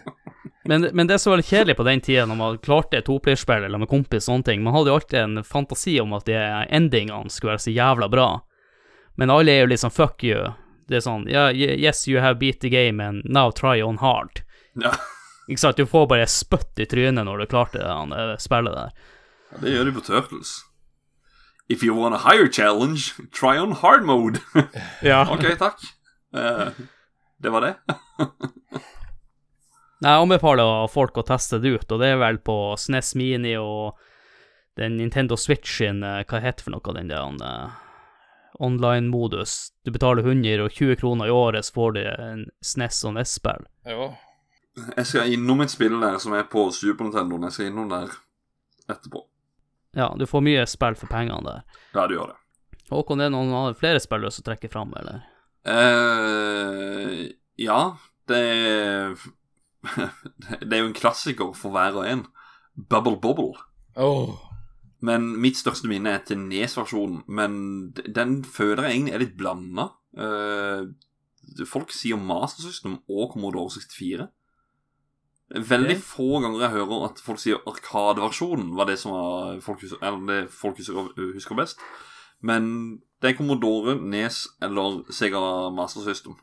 Men, 0.67 0.89
men 0.91 1.07
det 1.07 1.15
som 1.23 1.31
var 1.31 1.39
litt 1.39 1.47
kjedelig 1.47 1.77
på 1.79 1.83
den 1.87 2.01
tida, 2.03 2.25
når 2.27 2.35
man 2.35 2.57
klarte 2.59 2.97
et 2.99 3.05
toplayerspill 3.07 3.63
eller 3.63 3.79
med 3.79 3.87
kompis 3.87 4.25
og 4.25 4.33
sånne 4.33 4.47
ting, 4.49 4.65
man 4.65 4.75
hadde 4.75 4.91
jo 4.91 4.97
alltid 4.97 5.19
en 5.21 5.43
fantasi 5.47 5.93
om 6.03 6.11
at 6.17 6.27
de 6.27 6.35
endingene 6.75 7.31
skulle 7.31 7.53
være 7.53 7.63
så 7.63 7.71
jævla 7.71 8.09
bra. 8.11 8.25
Men 9.15 9.31
alle 9.31 9.53
er 9.53 9.63
jo 9.63 9.77
sånn 9.79 9.95
fuck 9.95 10.25
you. 10.27 10.49
Det 10.87 10.99
er 10.99 11.03
sånn 11.03 11.27
yeah, 11.27 11.51
yes, 11.53 12.05
you 12.07 12.21
have 12.23 12.39
beat 12.39 12.61
the 12.63 12.71
game, 12.71 13.03
and 13.03 13.25
now 13.25 13.51
try 13.51 13.81
on 13.81 13.99
hard. 14.03 14.43
ja, 14.79 14.93
Ikke 15.47 15.61
sant? 15.61 15.77
Du 15.79 15.87
får 15.87 16.07
bare 16.11 16.27
spytt 16.27 16.79
i 16.83 16.85
trynet 16.89 17.23
når 17.23 17.43
du 17.43 17.45
klarte 17.51 17.79
det 17.79 17.87
han, 17.87 18.11
eh, 18.11 18.33
spillet 18.39 18.75
der. 18.75 18.89
det 19.61 19.71
gjør 19.71 19.87
de 19.87 19.93
på 19.95 20.03
Turtles. 20.03 20.57
If 21.69 21.83
you 21.83 21.95
want 21.95 22.15
a 22.15 22.19
higher 22.23 22.47
challenge, 22.51 23.13
try 23.31 23.57
on 23.57 23.71
hard 23.71 24.03
mode. 24.03 24.39
Ja. 25.03 25.25
ok, 25.31 25.45
takk. 25.59 25.79
Uh, 26.35 26.71
det 27.43 27.51
var 27.51 27.63
det. 27.63 27.73
Nei, 30.03 30.11
Jeg 30.11 30.21
anbefaler 30.23 30.87
folk 30.91 31.17
å 31.17 31.25
teste 31.27 31.59
det 31.63 31.73
ut, 31.79 31.91
og 31.91 32.03
det 32.03 32.11
er 32.13 32.21
vel 32.21 32.39
på 32.43 32.75
SNES 32.79 33.15
Mini 33.19 33.55
og 33.59 33.97
den 34.77 34.99
Nintendo 34.99 35.35
Switch 35.39 35.79
sin 35.79 36.03
eh, 36.05 36.21
Hva 36.29 36.37
heter 36.43 36.67
for 36.67 36.75
noe, 36.75 36.93
den 36.93 37.09
der 37.09 37.23
online-modus. 38.59 39.71
Du 39.85 39.91
betaler 39.91 40.23
120 40.25 40.95
kroner 40.99 41.27
i 41.27 41.33
året, 41.33 41.65
så 41.65 41.73
får 41.73 41.91
du 41.97 42.01
en 42.07 42.45
SNES 42.65 43.03
og 43.05 43.13
NES-spill. 43.17 43.65
Ja. 43.85 44.09
Jeg 44.97 45.05
skal 45.09 45.31
innom 45.33 45.61
et 45.65 45.71
spill 45.73 45.95
der 46.01 46.17
som 46.21 46.33
er 46.37 46.43
på 46.51 46.67
Super 46.75 47.07
Nintendo. 47.07 47.39
Jeg 47.47 47.55
skal 47.55 47.69
innom 47.71 47.89
der 47.89 48.11
etterpå. 48.89 49.23
Ja, 49.97 50.11
du 50.19 50.25
får 50.29 50.43
mye 50.45 50.65
spill 50.69 50.95
for 50.99 51.09
pengene 51.09 51.41
der. 51.47 51.63
Ja, 51.95 52.05
du 52.07 52.13
gjør 52.17 52.33
det. 52.33 52.37
Håkon, 52.91 53.19
det 53.19 53.25
er 53.27 53.33
noen 53.33 53.49
av- 53.57 53.73
flere 53.79 53.99
spill 53.99 54.21
du 54.21 54.27
har 54.27 54.31
lyst 54.31 54.39
til 54.43 54.45
å 54.45 54.51
trekke 54.51 54.69
fram, 54.71 54.93
eller? 54.99 55.23
Eh, 55.67 57.27
ja, 57.57 57.79
det 58.29 58.37
er 58.37 59.15
Det 60.61 60.73
er 60.73 60.81
jo 60.83 60.89
en 60.89 60.95
klassiker 60.97 61.53
for 61.55 61.71
hver 61.75 61.97
og 61.99 62.07
en. 62.07 62.25
Bubble 62.77 63.17
Bobble. 63.21 63.53
Åh. 63.97 64.35
Men 65.05 65.27
mitt 65.41 65.59
største 65.59 65.89
minne 65.89 66.15
er 66.15 66.23
til 66.25 66.39
Nes-versjonen. 66.41 67.21
Men 67.27 67.91
den 67.93 68.39
føler 68.43 68.87
jeg 68.87 68.95
egentlig 68.95 69.13
er 69.13 69.23
litt 69.25 69.37
blanda. 69.37 69.91
folk 71.69 71.93
sier 71.93 72.17
Master 72.17 72.65
System 72.65 72.97
og 73.07 73.33
Commodore 73.33 73.69
64. 73.69 74.27
Er 75.55 75.63
Veldig 75.63 75.95
okay. 75.95 76.03
få 76.03 76.41
ganger 76.43 76.65
jeg 76.65 76.75
hører 76.75 77.05
at 77.05 77.21
folk 77.23 77.39
sier 77.39 77.61
Arkadeversjonen 77.69 78.73
var 78.75 78.89
det 78.89 78.97
som 78.99 79.13
var 79.15 79.61
folk 79.63 79.79
det 80.27 80.41
folk 80.51 80.81
husker, 80.81 81.13
husker 81.15 81.55
best. 81.55 81.79
Men 82.41 82.99
det 83.21 83.31
er 83.31 83.37
Commodore, 83.37 83.95
Nes 83.95 84.45
eller 84.61 85.05
Sega 85.13 85.69
Master 85.73 86.03
System. 86.03 86.35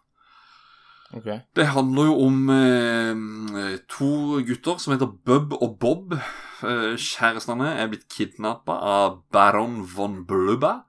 Ok. 1.14 1.28
Det 1.54 1.66
handler 1.70 2.08
jo 2.08 2.14
om 2.26 2.38
eh, 2.50 3.76
to 3.90 4.40
gutter 4.46 4.80
som 4.82 4.94
heter 4.94 5.10
Bub 5.26 5.54
og 5.60 5.76
Bob. 5.78 6.14
Eh, 6.14 6.94
kjærestene 6.98 7.70
er 7.78 7.90
blitt 7.92 8.08
kidnappa 8.10 8.74
av 8.74 9.20
baron 9.34 9.82
von 9.86 10.24
Blubba. 10.26 10.80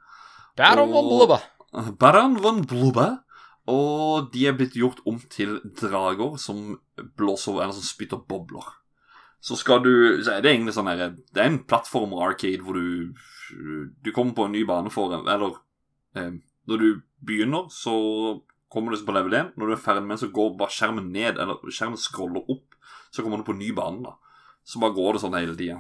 Baron 0.58 0.94
von 0.94 1.12
Blubba. 1.12 1.40
Baron 2.00 2.40
von 2.42 2.64
Blubba. 2.66 3.12
Og 3.70 4.32
de 4.34 4.48
er 4.48 4.58
blitt 4.58 4.78
gjort 4.78 5.02
om 5.10 5.20
til 5.34 5.58
drager 5.78 6.36
som 6.38 6.76
blåser 7.18 7.62
Eller 7.64 7.74
som 7.74 7.86
spytter 7.86 8.22
bobler. 8.30 8.66
Så 9.42 9.58
skal 9.58 9.82
du 9.86 10.22
så 10.24 10.36
er 10.36 10.42
Det 10.46 10.52
egentlig 10.54 10.74
sånn 10.74 10.90
her 10.90 11.16
Det 11.34 11.42
er 11.42 11.50
en 11.50 11.64
plattform-arcade 11.70 12.62
hvor 12.66 12.78
du 12.78 13.14
Du 14.06 14.12
kommer 14.14 14.34
på 14.38 14.46
en 14.46 14.54
ny 14.54 14.64
bane 14.66 14.90
for 14.94 15.14
Eller 15.18 15.58
eh, 16.18 16.38
Når 16.66 16.82
du 16.82 17.02
begynner, 17.26 17.70
så 17.70 18.42
kommer 18.76 18.94
du 18.94 19.02
på 19.08 19.16
level 19.16 19.34
1. 19.40 19.54
Når 19.56 19.72
du 19.72 19.74
er 19.76 19.82
ferdig 19.82 20.04
med 20.04 20.16
den, 20.16 20.22
så 20.26 20.32
går 20.36 20.56
bare 20.60 20.76
skjermen 20.76 21.08
ned, 21.14 21.40
eller 21.42 21.72
skjermen 21.72 22.00
scroller 22.00 22.44
opp. 22.52 22.76
Så 23.14 23.24
kommer 23.24 23.40
du 23.40 23.48
på 23.48 23.56
ny 23.58 23.72
bane, 23.76 24.04
da. 24.04 24.16
Så 24.66 24.82
bare 24.82 24.96
går 24.98 25.16
det 25.16 25.22
sånn 25.24 25.38
hele 25.38 25.56
tida. 25.58 25.80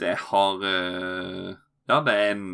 Det 0.00 0.14
har 0.28 0.62
uh, 0.62 1.52
Ja, 1.90 1.98
det 2.04 2.14
er 2.14 2.34
en 2.34 2.46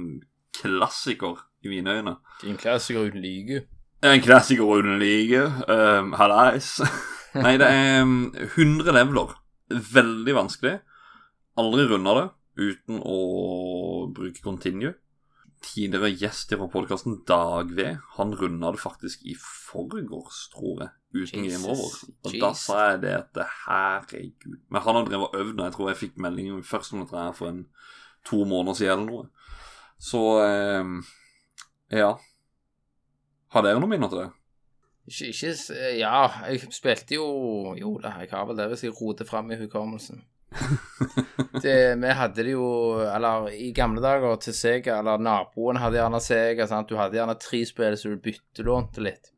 klassiker 0.59 1.45
i 1.65 1.73
mine 1.73 1.99
øyne. 1.99 2.17
En 2.47 2.59
klassiker 2.59 3.11
uten 3.11 3.23
like. 3.23 3.67
En 4.07 4.23
klassiker 4.23 4.79
uten 4.79 4.99
like. 5.03 5.45
Um, 5.69 6.15
Hallais. 6.19 6.79
Nei, 7.45 7.57
det 7.61 7.69
er 7.69 8.03
um, 8.07 8.33
100 8.35 8.95
leveler. 8.95 9.37
Veldig 9.69 10.35
vanskelig. 10.37 10.79
Aldri 11.59 11.87
runda 11.91 12.15
det 12.19 12.27
uten 12.59 13.03
å 13.03 13.19
bruke 14.15 14.43
continue. 14.43 14.95
Tidligere 15.65 16.13
gjest 16.15 16.53
på 16.55 16.69
podkasten, 16.71 17.17
Dag 17.27 17.73
V, 17.75 17.97
han 18.15 18.35
runda 18.39 18.71
det 18.75 18.81
faktisk 18.81 19.25
i 19.27 19.35
forgårs, 19.39 20.45
tror 20.53 20.85
jeg, 20.85 20.91
uten 21.17 21.45
Jesus, 21.45 21.65
game 21.65 21.73
over. 21.73 21.97
Og 22.25 22.37
da 22.45 22.51
sa 22.55 22.79
jeg 22.93 23.01
det 23.03 23.15
at 23.17 23.41
herregud 23.65 24.61
Men 24.71 24.85
han 24.85 25.01
har 25.01 25.09
drevet 25.09 25.27
og 25.27 25.41
øvd, 25.41 25.59
og 25.59 25.65
jeg 25.65 25.75
tror 25.75 25.91
jeg 25.91 26.01
fikk 26.05 26.23
melding 26.23 26.63
først 26.65 26.95
om 26.95 27.03
dette 27.03 27.19
her 27.19 27.35
for 27.35 27.51
en 27.51 27.65
to 28.29 28.45
måneder 28.45 28.79
siden 28.79 29.03
eller 29.03 29.13
noe. 29.13 29.29
Så 29.99 30.23
eh, 30.45 30.95
ja. 31.99 32.13
Har 33.49 33.65
dere 33.65 33.81
noen 33.81 33.97
minner 33.97 34.13
til 34.13 34.23
det? 34.23 34.31
Ikke, 35.09 35.33
ikke 35.33 35.93
Ja, 35.99 36.27
jeg 36.51 36.69
spilte 36.75 37.17
jo 37.17 37.29
Jo 37.79 37.95
da, 38.03 38.19
jeg 38.21 38.29
har 38.31 38.45
vel 38.47 38.59
det 38.59 38.69
hvis 38.71 38.85
jeg 38.85 38.95
roter 39.01 39.27
fram 39.27 39.51
i 39.51 39.59
hukommelsen. 39.59 40.23
Det, 41.63 41.77
vi 42.01 42.11
hadde 42.19 42.45
det 42.45 42.53
jo 42.53 42.67
Eller 43.05 43.49
i 43.55 43.71
gamle 43.77 44.03
dager 44.03 44.37
til 44.43 44.57
Sega, 44.57 44.99
eller 44.99 45.23
naboen 45.23 45.81
hadde 45.81 46.01
gjerne 46.01 46.21
Sega. 46.25 46.67
Sant? 46.71 46.91
Du 46.91 46.99
hadde 47.01 47.19
gjerne 47.19 47.39
tre 47.43 47.63
spill 47.69 47.97
så 47.99 48.13
du 48.13 48.21
byttelånte 48.25 49.05
litt. 49.05 49.33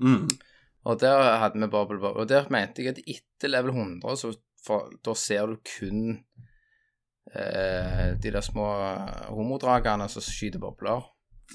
Mm. 0.00 0.28
Og 0.88 1.00
der 1.00 1.22
hadde 1.42 1.60
vi 1.60 1.68
Bubble 1.68 2.00
Bubble. 2.00 2.24
Og 2.24 2.28
der 2.30 2.48
mente 2.52 2.84
jeg 2.84 2.94
at 2.94 3.02
etter 3.04 3.52
level 3.52 3.74
100, 3.76 4.16
så 4.16 4.32
for, 4.64 4.90
da 5.04 5.14
ser 5.16 5.48
du 5.48 5.56
kun 5.64 6.02
eh, 7.32 8.12
de 8.20 8.32
der 8.32 8.44
små 8.44 8.68
homodragene 9.32 10.08
som 10.12 10.24
skyter 10.24 10.62
bobler. 10.62 11.04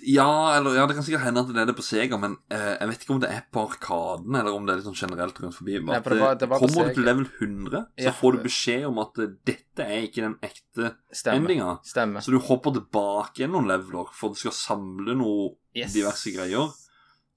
Ja, 0.03 0.57
eller 0.57 0.75
ja, 0.75 0.85
det 0.85 0.95
kan 0.97 1.03
sikkert 1.03 1.23
hende 1.23 1.39
at 1.39 1.47
det 1.53 1.61
er 1.61 1.65
det 1.69 1.75
på 1.77 1.83
Sega, 1.85 2.17
men 2.19 2.35
eh, 2.51 2.75
jeg 2.79 2.87
vet 2.89 3.03
ikke 3.05 3.13
om 3.15 3.19
det 3.21 3.29
er 3.31 3.45
på 3.53 3.61
Arkaden, 3.69 4.35
eller 4.35 4.53
om 4.53 4.65
det 4.65 4.73
er 4.73 4.77
litt 4.81 4.85
sånn 4.89 4.97
generelt 4.99 5.39
rundt 5.39 5.55
forbi. 5.55 5.79
Nei, 5.83 6.01
for 6.01 6.09
det 6.09 6.19
var- 6.21 6.35
det 6.35 6.49
var 6.49 6.59
kommer 6.59 6.87
du 6.89 6.93
til 6.93 7.03
level 7.05 7.25
100, 7.39 7.81
så 7.97 8.03
Ja. 8.03 8.11
får 8.11 8.31
du 8.33 8.37
beskjed 8.43 8.85
om 8.87 8.99
at 8.99 9.17
eh, 9.19 9.31
dette 9.45 9.79
er 9.85 10.01
ikke 10.07 10.21
den 10.25 10.35
ekte 10.43 10.95
Stemmer. 11.13 11.47
endinga. 11.47 11.79
Så 12.21 12.31
du 12.31 12.39
hopper 12.39 12.71
tilbake 12.73 13.39
igjen 13.39 13.51
noen 13.51 13.67
leveler, 13.67 14.07
for 14.13 14.29
du 14.29 14.35
skal 14.35 14.51
samle 14.51 15.15
noe 15.15 15.55
Yes. 15.75 15.93
diverse 15.93 16.31
greier. 16.35 16.73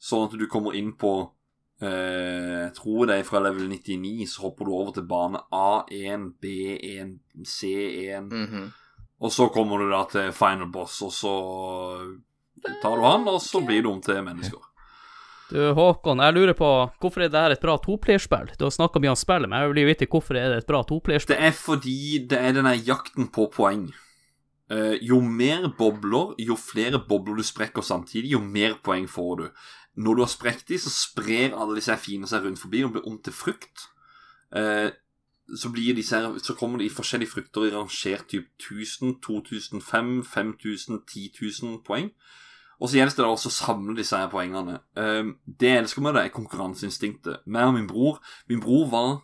Sånn 0.00 0.26
at 0.32 0.38
du 0.38 0.46
kommer 0.46 0.74
inn 0.74 0.92
på 0.94 1.30
eh, 1.80 2.64
Jeg 2.66 2.74
tror 2.74 3.06
det 3.06 3.20
er 3.20 3.22
fra 3.22 3.38
level 3.38 3.68
99, 3.68 4.26
så 4.26 4.40
hopper 4.42 4.64
du 4.66 4.72
over 4.74 4.92
til 4.92 5.04
bane 5.04 5.38
A1, 5.52 6.34
B1, 6.42 7.18
C1. 7.44 8.28
Mhm. 8.32 8.72
Og 9.20 9.30
så 9.30 9.48
kommer 9.52 9.78
du 9.78 9.88
da 9.90 10.04
til 10.04 10.32
final 10.32 10.66
boss, 10.70 11.00
og 11.02 11.10
så 11.10 12.18
tar 12.82 12.96
du 12.96 13.04
han, 13.06 13.28
og 13.28 13.40
så 13.42 13.62
blir 13.64 13.84
du 13.84 13.92
om 13.92 14.00
til 14.04 14.20
mennesker. 14.24 14.64
Du, 15.48 15.60
Håkon, 15.72 16.20
jeg 16.20 16.34
lurer 16.36 16.52
på 16.56 16.68
hvorfor 17.00 17.24
er 17.24 17.30
dette 17.32 17.56
et 17.56 17.62
bra 17.62 17.78
toplayerspill? 17.80 18.50
Du 18.60 18.66
har 18.66 18.74
snakka 18.74 19.00
mye 19.00 19.14
om 19.14 19.16
spillet, 19.16 19.48
men 19.48 19.62
jeg 19.62 19.72
vil 19.72 19.88
vite 19.88 20.08
hvorfor 20.12 20.36
er 20.36 20.52
det 20.52 20.60
et 20.60 20.68
bra 20.68 20.82
toplayerspill. 20.84 21.38
Det 21.38 21.48
er 21.48 21.56
fordi 21.56 22.02
det 22.28 22.40
er 22.42 22.58
denne 22.58 22.74
jakten 22.76 23.30
på 23.32 23.48
poeng. 23.54 23.86
Eh, 24.68 24.98
jo 25.00 25.22
mer 25.24 25.70
bobler, 25.78 26.34
jo 26.44 26.56
flere 26.60 27.00
bobler 27.00 27.40
du 27.40 27.46
sprekker 27.46 27.80
samtidig, 27.80 28.34
jo 28.34 28.42
mer 28.44 28.76
poeng 28.84 29.08
får 29.08 29.36
du. 29.40 29.46
Når 30.04 30.14
du 30.14 30.22
har 30.22 30.28
sprukket 30.30 30.68
de, 30.68 30.78
så 30.78 30.92
sprer 30.92 31.56
alle 31.56 31.78
disse 31.78 31.96
fine 31.96 32.28
seg 32.28 32.44
rundt 32.44 32.60
forbi 32.60 32.84
og 32.84 32.92
blir 32.94 33.08
om 33.08 33.16
til 33.24 33.32
frukt. 33.32 33.88
Eh, 34.52 34.90
så, 35.56 35.70
blir 35.72 35.96
disse 35.96 36.20
her, 36.20 36.36
så 36.44 36.52
kommer 36.54 36.78
de 36.78 36.90
i 36.90 36.92
forskjellige 36.92 37.32
frukter 37.32 37.64
i 37.64 37.72
rangert 37.72 38.28
typ 38.28 38.52
1000, 38.60 39.16
2005, 39.24 40.12
5000, 40.28 41.00
10 41.08 41.30
000 41.64 41.80
poeng. 41.88 42.12
Og 42.78 42.88
så 42.88 43.00
gjelder 43.00 43.24
det 43.24 43.26
også 43.26 43.50
å 43.50 43.56
samle 43.58 43.96
disse 43.98 44.16
her 44.16 44.28
poengene. 44.30 44.80
Eh, 44.96 45.32
det 45.46 45.72
jeg 45.72 45.84
elsker 45.84 46.02
med 46.02 46.14
det, 46.14 46.24
er 46.26 46.36
konkurranseinstinktet. 46.36 47.42
Meg 47.46 47.66
og 47.70 47.74
min 47.74 47.88
bror 47.90 48.20
Min 48.48 48.60
bror 48.62 48.86
var 48.92 49.16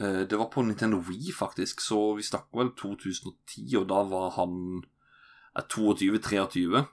Eh, 0.00 0.26
Det 0.28 0.36
var 0.38 0.46
på 0.46 0.62
Nintendo 0.62 0.96
Wii, 1.08 1.32
faktisk, 1.32 1.80
så 1.80 2.14
vi 2.14 2.22
snakker 2.22 2.58
vel 2.58 2.70
2010, 2.78 3.76
og 3.80 3.88
da 3.90 4.02
var 4.06 4.30
han 4.36 4.82
eh, 5.56 5.64
22-23. 5.64 6.84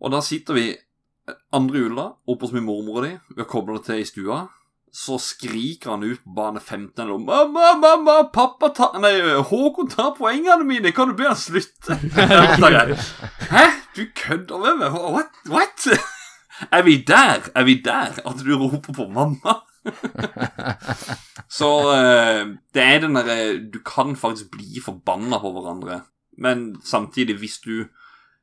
Og 0.00 0.12
da 0.14 0.20
sitter 0.24 0.56
vi 0.56 0.68
eh, 0.72 1.34
andre 1.52 1.82
jula 1.82 2.06
oppe 2.26 2.46
hos 2.46 2.54
min 2.56 2.64
mormor 2.64 3.02
og 3.02 3.04
de, 3.04 3.18
vi 3.34 3.42
har 3.42 3.50
koblet 3.50 3.84
det 3.84 3.90
til 3.90 4.00
i 4.00 4.08
stua. 4.08 4.46
Så 4.88 5.18
skriker 5.20 5.92
han 5.92 6.06
ut 6.08 6.22
på 6.24 6.32
bane 6.32 6.60
15 6.60 7.02
eller 7.04 7.18
'Mamma, 7.18 7.74
mamma, 7.76 8.22
pappa 8.32 8.70
ta 8.72 8.88
Nei, 8.98 9.20
Håkon 9.36 9.90
tar 9.90 10.14
poengene 10.16 10.64
mine! 10.64 10.92
Kan 10.96 11.08
du 11.08 11.14
be 11.14 11.28
han 11.28 11.36
slutte?' 11.36 11.92
Hæ? 13.52 13.66
Du 13.98 14.04
kødder 14.14 14.58
med 14.58 14.76
meg? 14.78 14.92
What? 14.94 15.38
What? 15.50 15.88
Er 16.76 16.82
vi 16.82 17.04
der? 17.06 17.50
Er 17.54 17.64
vi 17.64 17.80
der 17.82 18.14
at 18.26 18.44
du 18.46 18.54
roper 18.58 18.92
på 18.92 19.08
mamma? 19.08 19.54
Så 21.58 21.68
eh, 21.94 22.46
det 22.74 22.82
er 22.82 23.00
den 23.00 23.14
derre 23.14 23.58
Du 23.72 23.78
kan 23.86 24.16
faktisk 24.16 24.50
bli 24.50 24.82
forbanna 24.84 25.38
på 25.38 25.52
hverandre, 25.52 26.00
men 26.38 26.80
samtidig, 26.84 27.38
hvis 27.38 27.58
du 27.58 27.86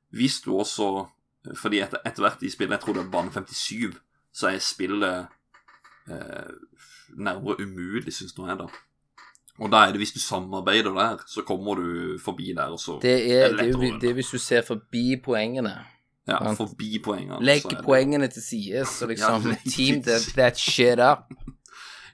Hvis 0.09 0.41
du 0.41 0.57
også 0.57 1.05
Fordi 1.55 1.79
etter, 1.79 1.97
etter 2.05 2.23
hvert 2.23 2.41
i 2.41 2.49
spillet, 2.49 2.71
jeg 2.71 2.81
tror 2.81 2.93
det 2.93 3.05
er 3.05 3.11
bane 3.11 3.31
57, 3.31 3.95
så 4.33 4.47
er 4.47 4.59
spillet 4.59 5.27
eh, 6.09 6.51
nærmere 7.15 7.61
umulig, 7.61 8.13
syns 8.13 8.37
nå 8.37 8.47
jeg, 8.47 8.57
da. 8.59 8.67
Og 9.59 9.71
da 9.71 9.85
er 9.85 9.93
det 9.95 10.01
hvis 10.03 10.11
du 10.11 10.19
samarbeider 10.19 10.91
der, 10.91 11.21
så 11.31 11.41
kommer 11.47 11.79
du 11.79 12.17
forbi 12.19 12.51
der, 12.55 12.73
og 12.75 12.79
så 12.79 12.97
Det 13.01 13.13
er, 13.31 13.53
det, 13.55 13.69
er 13.71 13.99
det 14.01 14.09
er 14.09 14.13
hvis 14.17 14.33
du 14.33 14.37
ser 14.37 14.65
forbi 14.67 15.15
poengene. 15.23 15.77
Ja, 16.27 16.39
sant. 16.41 16.57
forbi 16.57 16.99
poengene. 17.05 17.39
Legg 17.45 17.69
poengene 17.85 18.27
til 18.27 18.43
side, 18.43 18.85
så 18.89 19.07
liksom 19.07 19.45
Ja, 19.47 19.55
Team 19.75 20.01
that, 20.03 20.27
that 20.35 20.57
shit 20.57 20.99
up. 20.99 21.29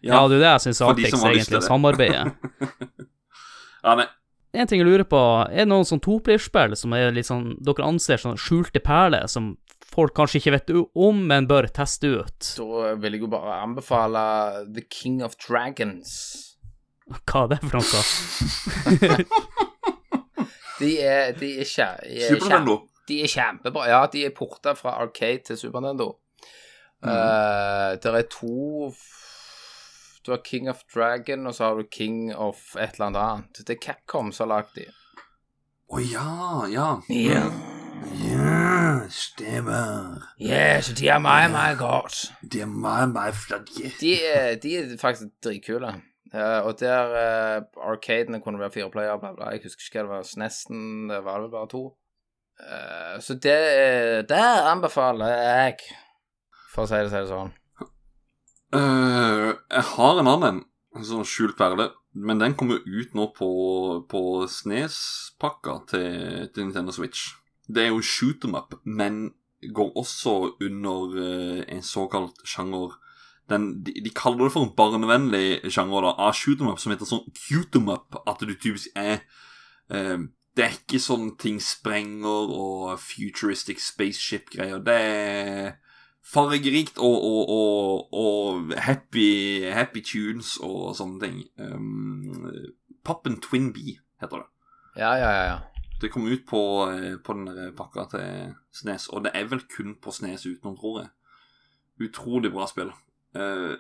Ja, 0.03 0.27
det 0.27 0.35
er 0.35 0.37
jo 0.37 0.41
det 0.41 0.49
jeg 0.49 0.61
syns 0.65 0.81
er 0.81 0.91
artigst, 0.91 1.25
egentlig, 1.25 1.57
det. 1.57 1.63
samarbeidet. 1.63 2.31
Ja, 3.81 3.95
nei, 3.97 4.05
En 4.53 4.67
ting 4.69 4.77
jeg 4.77 4.85
lurer 4.85 5.07
på, 5.09 5.17
er 5.49 5.63
det 5.63 5.71
noen 5.71 5.87
sånn 5.89 6.01
toplayerspill 6.05 6.75
som 6.77 6.93
er 6.93 7.09
litt 7.15 7.25
sånn 7.25 7.55
dere 7.65 7.87
anser 7.87 8.21
som 8.21 8.35
skjulte 8.37 8.77
perler, 8.83 9.25
som 9.31 9.55
folk 9.89 10.13
kanskje 10.13 10.37
ikke 10.37 10.53
vet 10.53 10.69
om, 10.93 11.23
men 11.25 11.47
bør 11.49 11.65
teste 11.73 12.11
ut? 12.19 12.51
Da 12.59 12.91
vil 13.01 13.17
jeg 13.17 13.23
jo 13.23 13.31
bare 13.31 13.57
anbefale 13.63 14.21
The 14.69 14.83
King 14.85 15.23
of 15.25 15.33
Dragons. 15.41 16.50
Hva 17.32 17.43
er 17.43 17.47
det 17.47 17.59
for 17.64 17.78
noe? 17.80 18.01
De 20.82 20.95
er, 20.99 21.32
de 21.38 21.59
er, 21.62 21.66
kjæ, 21.70 21.86
de 22.09 22.24
er, 22.24 22.30
kjæ- 22.41 22.88
de 23.07 23.18
er 23.24 23.28
kjempebra. 23.30 23.84
Ja, 23.89 24.05
de 24.14 24.24
er 24.26 24.32
porta 24.38 24.72
fra 24.74 24.89
Arcade 25.03 25.43
til 25.45 25.57
Super 25.57 25.80
Nintendo. 25.84 26.07
Uh, 27.03 27.97
det 28.01 28.05
er 28.05 28.22
to 28.32 28.93
Du 30.26 30.32
har 30.32 30.41
King 30.45 30.70
of 30.70 30.82
Dragon, 30.95 31.47
og 31.47 31.53
så 31.55 31.64
har 31.64 31.74
du 31.74 31.84
King 31.91 32.36
of 32.36 32.55
et 32.76 32.91
eller 32.97 33.05
annet. 33.05 33.57
Det 33.57 33.70
er 33.70 33.80
Capcom 33.86 34.32
som 34.32 34.49
har 34.49 34.55
lagd 34.62 34.76
de. 34.76 34.86
Å 35.91 35.99
ja, 35.99 36.66
ja. 36.72 36.89
Yeah. 37.09 37.51
Ja, 38.22 38.99
stemmer. 39.09 40.22
Yes, 40.41 40.86
så 40.86 40.93
de 40.93 41.07
er 41.09 41.20
meget, 41.20 41.51
meget 41.51 41.78
godt. 41.78 42.32
De 42.51 42.62
er 42.62 42.66
meget, 42.66 43.09
meget 43.09 43.36
flotte. 43.36 43.91
De 44.01 44.14
er, 44.26 44.55
de 44.55 44.76
er 44.78 44.97
faktisk 45.01 45.22
dritkule. 45.43 45.93
Eh, 46.34 46.59
og 46.63 46.79
der 46.79 47.11
uh, 47.11 47.89
Arcadene 47.91 48.39
kunne 48.41 48.59
være 48.59 48.71
fire 48.71 48.91
player, 48.91 49.17
bla, 49.19 49.34
bla. 49.36 49.49
Jeg 49.51 49.65
husker 49.65 49.84
ikke 49.84 49.99
hva 49.99 50.03
det 50.05 50.13
var. 50.15 50.27
SNESen, 50.27 51.09
det 51.09 51.19
var 51.25 51.41
vel 51.41 51.51
bare 51.51 51.67
to. 51.71 51.84
Uh, 52.61 53.17
så 53.19 53.34
det 53.34 54.29
Der 54.29 54.67
anbefaler 54.69 55.32
jeg 55.34 55.77
for 56.71 56.86
å 56.86 56.88
si 56.88 56.99
det, 57.01 57.09
si 57.11 57.19
det 57.19 57.32
sånn. 57.32 57.51
Uh, 58.71 59.51
jeg 59.73 59.88
har 59.91 60.21
en 60.21 60.32
annen 60.32 60.61
en, 60.95 61.03
sånn 61.03 61.27
skjult 61.27 61.57
perle, 61.59 61.89
men 62.15 62.39
den 62.39 62.55
kommer 62.55 62.79
ut 62.79 63.15
nå 63.17 63.27
på, 63.36 63.51
på 64.07 64.21
Snes-pakka 64.47 65.77
til, 65.91 66.47
til 66.53 66.69
Nintendo 66.69 66.95
Switch. 66.95 67.34
Det 67.67 67.88
er 67.88 67.91
jo 67.91 68.03
shoot 68.03 68.47
'em 68.47 68.55
up, 68.55 68.77
men 68.84 69.34
går 69.75 69.91
også 69.99 70.36
under 70.63 71.19
en 71.67 71.84
såkalt 71.84 72.39
sjanger 72.47 72.95
den, 73.51 73.67
de, 73.85 73.93
de 74.03 74.11
kaller 74.15 74.47
det 74.47 74.53
for 74.55 74.65
en 74.65 74.75
barnevennlig 74.77 75.71
sjanger 75.71 76.07
da, 76.07 76.13
av 76.27 76.35
shoot 76.37 76.61
'em 76.61 76.71
up, 76.71 76.79
som 76.79 76.93
heter 76.93 77.09
sånn 77.09 77.27
cute 77.35 77.79
'em 77.79 77.91
up. 77.93 78.21
At 78.27 78.39
du 78.39 78.53
typisk 78.55 78.87
er 78.95 79.21
eh, 79.89 80.17
Det 80.51 80.65
er 80.65 80.73
ikke 80.75 80.99
sånn 80.99 81.37
ting 81.39 81.61
sprenger 81.63 82.49
og 82.51 82.99
futuristic 82.99 83.79
spaceship-greier. 83.79 84.83
Det 84.83 84.95
er 84.99 85.77
fargerikt 86.27 86.97
og, 86.99 87.23
og, 87.23 87.49
og, 87.49 88.13
og 88.13 88.73
happy, 88.75 89.63
happy 89.71 90.01
tunes 90.03 90.57
og 90.59 90.91
sånne 90.97 91.21
ting. 91.23 91.37
Um, 91.55 92.51
Pappen 93.03 93.39
Twin 93.39 93.71
Bee 93.71 93.95
heter 94.19 94.43
det. 94.43 94.49
Ja, 94.99 95.13
ja, 95.15 95.31
ja. 95.31 95.45
ja. 95.53 95.57
Det 96.01 96.11
kom 96.11 96.27
ut 96.27 96.43
på, 96.45 96.61
eh, 96.91 97.15
på 97.23 97.33
den 97.33 97.73
pakka 97.77 98.09
til 98.11 98.53
Snes, 98.73 99.07
og 99.07 99.23
det 99.23 99.31
er 99.37 99.47
vel 99.47 99.63
kun 99.71 99.95
på 100.01 100.11
Snes 100.11 100.45
utenom, 100.45 100.75
tror 100.75 100.99
jeg. 100.99 101.09
Utrolig 102.09 102.51
bra 102.51 102.67
spill. 102.67 102.91
Eh, 103.32 103.75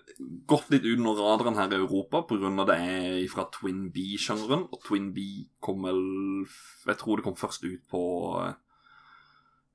gått 0.47 0.69
litt 0.71 0.85
under 0.87 1.17
radaren 1.19 1.57
her 1.59 1.73
i 1.75 1.79
Europa 1.81 2.21
pga. 2.23 2.65
det 2.69 2.75
er 2.79 3.27
fra 3.27 3.49
Twin 3.51 3.89
B-sjangeren. 3.91 4.67
Og 4.71 4.79
Twin 4.85 5.11
B 5.13 5.47
kom 5.59 5.83
vel 5.83 6.47
Jeg 6.87 6.97
tror 6.97 7.17
det 7.17 7.25
kom 7.25 7.35
først 7.35 7.63
ut 7.65 7.81
på 7.91 8.03
eh, 8.39 8.53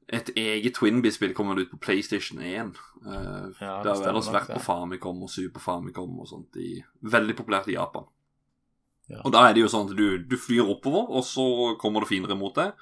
Et 0.08 0.30
eget 0.36 0.74
Twin 0.74 1.02
B-spill 1.02 1.34
kom 1.34 1.48
vel 1.48 1.66
ut 1.66 1.70
på 1.70 1.80
PlayStation 1.82 2.40
1. 2.40 2.76
Uh, 3.04 3.52
Ja, 3.60 3.82
det 3.82 3.90
har 3.90 3.96
stemmer 3.96 4.12
ellers 4.14 4.32
vært 4.32 4.54
på 4.54 4.62
Famicom 4.64 5.22
og 5.22 5.30
Super 5.30 5.60
Famicom 5.60 6.20
og 6.20 6.28
sånt. 6.28 6.56
I, 6.56 6.80
veldig 7.02 7.36
populært 7.36 7.68
i 7.68 7.76
Japan. 7.76 8.06
Ja. 9.10 9.20
Og 9.24 9.32
da 9.34 9.44
er 9.46 9.54
det 9.54 9.60
jo 9.60 9.68
sånn 9.68 9.90
at 9.90 9.98
du, 9.98 10.18
du 10.18 10.36
flyr 10.38 10.66
oppover, 10.66 11.10
og 11.10 11.26
så 11.26 11.74
kommer 11.78 12.02
det 12.02 12.10
finere 12.10 12.38
mot 12.38 12.54
deg. 12.54 12.72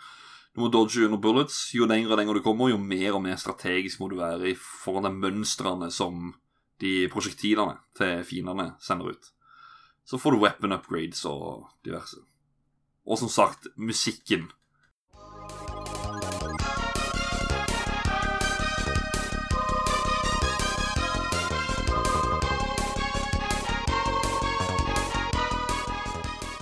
Du 0.55 0.63
må 0.63 0.69
dodge 0.69 1.09
under 1.09 1.19
bullets. 1.19 1.73
Jo 1.75 1.89
lenger 1.89 2.13
og 2.13 2.21
lenger 2.21 2.39
du 2.39 2.45
kommer, 2.45 2.71
jo 2.71 2.79
mer 2.79 3.17
og 3.17 3.25
mer 3.25 3.41
strategisk 3.41 4.01
må 4.01 4.13
du 4.13 4.21
være 4.21 4.53
i 4.53 4.57
forhold 4.61 5.09
til 5.09 5.19
mønstrene 5.25 5.91
som 5.91 6.35
de 6.81 7.09
prosjektilene 7.13 7.79
til 7.97 8.25
fiendene 8.27 8.73
sender 8.83 9.15
ut. 9.15 9.31
Så 10.05 10.19
får 10.21 10.35
du 10.35 10.43
weapon 10.43 10.73
upgrades 10.77 11.25
og 11.29 11.69
diverse. 11.85 12.19
Og 13.07 13.19
som 13.19 13.29
sagt, 13.29 13.69
musikken. 13.77 14.51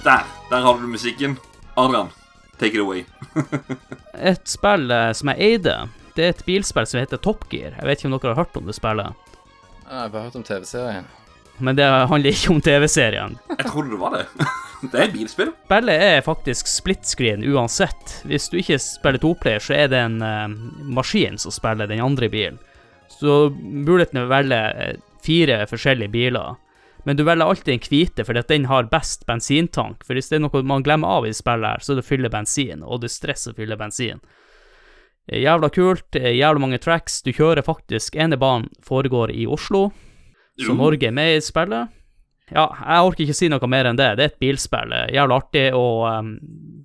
Der! 0.05 0.27
Der 0.51 0.61
har 0.61 0.75
du 0.75 0.87
musikken. 0.87 1.39
Adrian, 1.77 2.09
take 2.59 2.75
it 2.75 2.81
away. 2.81 3.05
Et 4.33 4.49
spill 4.49 4.91
eh, 4.91 5.13
som 5.17 5.31
jeg 5.33 5.47
eide, 5.47 5.77
det 6.13 6.25
er 6.25 6.35
et 6.35 6.43
bilspill 6.45 6.85
som 6.87 7.01
heter 7.01 7.21
Top 7.25 7.47
Gear. 7.49 7.73
Jeg 7.79 7.89
vet 7.89 8.03
ikke 8.03 8.11
om 8.11 8.17
dere 8.19 8.35
har 8.35 8.43
hørt 8.43 8.59
om 8.61 8.67
det 8.69 8.75
spillet, 8.77 9.22
Jeg 9.93 10.01
har 10.01 10.09
bare 10.09 10.25
hørt 10.25 10.37
om 10.39 10.45
TV-serien. 10.47 11.05
men 11.61 11.77
det 11.77 11.85
handler 11.85 12.33
ikke 12.33 12.51
om 12.55 12.61
TV-serien. 12.65 13.35
Jeg 13.51 13.67
trodde 13.67 13.91
det 13.93 13.99
var 14.01 14.15
det. 14.17 14.27
Det 14.83 14.99
er 14.99 15.05
et 15.05 15.13
bilspill. 15.15 15.51
Spillet 15.69 16.03
er 16.03 16.25
faktisk 16.27 16.67
split 16.67 17.05
screen 17.07 17.45
uansett. 17.47 18.17
Hvis 18.27 18.49
du 18.51 18.57
ikke 18.59 18.81
spiller 18.83 19.21
toplayer, 19.23 19.63
så 19.63 19.77
er 19.77 19.93
det 19.93 20.01
en 20.01 20.17
uh, 20.19 20.57
maskin 20.97 21.39
som 21.39 21.55
spiller 21.55 21.87
den 21.87 22.03
andre 22.03 22.27
bilen. 22.33 22.57
Så 23.13 23.53
muligheten 23.53 24.19
er 24.19 24.27
å 24.27 24.33
velge 24.33 24.59
eh, 24.59 24.97
fire 25.23 25.61
forskjellige 25.71 26.11
biler. 26.11 26.57
Men 27.07 27.21
du 27.21 27.23
velger 27.23 27.47
alltid 27.47 27.77
en 27.77 27.85
hvite, 27.85 28.27
fordi 28.27 28.43
at 28.43 28.51
den 28.51 28.67
har 28.73 28.91
best 28.91 29.23
bensintank. 29.29 30.03
For 30.03 30.19
hvis 30.19 30.33
det 30.33 30.41
er 30.41 30.45
noe 30.49 30.65
man 30.67 30.83
glemmer 30.83 31.21
av 31.21 31.29
i 31.29 31.37
spillet 31.37 31.77
her, 31.77 31.85
så 31.85 31.93
er 31.93 32.01
det 32.01 32.07
å 32.09 32.11
fylle 32.11 32.33
bensin, 32.33 32.83
og 32.83 33.05
det 33.05 33.13
er 33.13 33.19
stress 33.21 33.47
å 33.53 33.55
fylle 33.55 33.79
bensin. 33.79 34.25
Det 35.29 35.39
er 35.39 35.45
Jævla 35.45 35.69
kult, 35.71 36.07
det 36.11 36.23
er 36.27 36.35
jævla 36.35 36.61
mange 36.65 36.79
tracks. 36.83 37.21
Du 37.23 37.31
kjører 37.33 37.63
faktisk 37.63 38.17
ene 38.19 38.37
banen 38.41 38.69
foregår 38.83 39.31
i 39.31 39.47
Oslo, 39.47 39.91
så. 40.59 40.75
Norge 40.75 41.07
er 41.09 41.15
med 41.15 41.37
i 41.37 41.45
spillet. 41.45 41.93
Ja, 42.53 42.67
jeg 42.69 43.07
orker 43.07 43.25
ikke 43.25 43.37
si 43.37 43.49
noe 43.49 43.69
mer 43.71 43.89
enn 43.89 43.97
det. 43.97 44.11
Det 44.19 44.25
er 44.25 44.33
et 44.33 44.43
bilspill. 44.43 44.93
eh, 44.93 45.15
Jævla 45.15 45.39
artig, 45.39 45.69
og 45.79 46.03
um, 46.11 46.35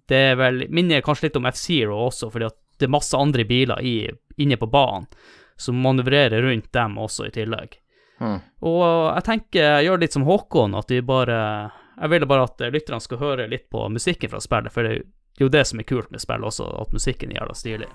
det 0.07 0.21
er 0.31 0.37
vel 0.39 0.63
minner 0.69 1.03
kanskje 1.03 1.27
litt 1.27 1.39
om 1.39 1.49
F-Zero 1.49 1.97
også, 2.05 2.29
fordi 2.31 2.47
at 2.47 2.57
det 2.77 2.87
er 2.87 2.93
masse 2.93 3.17
andre 3.17 3.43
biler 3.49 3.81
i, 3.81 3.97
inne 4.37 4.57
på 4.57 4.69
banen 4.69 5.09
som 5.57 5.79
manøvrerer 5.81 6.43
rundt 6.45 6.69
dem 6.71 6.97
også 7.01 7.27
i 7.27 7.33
tillegg. 7.33 7.79
Hmm. 8.21 8.37
Og 8.65 8.83
jeg 8.85 9.25
tenker 9.25 9.65
jeg 9.65 9.87
gjør 9.87 10.01
litt 10.01 10.13
som 10.13 10.25
Håkon, 10.25 10.77
at 10.77 10.89
vi 10.89 11.03
bare 11.05 11.71
Jeg 11.97 12.09
ville 12.09 12.29
bare 12.29 12.45
at 12.45 12.61
lytterne 12.73 13.01
skal 13.01 13.17
høre 13.17 13.47
litt 13.49 13.69
på 13.73 13.87
musikken 13.89 14.29
fra 14.29 14.41
spillet, 14.41 14.73
for 14.73 14.85
det 14.85 14.99
er 14.99 15.41
jo 15.41 15.49
det 15.49 15.65
som 15.65 15.81
er 15.81 15.89
kult 15.89 16.13
med 16.13 16.21
spillet 16.21 16.45
også, 16.45 16.69
at 16.81 16.93
musikken 16.93 17.33
er 17.33 17.41
jævla 17.41 17.57
stilig. 17.57 17.89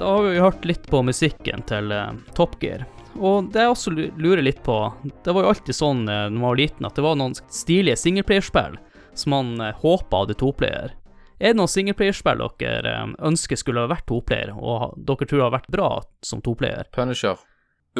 Da 0.00 0.06
har 0.06 0.22
vi 0.22 0.36
jo 0.36 0.42
hørt 0.42 0.64
litt 0.64 0.86
på 0.88 1.02
musikken 1.04 1.60
til 1.68 1.92
uh, 1.92 2.14
Top 2.32 2.54
Gear. 2.62 2.86
Og 3.20 3.50
det 3.52 3.66
jeg 3.66 3.72
også 3.74 3.90
lurer 3.92 4.40
litt 4.40 4.62
på, 4.64 4.76
det 5.04 5.34
var 5.36 5.44
jo 5.44 5.50
alltid 5.50 5.76
sånn 5.76 6.06
uh, 6.08 6.22
når 6.30 6.38
man 6.38 6.46
var 6.46 6.56
liten, 6.56 6.86
at 6.88 6.96
det 6.96 7.04
var 7.04 7.18
noen 7.20 7.36
stilige 7.52 7.98
singleplayerspill 8.00 8.78
som 9.12 9.34
man 9.34 9.50
uh, 9.60 9.74
håpa 9.82 10.22
hadde 10.22 10.38
toplayer. 10.40 10.94
Er 11.36 11.52
det 11.52 11.60
noen 11.60 11.68
singleplayerspill 11.72 12.40
dere 12.60 12.94
eh, 12.94 13.12
ønsker 13.28 13.60
skulle 13.60 13.84
ha 13.84 13.88
vært 13.88 14.04
toplayer, 14.08 14.50
og 14.56 14.96
dere 14.96 15.28
tror 15.28 15.44
har 15.46 15.54
vært 15.54 15.70
bra 15.72 15.90
som 16.24 16.40
toplayer? 16.44 16.88
Punisher. 16.96 17.36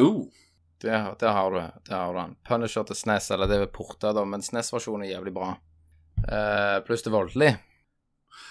Oh. 0.01 0.25
Det, 0.81 0.97
det 1.21 1.31
har 1.37 1.53
du. 1.53 1.61
Det 1.85 1.95
har 1.95 2.13
du 2.13 2.19
den. 2.19 2.35
Punisher 2.49 2.85
til 2.89 2.97
SNES, 2.97 3.31
eller 3.33 3.49
det 3.49 3.57
er 3.61 3.73
porta, 3.73 4.13
da, 4.13 4.25
men 4.25 4.41
SNES-versjonen 4.45 5.05
er 5.05 5.15
jævlig 5.15 5.33
bra. 5.37 5.55
Uh, 6.21 6.77
pluss 6.85 7.05
det 7.05 7.09
er 7.09 7.17
voldelig. 7.17 7.51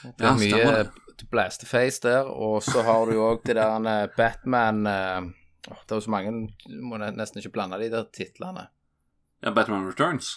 Det 0.02 0.26
Ja, 0.26 0.34
er 0.34 0.42
mye 0.42 0.74
det. 1.20 1.30
blasterface 1.30 2.00
der, 2.02 2.26
og 2.30 2.62
så 2.62 2.82
har 2.86 3.06
du 3.06 3.12
jo 3.16 3.26
òg 3.34 3.42
det 3.44 3.56
der 3.56 3.86
eh, 3.86 4.08
Batman 4.16 4.86
eh, 4.86 5.20
Det 5.68 5.92
er 5.92 5.96
jo 5.96 6.00
så 6.00 6.10
mange 6.10 6.32
Du 6.66 6.80
må 6.82 6.98
nesten 6.98 7.40
ikke 7.42 7.52
blande 7.52 7.78
de 7.78 7.90
der 7.92 8.04
titlene. 8.12 8.68
Ja, 9.42 9.50
Batman 9.56 9.86
Returns. 9.88 10.34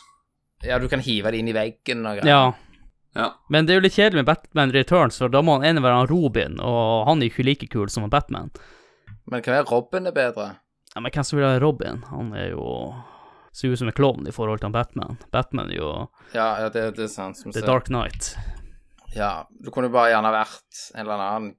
Ja, 0.64 0.78
du 0.80 0.88
kan 0.88 1.00
hive 1.04 1.32
det 1.32 1.40
inn 1.42 1.48
i 1.52 1.54
veggen 1.56 2.06
og 2.06 2.20
greier. 2.22 2.28
Ja, 2.30 2.54
Ja. 3.16 3.28
men 3.50 3.66
det 3.68 3.74
er 3.74 3.78
jo 3.82 3.84
litt 3.86 3.94
kjedelig 3.98 4.24
med 4.24 4.26
Batman 4.26 4.72
Returns, 4.74 5.18
for 5.20 5.30
da 5.30 5.42
må 5.46 5.60
han 5.60 5.66
ene 5.70 5.82
være 5.84 6.00
han 6.00 6.08
Robin, 6.10 6.56
og 6.60 7.06
han 7.08 7.22
er 7.22 7.28
jo 7.28 7.34
ikke 7.36 7.44
like 7.46 7.68
kul 7.70 7.90
som 7.90 8.08
Batman. 8.10 8.50
Men 9.28 9.38
det 9.38 9.44
kan 9.46 9.54
være 9.60 9.70
Robin 9.70 10.08
er 10.08 10.12
bedre. 10.16 10.48
Ja, 10.96 11.02
men 11.02 11.12
hvem 11.12 11.24
som 11.24 11.38
vil 11.40 11.46
ha 11.46 11.60
Robin? 11.62 12.02
Han 12.10 12.34
er 12.34 12.50
jo 12.56 12.94
Ser 13.54 13.70
ut 13.70 13.78
som 13.78 13.88
en 13.88 13.94
klovn 13.94 14.26
i 14.28 14.32
forhold 14.34 14.60
til 14.64 14.72
Batman. 14.74 15.18
Batman 15.32 15.70
er 15.70 15.76
jo 15.78 15.90
Ja, 16.34 16.48
ja 16.64 16.70
det, 16.74 16.96
det 16.98 17.04
er 17.06 17.08
sant. 17.12 17.38
Som 17.38 17.52
The 17.52 17.60
ser- 17.62 17.68
Dark 17.68 17.86
Knight. 17.86 18.32
Ja, 19.16 19.34
du 19.50 19.70
kunne 19.74 19.92
bare 19.94 20.14
gjerne 20.14 20.32
vært 20.34 20.80
en 20.94 21.04
eller 21.06 21.22
annen 21.28 21.52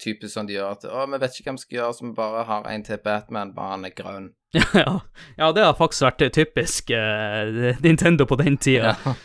type 0.00 0.28
som 0.32 0.46
de 0.48 0.56
gjør 0.56 0.76
at 0.76 0.86
Å, 0.88 1.06
vi 1.12 1.18
vet 1.20 1.34
ikke 1.36 1.50
hva 1.50 1.56
vi 1.58 1.64
skal 1.64 1.78
gjøre, 1.78 1.96
så 1.96 2.06
vi 2.06 2.12
bare 2.16 2.44
har 2.48 2.68
en 2.70 2.84
til 2.86 3.02
Batman, 3.04 3.52
bare 3.56 3.74
han 3.74 3.88
er 3.88 3.96
grønn. 3.96 4.30
ja, 4.82 4.94
ja, 5.36 5.50
det 5.54 5.66
har 5.66 5.76
faktisk 5.78 6.06
vært 6.08 6.24
typisk 6.34 6.94
uh, 6.94 7.76
Nintendo 7.84 8.26
på 8.26 8.38
den 8.40 8.58
tida. 8.58 8.94
Ja. 9.04 9.18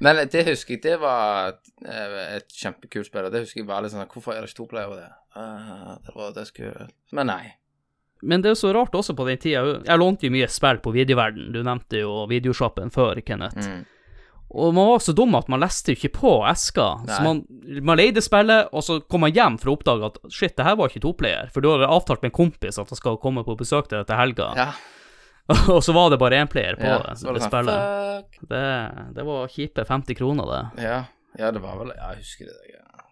Men 0.00 0.20
det 0.30 0.44
husker 0.46 0.76
jeg, 0.76 0.82
det 0.84 0.96
var 1.02 1.50
et, 1.50 1.70
et 1.82 2.52
kjempekult 2.54 3.08
spill, 3.08 3.26
og 3.26 3.34
det 3.34 3.42
husker 3.44 3.64
jeg 3.64 3.68
var 3.68 3.82
litt 3.82 3.90
sånn 3.90 4.06
Hvorfor 4.06 4.36
er 4.36 4.44
det 4.44 4.52
ikke 4.52 4.60
to 4.60 4.66
player 4.70 4.90
over 4.92 5.00
det? 5.02 5.12
Uh, 5.36 5.96
det 6.06 6.14
var 6.14 6.36
det 6.36 6.46
skulle 6.48 6.86
Men 7.16 7.32
nei. 7.32 7.56
Men 8.22 8.42
det 8.42 8.48
er 8.48 8.54
jo 8.54 8.62
så 8.62 8.70
rart 8.72 8.94
også 8.96 9.12
på 9.18 9.26
den 9.28 9.40
tida. 9.42 9.64
Jeg 9.84 10.00
lånte 10.00 10.28
jo 10.28 10.32
mye 10.32 10.46
spill 10.50 10.78
på 10.82 10.94
videoverden. 10.94 11.50
Du 11.52 11.60
nevnte 11.66 12.00
jo 12.00 12.22
videoshoppen 12.30 12.94
før, 12.94 13.20
Kenneth. 13.26 13.58
Mm. 13.60 13.82
Og 14.48 14.74
man 14.74 14.86
var 14.92 15.00
så 15.02 15.12
dum 15.16 15.34
at 15.34 15.48
man 15.50 15.60
leste 15.60 15.92
jo 15.92 15.98
ikke 15.98 16.12
på 16.20 16.32
eska. 16.46 16.86
Så 17.08 17.18
man, 17.24 17.42
man 17.82 17.98
leide 17.98 18.22
spillet, 18.22 18.68
og 18.72 18.84
så 18.86 19.00
kom 19.02 19.24
man 19.26 19.34
hjem 19.34 19.56
for 19.58 19.72
å 19.72 19.76
oppdage 19.76 20.10
at 20.12 20.20
shit, 20.32 20.54
det 20.56 20.66
her 20.68 20.76
var 20.78 20.92
ikke 20.92 21.02
toplayer. 21.02 21.50
For 21.54 21.64
du 21.64 21.72
hadde 21.72 21.88
avtalt 21.90 22.22
med 22.22 22.30
en 22.30 22.38
kompis 22.38 22.78
at 22.78 22.92
han 22.92 23.00
skal 23.00 23.18
komme 23.22 23.42
på 23.46 23.56
besøk 23.58 23.90
til 23.90 24.00
deg 24.00 24.10
til 24.10 24.22
helga, 24.22 24.52
Ja. 24.58 24.70
og 25.70 25.78
så 25.84 25.92
var 25.94 26.10
det 26.10 26.16
bare 26.18 26.40
én 26.42 26.48
player 26.50 26.74
på 26.74 26.82
ja. 26.88 26.96
det, 27.04 27.12
det 27.22 27.34
det 27.36 27.42
spillet. 27.44 27.82
fuck. 28.16 28.48
Det, 28.50 28.62
det 29.14 29.26
var 29.28 29.52
kjipe 29.52 29.84
50 29.86 30.18
kroner, 30.18 30.48
det. 30.50 30.82
Ja. 30.82 30.96
ja, 31.38 31.50
det 31.54 31.62
var 31.62 31.76
vel 31.78 31.92
jeg 31.94 32.18
husker 32.18 32.48
det. 32.50 32.56
Ja. 32.72 33.04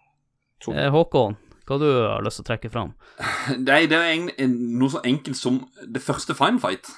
Eh, 0.73 0.89
Håkon, 0.91 1.37
hva 1.63 1.77
du 1.79 1.85
har 1.87 2.25
lyst 2.25 2.41
til 2.41 2.43
å 2.43 2.49
trekke 2.49 2.71
fram? 2.73 2.91
Nei, 3.69 3.85
det 3.87 3.95
er 4.01 4.11
en, 4.17 4.27
en, 4.35 4.57
noe 4.81 4.91
så 4.97 5.03
enkelt 5.07 5.39
som 5.39 5.61
det 5.87 6.03
første 6.03 6.35
Fine 6.35 6.59
Fight. 6.59 6.91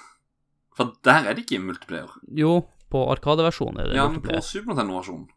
For 0.78 0.98
der 1.06 1.30
er 1.30 1.38
det 1.38 1.46
ikke 1.46 1.62
multiplayer. 1.62 2.10
Jo, 2.38 2.64
på 2.90 3.02
Arkadeversjonen 3.12 3.80
er 3.84 3.96
Ja, 3.96 4.08
men 4.10 4.22
på. 4.22 4.42
Super 4.44 4.74
Nintendo-versjonen. 4.74 5.28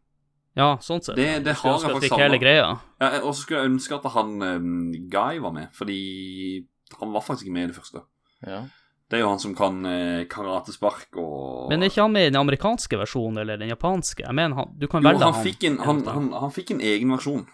Ja, 0.56 0.76
sånn 0.82 1.02
sett. 1.02 1.16
Det- 1.16 1.44
det 1.44 1.54
har 1.56 1.78
jeg 1.78 1.90
faktisk 1.90 2.16
greia. 2.40 2.80
Ja, 3.00 3.20
og 3.22 3.34
så 3.34 3.42
skulle 3.42 3.60
jeg 3.62 3.70
ønske 3.70 3.94
at 3.94 4.12
han 4.12 4.42
um, 4.42 4.92
Guy 5.08 5.38
var 5.38 5.52
med, 5.52 5.68
fordi 5.72 6.66
han 7.00 7.12
var 7.12 7.20
faktisk 7.22 7.46
ikke 7.46 7.52
med 7.54 7.64
i 7.64 7.66
det 7.72 7.76
første. 7.76 8.02
Ja. 8.46 8.64
Det 9.10 9.18
er 9.18 9.22
jo 9.24 9.28
han 9.28 9.38
som 9.42 9.54
kan 9.54 9.84
eh, 9.86 10.24
karatespark 10.30 11.16
og 11.18 11.68
Men 11.70 11.82
er 11.82 11.86
ikke 11.90 12.02
han 12.02 12.12
med 12.12 12.26
i 12.26 12.30
den 12.30 12.36
amerikanske 12.40 12.98
versjonen 12.98 13.38
eller 13.38 13.56
den 13.58 13.68
japanske? 13.68 14.22
Jeg 14.22 14.34
mener, 14.34 14.54
han, 14.54 14.68
du 14.78 14.86
kan 14.86 15.02
Jo, 15.02 15.08
velge 15.08 15.24
han 15.32 15.44
fikk, 15.44 15.64
en, 15.64 15.78
han, 15.78 16.04
han, 16.06 16.32
han 16.32 16.50
fikk 16.54 16.70
en 16.70 16.80
egen 16.80 17.10
versjon. 17.10 17.46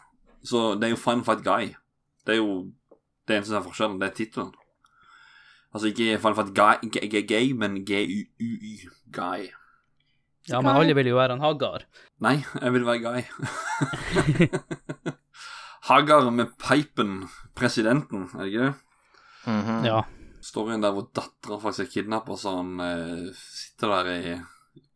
Så 0.44 0.74
det 0.78 0.84
er 0.84 0.90
jo 0.90 0.97
Final 1.01 1.24
Fight 1.24 1.42
Guy. 1.44 1.74
Det 2.26 2.34
er 2.34 2.40
jo 2.42 2.70
det 3.26 3.36
eneste 3.38 3.53
som 3.55 3.62
er 3.62 3.68
forskjellen. 3.70 3.99
Det 4.01 4.09
er 4.11 4.14
tittelen. 4.14 4.53
Altså 5.74 5.88
ikke 5.88 6.18
Final 6.20 6.34
Fight 6.34 6.55
Guy, 6.55 6.90
G- 6.92 7.09
G- 7.09 7.24
-G 7.26 7.55
men 7.57 7.84
G-U-U-Y. 7.84 8.88
Guy. 9.12 9.49
Ja, 10.49 10.61
men 10.62 10.76
alle 10.76 10.94
vil 10.94 11.07
jo 11.11 11.16
være 11.18 11.32
en 11.36 11.42
Haggar. 11.42 11.82
Nei, 12.22 12.36
jeg 12.62 12.72
vil 12.76 12.86
være 12.86 13.03
Guy. 13.03 13.22
Hagar 15.88 16.30
med 16.34 16.47
pipen, 16.59 17.28
presidenten, 17.55 18.24
er 18.34 18.44
det 18.44 18.53
ikke 18.53 18.66
det? 18.66 18.74
Mhm. 19.47 19.84
Ja. 19.86 20.01
Storyen 20.47 20.82
der 20.82 20.92
hvor 20.94 21.07
dattera 21.14 21.59
faktisk 21.62 21.86
er 21.86 21.90
kidnappa, 21.90 22.36
så 22.38 22.57
han 22.61 22.80
eh, 22.82 23.30
sitter 23.34 23.88
der 23.94 24.07
i 24.12 24.36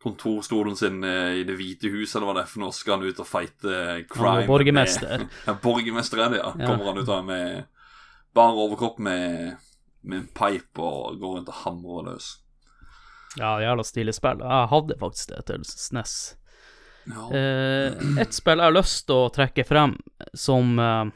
kontorstolen 0.02 0.76
sin 0.78 1.04
eh, 1.04 1.40
i 1.40 1.44
Det 1.46 1.56
hvite 1.58 1.90
huset, 1.92 2.16
eller 2.18 2.30
hva 2.30 2.36
det 2.38 2.44
er 2.44 2.52
for 2.52 2.62
noe, 2.64 2.74
skal 2.74 2.96
han 2.96 3.08
ut 3.08 3.22
og 3.22 3.28
fighte 3.28 3.74
eh, 3.74 4.04
crime. 4.10 4.28
Han 4.28 4.42
var 4.42 4.50
borgermester. 4.50 5.16
Med, 5.24 5.38
ja, 5.48 5.56
borgermester 5.62 6.22
er 6.24 6.28
det, 6.34 6.40
ja. 6.42 6.52
Ja. 6.54 6.70
Kommer 6.70 6.92
han 6.92 7.02
ut 7.02 7.10
av 7.10 7.26
med 7.26 7.64
bar 8.34 8.54
overkropp 8.62 8.98
med, 9.02 9.56
med 10.06 10.22
en 10.22 10.30
pipe 10.30 10.86
og 10.86 11.18
går 11.18 11.36
rundt 11.40 11.50
og 11.50 11.60
hamrer 11.64 12.06
løs. 12.12 12.26
Ja, 13.38 13.54
jævla 13.62 13.84
stilig 13.86 14.14
spill. 14.16 14.42
Jeg 14.42 14.70
hadde 14.72 14.96
faktisk 14.98 15.30
det 15.30 15.44
til 15.50 15.64
SNES. 15.68 16.14
Ja. 17.10 17.26
Eh, 17.34 18.00
et 18.22 18.34
spill 18.36 18.60
jeg 18.60 18.66
har 18.66 18.76
lyst 18.76 19.06
til 19.08 19.26
å 19.26 19.30
trekke 19.34 19.64
frem 19.66 19.94
som 20.36 20.78
eh, 20.82 21.12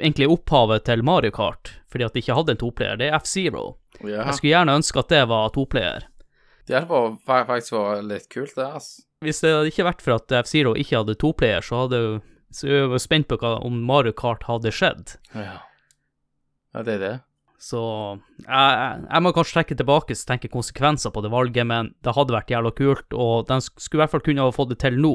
egentlig 0.00 0.30
opphavet 0.32 0.86
til 0.88 1.04
Mario 1.06 1.32
Kart, 1.34 1.74
fordi 1.92 2.06
at 2.06 2.16
de 2.16 2.24
ikke 2.24 2.38
hadde 2.38 2.56
en 2.56 2.62
toplayer, 2.62 2.98
det 3.00 3.10
er 3.10 3.18
F-Zero. 3.20 3.66
Yeah. 4.00 4.24
Jeg 4.24 4.38
skulle 4.38 4.54
gjerne 4.54 4.78
ønske 4.80 5.02
at 5.02 5.12
det 5.12 5.22
var 5.30 5.52
toplayer. 5.54 6.08
Det 6.68 6.80
hadde 6.80 6.98
faktisk 7.26 7.76
vært 7.76 8.04
litt 8.08 8.28
kult, 8.32 8.56
det, 8.56 8.66
ass. 8.80 8.90
Hvis 9.24 9.42
det 9.44 9.52
hadde 9.52 9.72
ikke 9.72 9.88
vært 9.88 10.04
for 10.04 10.16
at 10.16 10.36
F-Zero 10.44 10.74
ikke 10.78 11.02
hadde 11.02 11.18
toplayer, 11.20 11.64
så 11.66 11.84
hadde 11.84 12.02
så 12.50 12.66
jeg 12.66 12.90
var 12.90 12.98
spent 13.02 13.28
på 13.30 13.38
hva, 13.38 13.58
om 13.62 13.76
Mario 13.86 14.12
Kart 14.16 14.42
hadde 14.48 14.72
skjedd. 14.74 15.14
Ja. 15.36 15.60
Ja, 16.74 16.82
det 16.86 16.96
er 16.96 17.02
det. 17.02 17.16
Så 17.60 17.80
jeg, 18.40 19.00
jeg, 19.04 19.20
må 19.20 19.32
kanskje 19.36 19.58
trekke 19.58 19.76
tilbake 19.76 20.14
og 20.16 20.28
tenke 20.30 20.48
konsekvenser 20.48 21.12
på 21.12 21.20
det 21.20 21.30
valget, 21.32 21.66
men 21.68 21.90
det 22.00 22.14
hadde 22.16 22.32
vært 22.32 22.52
jævla 22.54 22.72
kult, 22.72 23.12
og 23.12 23.50
de 23.50 23.58
skulle 23.66 24.00
i 24.00 24.02
hvert 24.06 24.14
fall 24.14 24.24
kunne 24.24 24.46
ha 24.46 24.54
fått 24.54 24.70
det 24.72 24.78
til 24.80 24.96
nå. 25.02 25.12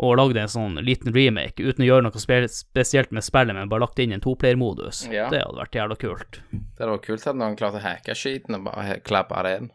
Og 0.00 0.14
lagd 0.16 0.36
en 0.40 0.48
sånn 0.48 0.76
liten 0.84 1.12
remake 1.12 1.60
uten 1.60 1.84
å 1.84 1.88
gjøre 1.88 2.04
noe 2.06 2.20
spe 2.20 2.42
spesielt 2.52 3.12
med 3.16 3.24
spillet, 3.24 3.56
men 3.56 3.68
bare 3.72 3.84
lagt 3.84 4.00
inn 4.00 4.12
en 4.16 4.22
toplayer-modus. 4.24 5.06
Ja. 5.12 5.28
Det 5.32 5.40
hadde 5.40 5.60
vært 5.60 5.76
jævla 5.76 5.96
kult. 6.00 6.40
Det 6.52 6.82
hadde 6.82 6.94
vært 6.94 7.06
kult 7.08 7.28
at 7.32 7.38
noen 7.40 7.56
klarte 7.60 7.80
å 7.80 7.84
hacke 7.84 8.16
skiten 8.16 8.58
og 8.58 8.66
bare 8.68 8.98
klappe 9.04 9.44
det 9.44 9.54
inn. 9.58 9.70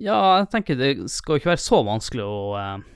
Ja, 0.00 0.20
jeg 0.40 0.48
tenker 0.54 0.80
det 0.80 0.94
skal 1.12 1.36
jo 1.36 1.42
ikke 1.42 1.52
være 1.52 1.64
så 1.66 1.82
vanskelig 1.84 2.24
å 2.24 2.40
eh, 2.56 2.86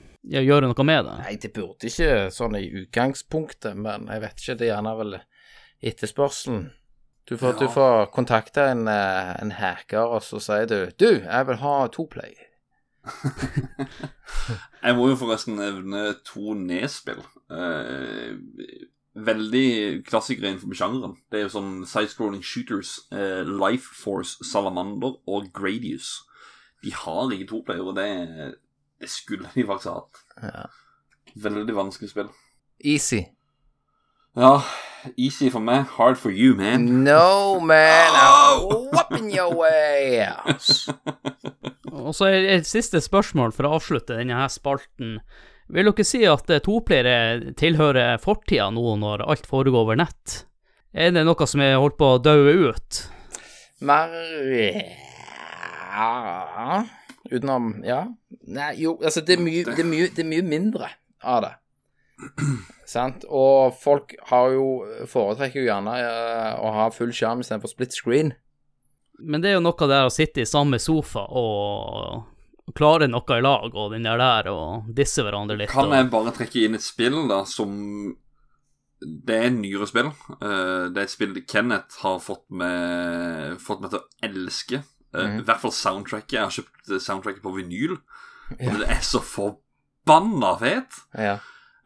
gjøre 0.41 0.71
noe 0.71 0.87
med 0.89 1.05
det. 1.05 1.19
Nei, 1.27 1.35
det 1.41 1.53
burde 1.53 1.89
ikke 1.89 2.31
sånn 2.33 2.57
i 2.57 2.65
utgangspunktet, 2.81 3.77
men 3.77 4.09
jeg 4.09 4.25
vet 4.25 4.41
ikke, 4.41 4.57
det 4.57 4.67
er 4.67 4.71
gjerne 4.71 4.95
vel 5.01 5.15
etterspørselen. 5.85 6.65
Du 7.29 7.37
får, 7.37 7.53
Ja. 7.55 7.59
du 7.59 7.67
får 7.73 8.11
kontakte 8.13 8.61
en, 8.71 8.87
eh, 8.87 9.35
en 9.41 9.51
hacker, 9.51 9.97
og 10.05 10.21
så 10.21 10.39
sier 10.39 10.65
du 10.69 10.91
Du, 10.99 11.21
jeg 11.23 11.47
vil 11.47 11.55
ha 11.57 11.87
to 11.87 12.05
play'. 12.11 12.35
Jeg 14.85 14.95
må 14.97 15.07
jo 15.09 15.15
forresten 15.17 15.55
nevne 15.57 16.15
to 16.25 16.53
nedspill. 16.57 17.21
Eh, 17.49 18.37
veldig 19.15 20.03
klassikere 20.05 20.51
innenfor 20.51 20.73
sjangeren. 20.77 21.15
Det 21.31 21.39
er 21.39 21.43
jo 21.47 21.53
sånn 21.55 21.85
sidescrolling 21.89 22.43
shooters. 22.45 22.99
Eh, 23.11 23.43
Life 23.45 23.93
Force, 24.03 24.37
Salamander 24.45 25.15
og 25.27 25.51
Gradius. 25.53 26.11
De 26.83 26.91
har 26.93 27.31
ikke 27.33 27.47
to 27.49 27.61
play, 27.65 27.79
og 27.81 27.95
det, 27.97 28.09
det 29.01 29.09
skulle 29.09 29.49
de 29.55 29.65
faktisk 29.65 29.89
ha 29.89 29.95
hatt. 30.01 30.21
Ja. 30.43 30.65
Veldig 31.49 31.75
vanskelig 31.75 32.09
spill. 32.13 32.29
Easy. 32.83 33.23
Ja, 34.35 34.59
easy 35.15 35.47
for 35.47 35.63
meg, 35.63 35.85
hard 35.95 36.17
for 36.19 36.31
you, 36.31 36.55
man. 36.59 37.03
No, 37.05 37.59
man, 37.63 38.11
I'm 38.19 38.89
Whopping 38.91 39.29
your 39.31 39.55
way. 39.55 40.25
Og 41.95 42.11
så 42.17 42.27
er 42.27 42.49
et 42.57 42.67
siste 42.67 42.99
spørsmål 42.99 43.55
for 43.55 43.67
å 43.69 43.77
avslutte 43.77 44.17
denne 44.19 44.35
her 44.35 44.51
spalten. 44.51 45.21
Vil 45.71 45.87
dere 45.87 46.05
si 46.05 46.25
at 46.27 46.51
toplayere 46.67 47.55
tilhører 47.57 48.19
fortida 48.21 48.67
nå 48.75 48.97
når 48.99 49.23
alt 49.23 49.47
foregår 49.47 49.85
over 49.85 50.03
nett? 50.03 50.41
Er 50.91 51.15
det 51.15 51.23
noe 51.27 51.47
som 51.47 51.63
er 51.63 51.79
holdt 51.79 51.95
på 51.99 52.11
å 52.17 52.19
dø 52.19 52.35
ut? 52.67 53.01
Mer 53.87 54.11
ja. 55.95 56.83
Utenom 57.31 57.71
Ja. 57.87 58.03
Nei, 58.51 58.73
jo, 58.83 58.97
altså, 58.99 59.23
det 59.25 59.39
er 59.39 59.41
mye, 59.47 59.63
det 59.71 59.79
er 59.81 59.87
mye, 59.89 60.11
det 60.11 60.21
er 60.21 60.29
mye 60.29 60.45
mindre 60.45 60.91
av 61.23 61.45
det. 61.47 61.55
Sant? 62.87 63.25
Og 63.27 63.75
folk 63.81 64.15
har 64.29 64.53
jo 64.55 64.67
foretrekker 65.09 65.63
jo 65.63 65.69
gjerne 65.69 65.95
eh, 65.99 66.51
å 66.61 66.71
ha 66.77 66.89
full 66.93 67.13
skjerm 67.15 67.41
istedenfor 67.43 67.71
split 67.71 67.95
screen. 67.95 68.33
Men 69.19 69.43
det 69.43 69.51
er 69.51 69.57
jo 69.57 69.65
noe 69.65 69.89
der 69.89 70.07
å 70.07 70.13
sitte 70.13 70.43
i 70.43 70.49
samme 70.49 70.79
sofa 70.81 71.23
og 71.31 72.73
klare 72.75 73.07
noe 73.07 73.37
i 73.37 73.43
lag, 73.45 73.69
og 73.71 73.93
den 73.93 74.07
der 74.07 74.19
der, 74.19 74.49
og 74.51 74.89
disse 74.95 75.23
hverandre 75.23 75.57
litt. 75.59 75.71
Kan 75.71 75.91
og... 75.91 75.97
jeg 75.97 76.11
bare 76.13 76.35
trekke 76.35 76.65
inn 76.65 76.77
et 76.77 76.85
spill 76.85 77.21
da 77.29 77.43
som 77.47 77.71
Det 78.99 79.35
er 79.35 79.49
et 79.51 79.57
nyere 79.59 79.87
spill. 79.89 80.11
Eh, 80.39 80.89
det 80.91 80.99
er 80.99 81.05
et 81.05 81.13
spill 81.13 81.39
Kenneth 81.45 82.01
har 82.03 82.19
fått 82.23 82.45
meg, 82.49 83.57
fått 83.61 83.83
meg 83.83 83.93
til 83.93 84.01
å 84.01 84.29
elske. 84.29 84.83
Mm. 85.15 85.41
I 85.41 85.43
hvert 85.47 85.61
fall 85.61 85.73
soundtracket. 85.75 86.35
Jeg 86.35 86.43
har 86.43 86.55
kjøpt 86.55 86.95
soundtracket 87.03 87.43
på 87.43 87.53
vinyl. 87.55 87.99
Ja. 88.59 88.73
Det 88.81 88.89
er 88.97 89.03
så 89.05 89.21
forbanna 89.23 90.55
fet. 90.59 90.97
Ja. 91.17 91.37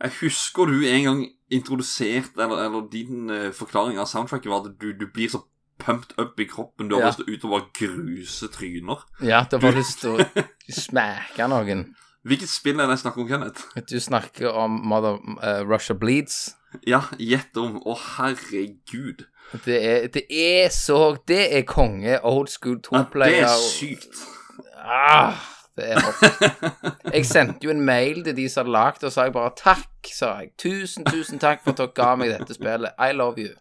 Jeg 0.02 0.12
husker 0.22 0.66
du 0.66 0.86
en 0.88 1.04
gang 1.04 1.22
introduserte 1.52 2.40
Eller, 2.44 2.66
eller 2.66 2.86
din 2.92 3.30
uh, 3.30 3.52
forklaring 3.52 3.98
av 4.00 4.06
soundtracket 4.08 4.52
var 4.52 4.64
at 4.66 4.76
du, 4.82 4.92
du 4.94 5.08
blir 5.14 5.30
så 5.30 5.42
pumped 5.80 6.14
up 6.20 6.40
i 6.40 6.46
kroppen. 6.46 6.90
Du 6.90 6.96
har 6.96 7.02
Ja. 7.02 7.08
lyst 7.10 7.20
til 7.22 7.26
å 7.26 7.34
ut 7.36 7.44
og 7.48 7.52
bare 7.52 7.70
gruse 7.80 8.48
tryner. 8.52 9.04
ja, 9.24 9.46
du 9.52 9.58
får 9.60 9.76
lyst 9.76 10.02
til 10.04 10.10
å 10.20 10.46
smake 10.84 11.48
noen. 11.48 11.86
Hvilket 12.28 12.50
spill 12.52 12.80
er 12.80 12.86
det 12.90 12.98
jeg 12.98 13.04
snakker 13.06 13.22
om, 13.24 13.28
Kenneth? 13.30 13.62
Du 13.90 14.00
snakker 14.00 14.52
om 14.52 14.72
Mother 14.92 15.18
uh, 15.40 15.64
Russia 15.68 15.96
Bleeds. 15.96 16.56
Ja, 16.86 17.00
gjett 17.18 17.56
om. 17.58 17.80
Å, 17.88 17.96
herregud. 18.18 19.24
Det 19.66 19.78
er, 19.82 20.08
det 20.14 20.26
er 20.30 20.68
så 20.70 21.16
Det 21.28 21.40
er 21.58 21.64
konge 21.66 22.20
old 22.28 22.52
school 22.54 22.78
Ja, 22.92 23.06
det 23.16 23.40
er 23.40 23.56
sykt. 23.58 24.20
Ah, 24.78 25.34
det 25.80 25.88
er 25.94 26.04
rått. 26.04 27.00
Jeg 27.16 27.26
sendte 27.26 27.66
jo 27.66 27.74
en 27.74 27.82
mail 27.86 28.22
til 28.26 28.36
de 28.38 28.46
som 28.52 28.66
hadde 28.66 28.76
lagd 28.76 29.02
det, 29.02 29.10
og 29.10 29.16
sa 29.16 29.26
jeg 29.28 29.36
bare 29.36 29.56
takk, 29.58 30.12
sa 30.14 30.36
jeg. 30.44 30.54
Tusen, 30.62 31.08
tusen 31.08 31.42
takk 31.42 31.64
for 31.64 31.74
at 31.74 31.82
dere 31.82 31.96
ga 31.98 32.14
meg 32.20 32.36
dette 32.36 32.58
spillet. 32.58 32.96
I 33.00 33.16
love 33.16 33.42
you. 33.42 33.56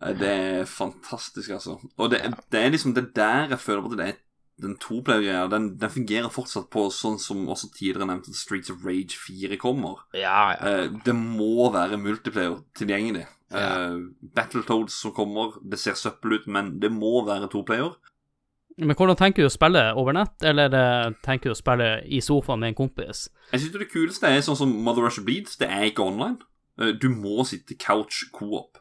Det 0.00 0.32
er 0.32 0.64
fantastisk, 0.68 1.50
altså. 1.58 1.76
Og 2.00 2.10
det, 2.12 2.22
det 2.52 2.60
er 2.60 2.72
liksom 2.72 2.94
det 2.96 3.10
der 3.16 3.50
jeg 3.52 3.60
føler 3.60 3.88
at 3.88 3.96
det 3.98 4.06
er 4.06 4.18
den 4.60 4.76
toplayer-greia. 4.80 5.48
Den, 5.52 5.74
den 5.80 5.92
fungerer 5.92 6.32
fortsatt 6.32 6.70
på 6.72 6.86
sånn 6.94 7.18
som 7.20 7.42
også 7.50 7.70
tidligere 7.74 8.08
nevnt 8.10 8.30
Streets 8.36 8.72
of 8.72 8.84
Rage 8.86 9.16
4 9.18 9.58
kommer. 9.60 10.04
Ja, 10.16 10.52
ja. 10.54 10.72
Eh, 10.84 10.96
det 11.04 11.16
må 11.16 11.70
være 11.74 12.00
multiplayer 12.00 12.60
tilgjengelig. 12.78 13.26
Ja. 13.50 13.64
Eh, 13.64 13.98
Battletoads 14.36 15.00
som 15.02 15.14
kommer, 15.16 15.56
det 15.64 15.80
ser 15.82 15.98
søppel 15.98 16.38
ut, 16.38 16.48
men 16.50 16.76
det 16.82 16.92
må 16.94 17.20
være 17.28 17.50
toplayer. 17.52 17.96
Men 18.80 18.96
hvordan 18.96 19.16
tenker 19.20 19.44
du 19.44 19.48
å 19.48 19.52
spille 19.52 19.82
over 20.00 20.14
nett, 20.16 20.36
eller 20.46 20.72
eh, 20.76 21.12
tenker 21.24 21.50
du 21.50 21.54
å 21.54 21.58
spille 21.58 21.88
i 22.08 22.20
sofaen 22.24 22.60
med 22.62 22.72
en 22.72 22.78
kompis? 22.78 23.26
Jeg 23.52 23.60
synes 23.64 23.74
det 23.76 23.90
kuleste 23.92 24.30
er 24.30 24.40
sånn 24.46 24.56
som 24.58 24.72
Mother 24.86 25.04
Russia 25.06 25.24
Bleeds. 25.26 25.58
Det 25.60 25.68
er 25.68 25.90
ikke 25.90 26.06
online. 26.06 26.38
Eh, 26.80 26.94
Du 26.96 27.08
må 27.12 27.44
sitte 27.48 27.76
couch 27.80 28.24
co-op. 28.32 28.78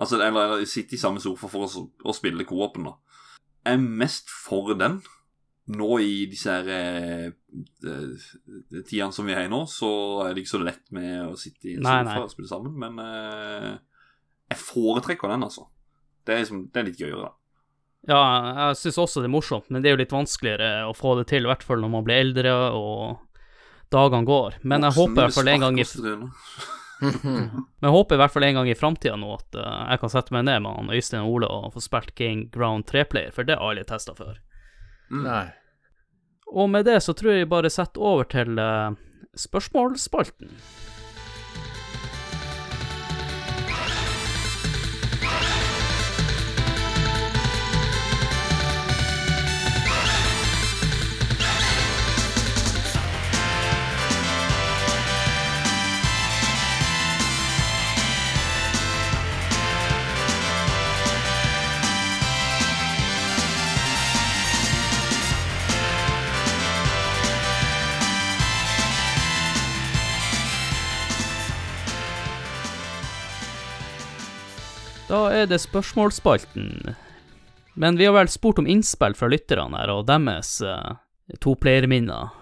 Altså, 0.00 0.16
eller, 0.16 0.54
eller 0.56 0.64
sitte 0.68 0.96
i 0.96 1.00
samme 1.00 1.20
sofa 1.20 1.48
for 1.52 1.66
å, 1.68 1.86
å 2.08 2.14
spille 2.16 2.46
co-open, 2.48 2.88
da. 2.88 2.94
Jeg 3.66 3.76
er 3.76 3.82
mest 4.04 4.30
for 4.32 4.72
den. 4.80 5.02
Nå 5.70 5.98
i 6.02 6.24
disse 6.30 6.50
her 6.50 6.70
eh, 6.72 7.26
eh, 7.84 8.30
tidene 8.88 9.12
som 9.14 9.28
vi 9.28 9.34
er 9.36 9.44
i 9.44 9.50
nå, 9.52 9.60
så 9.70 9.90
er 10.24 10.32
det 10.34 10.42
ikke 10.46 10.54
så 10.56 10.62
lett 10.64 10.88
med 10.96 11.28
å 11.28 11.36
sitte 11.38 11.68
i 11.68 11.76
en 11.76 11.84
Nei, 11.84 11.98
sofa 12.00 12.14
nei. 12.16 12.24
og 12.24 12.32
spille 12.32 12.50
sammen, 12.50 12.72
men 12.80 12.96
eh, 13.04 13.76
jeg 14.50 14.62
foretrekker 14.64 15.30
den, 15.30 15.44
altså. 15.46 15.68
Det 16.26 16.34
er, 16.34 16.42
liksom, 16.42 16.64
det 16.72 16.80
er 16.80 16.88
litt 16.88 16.98
gøyere, 17.04 17.28
da. 17.28 17.36
Ja, 18.08 18.20
jeg 18.70 18.78
syns 18.80 18.98
også 19.02 19.20
det 19.20 19.28
er 19.28 19.34
morsomt, 19.34 19.68
men 19.68 19.82
det 19.82 19.90
er 19.90 19.96
jo 19.96 20.00
litt 20.00 20.14
vanskeligere 20.14 20.86
å 20.88 20.94
få 20.96 21.18
det 21.18 21.26
til, 21.32 21.44
i 21.44 21.50
hvert 21.50 21.64
fall 21.66 21.82
når 21.82 21.92
man 21.92 22.06
blir 22.06 22.22
eldre 22.22 22.54
og 22.72 23.18
dagene 23.92 24.28
går. 24.28 24.60
Men 24.62 24.86
jeg 24.88 24.96
håper 24.96 25.18
i 25.18 25.24
hvert 25.26 25.36
fall 25.36 25.52
en 25.52 25.66
gang 25.66 25.80
i. 25.80 25.86
Men 27.00 27.86
jeg 27.86 27.92
håper 27.94 28.16
i 28.16 28.20
hvert 28.20 28.32
fall 28.34 28.44
en 28.44 28.58
gang 28.58 28.66
i 28.68 28.76
framtida 28.76 29.14
nå 29.16 29.30
at 29.32 29.56
eh, 29.56 29.76
jeg 29.88 30.00
kan 30.02 30.10
sette 30.12 30.34
meg 30.36 30.42
ned 30.44 30.60
med 30.66 30.74
han 30.76 30.90
Øystein 30.92 31.22
og 31.24 31.38
Ole 31.38 31.48
og 31.48 31.70
få 31.72 31.80
spilt 31.80 32.12
Game 32.18 32.50
Ground 32.52 32.84
3-player, 32.90 33.32
for 33.32 33.48
det 33.48 33.56
har 33.56 33.62
jeg 33.62 33.70
aldri 33.70 33.86
testa 33.88 34.12
før. 34.18 34.34
Nei. 35.24 35.46
Og 36.52 36.68
med 36.68 36.84
det 36.84 36.98
så 37.00 37.14
tror 37.16 37.38
jeg 37.38 37.48
bare 37.48 37.72
setter 37.72 38.04
over 38.04 38.28
til 38.28 38.60
eh, 38.60 38.98
spørsmålsspalten. 39.32 40.52
Er 75.34 75.46
det 75.50 75.60
spørsmålsspalten. 75.62 76.94
Men 77.80 77.96
vi 77.96 78.06
har 78.08 78.14
vel 78.16 78.28
spurt 78.28 78.58
om 78.60 78.68
innspill 78.68 79.14
fra 79.16 79.30
lytterne 79.30 79.78
her, 79.78 79.92
og 79.94 80.08
deres 80.10 80.58
uh, 80.64 80.98
toplayerminner. 81.40 82.34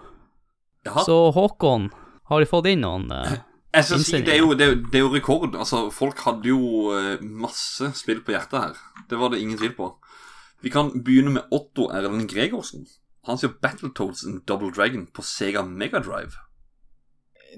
Jaha. 0.89 1.05
Så 1.05 1.19
Håkon, 1.37 1.91
har 2.31 2.41
de 2.41 2.49
fått 2.49 2.69
inn 2.71 2.85
noen 2.85 3.11
uh, 3.13 3.37
Jeg 3.75 3.85
skal 3.85 4.03
si, 4.05 4.21
det 4.25 4.35
er, 4.37 4.41
jo, 4.41 4.55
det, 4.57 4.65
er 4.65 4.73
jo, 4.73 4.79
det 4.89 5.01
er 5.01 5.05
jo 5.05 5.13
rekord. 5.13 5.57
Altså, 5.57 5.89
Folk 5.95 6.23
hadde 6.25 6.51
jo 6.51 6.91
uh, 6.95 7.17
masse 7.21 7.93
spill 7.99 8.25
på 8.25 8.35
hjertet 8.35 8.59
her. 8.63 8.83
Det 9.11 9.21
var 9.21 9.35
det 9.35 9.43
ingen 9.45 9.61
tvil 9.61 9.77
på. 9.77 9.93
Vi 10.65 10.73
kan 10.75 10.91
begynne 11.05 11.37
med 11.37 11.55
Otto 11.55 11.91
Erlend 11.95 12.27
Gregorsen. 12.33 12.89
Han 13.29 13.39
sier 13.39 13.53
Battletoads 13.63 14.25
and 14.27 14.43
Double 14.49 14.73
Dragon 14.75 15.07
på 15.13 15.23
Sega 15.23 15.63
Megadrive. 15.63 16.41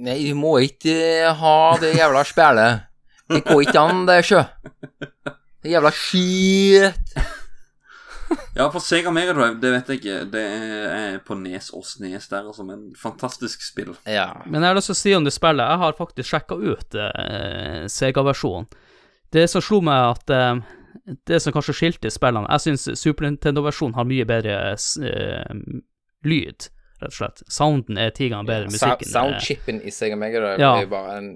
Nei, 0.00 0.18
vi 0.24 0.34
må 0.36 0.56
ikke 0.64 1.30
ha 1.38 1.56
det 1.80 1.94
jævla 1.96 2.24
spillet. 2.26 2.89
Det 3.30 3.44
går 3.46 3.62
ikke 3.66 3.80
an, 3.80 4.06
det, 4.08 4.18
sjø. 4.26 4.42
Det 5.62 5.70
jævla 5.74 5.90
skit. 5.94 7.14
Ja, 8.54 8.68
på 8.70 8.78
Sega 8.82 9.10
Megadrive, 9.14 9.56
det 9.62 9.70
vet 9.74 9.88
jeg 9.90 9.98
ikke. 10.00 10.16
Det 10.30 10.42
er 10.42 11.16
på 11.26 11.34
Nes 11.38 11.70
og 11.74 11.82
Snes 11.86 12.28
der, 12.30 12.46
altså. 12.50 12.64
Men 12.66 12.88
fantastisk 12.98 13.62
spill. 13.66 13.92
Ja. 14.06 14.28
Men 14.46 14.62
jeg 14.62 14.70
har 14.70 14.78
lyst 14.78 14.90
til 14.92 14.96
å 14.96 15.00
si 15.00 15.14
om 15.16 15.26
det 15.26 15.32
spillet, 15.34 15.66
jeg 15.66 15.82
har 15.82 15.96
faktisk 15.98 16.30
sjekka 16.30 16.58
ut 16.58 16.94
eh, 16.98 17.86
Sega-versjonen. 17.90 18.68
Det 19.34 19.46
som 19.50 19.62
slo 19.62 19.78
meg 19.86 20.10
at 20.14 20.32
eh, 20.34 20.62
det 21.30 21.38
som 21.42 21.54
kanskje 21.54 21.74
skilte 21.78 22.10
spillene 22.10 22.48
Jeg 22.50 22.64
syns 22.64 22.88
Super 22.98 23.28
Nintendo-versjonen 23.28 23.94
har 23.98 24.08
mye 24.10 24.26
bedre 24.26 24.56
eh, 24.74 25.60
lyd, 26.26 26.66
rett 27.00 27.10
og 27.12 27.18
slett. 27.18 27.42
Sounden 27.50 27.98
er 28.02 28.10
ti 28.14 28.28
ganger 28.32 28.46
bedre. 28.50 28.66
enn 28.70 28.74
musikken 28.74 29.06
er- 29.06 29.14
Soundchipen 29.14 29.82
i 29.86 29.94
Sega 29.94 30.18
Megadrive 30.18 30.58
Ja. 30.62 30.74
er 30.80 30.86
jo 30.86 30.92
bare 30.94 31.18
en 31.22 31.30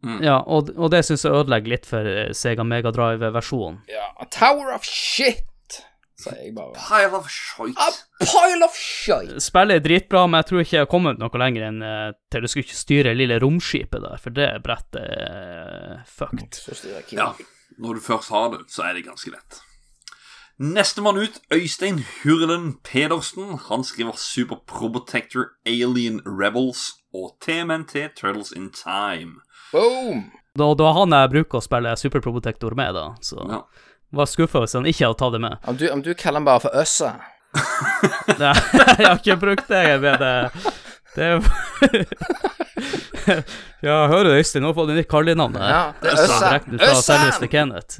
shit-chip. 0.00 0.24
Ja, 0.24 0.40
og, 0.46 0.70
og 0.76 0.90
det 0.90 1.04
syns 1.04 1.24
jeg 1.24 1.36
ødelegger 1.36 1.74
litt 1.74 1.86
for 1.88 2.10
Sega 2.36 2.64
Mega 2.64 2.92
Drive-versjonen. 2.94 3.82
Ja, 3.90 4.10
a 4.20 4.26
tower 4.32 4.72
of 4.74 4.84
shit, 4.84 5.44
sier 6.20 6.36
jeg 6.40 6.54
bare. 6.56 6.72
Pile 6.76 7.16
of 7.16 7.28
shit. 7.30 7.76
A 7.76 7.90
pile 8.24 8.64
of 8.64 8.76
shit. 8.76 9.36
Spillet 9.42 9.80
er 9.80 9.84
dritbra, 9.84 10.26
men 10.26 10.40
jeg 10.40 10.50
tror 10.50 10.64
ikke 10.64 10.76
jeg 10.76 10.86
har 10.86 10.92
kommet 10.92 11.20
noe 11.20 11.42
lenger 11.44 11.68
enn 11.68 11.80
uh, 11.84 12.10
til 12.32 12.44
du 12.44 12.50
skulle 12.52 12.82
styre 12.82 13.16
lille 13.16 13.40
romskipet 13.42 14.04
der, 14.04 14.20
for 14.20 14.36
det 14.36 14.50
brettet 14.64 15.00
er 15.04 16.04
fucked. 16.08 16.62
Styrer 16.64 17.02
jeg 17.02 17.18
Ja, 17.20 17.32
når 17.80 18.00
du 18.00 18.06
først 18.10 18.32
har 18.34 18.54
det, 18.54 18.64
så 18.72 18.88
er 18.88 18.96
det 18.96 19.08
ganske 19.08 19.32
lett. 19.32 19.60
Nestemann 20.60 21.16
ut, 21.16 21.38
Øystein 21.52 22.04
Hurlen 22.22 22.74
Pedersen. 22.84 23.56
Han 23.70 23.84
skriver 23.84 24.12
Super 24.16 24.56
Probotector, 24.66 25.44
Alien 25.64 26.20
Rebels 26.26 27.00
og 27.14 27.38
TMNT 27.40 28.12
Turtles 28.16 28.52
in 28.52 28.68
Time. 28.68 29.40
Boom! 29.72 30.24
Da, 30.58 30.66
da 30.74 30.88
han 30.96 31.12
jeg 31.14 31.30
bruker 31.30 31.58
å 31.60 31.62
spille 31.64 31.92
Super 31.96 32.20
Probotector 32.24 32.74
med, 32.78 32.94
da, 32.96 33.04
så 33.22 33.36
Ja. 33.48 33.60
var 34.12 34.26
skuffa 34.26 34.58
hvis 34.64 34.72
han 34.74 34.86
ikke 34.90 35.06
hadde 35.06 35.18
tatt 35.20 35.32
det 35.36 35.40
med. 35.44 35.54
Om 35.70 35.76
du, 35.78 35.84
om 35.94 36.02
du 36.02 36.10
kaller 36.14 36.38
han 36.42 36.48
bare 36.48 36.60
for 36.64 36.70
Øssa 36.74 37.12
Nei, 38.40 38.54
jeg 38.98 39.06
har 39.06 39.16
ikke 39.18 39.36
brukt 39.42 39.68
det 39.70 39.84
med 40.02 40.18
det. 40.22 40.50
Det 41.16 41.24
er 41.26 41.34
Ja, 43.82 44.06
hører 44.10 44.24
du, 44.30 44.34
Øystein, 44.38 44.62
nå 44.64 44.70
får 44.76 44.86
du 44.90 44.94
nytt 44.98 45.08
kallenavn. 45.10 45.56
Ja, 45.58 45.82
det 46.02 46.08
er 46.14 46.18
fra 46.30 47.46
Kenneth. 47.50 47.94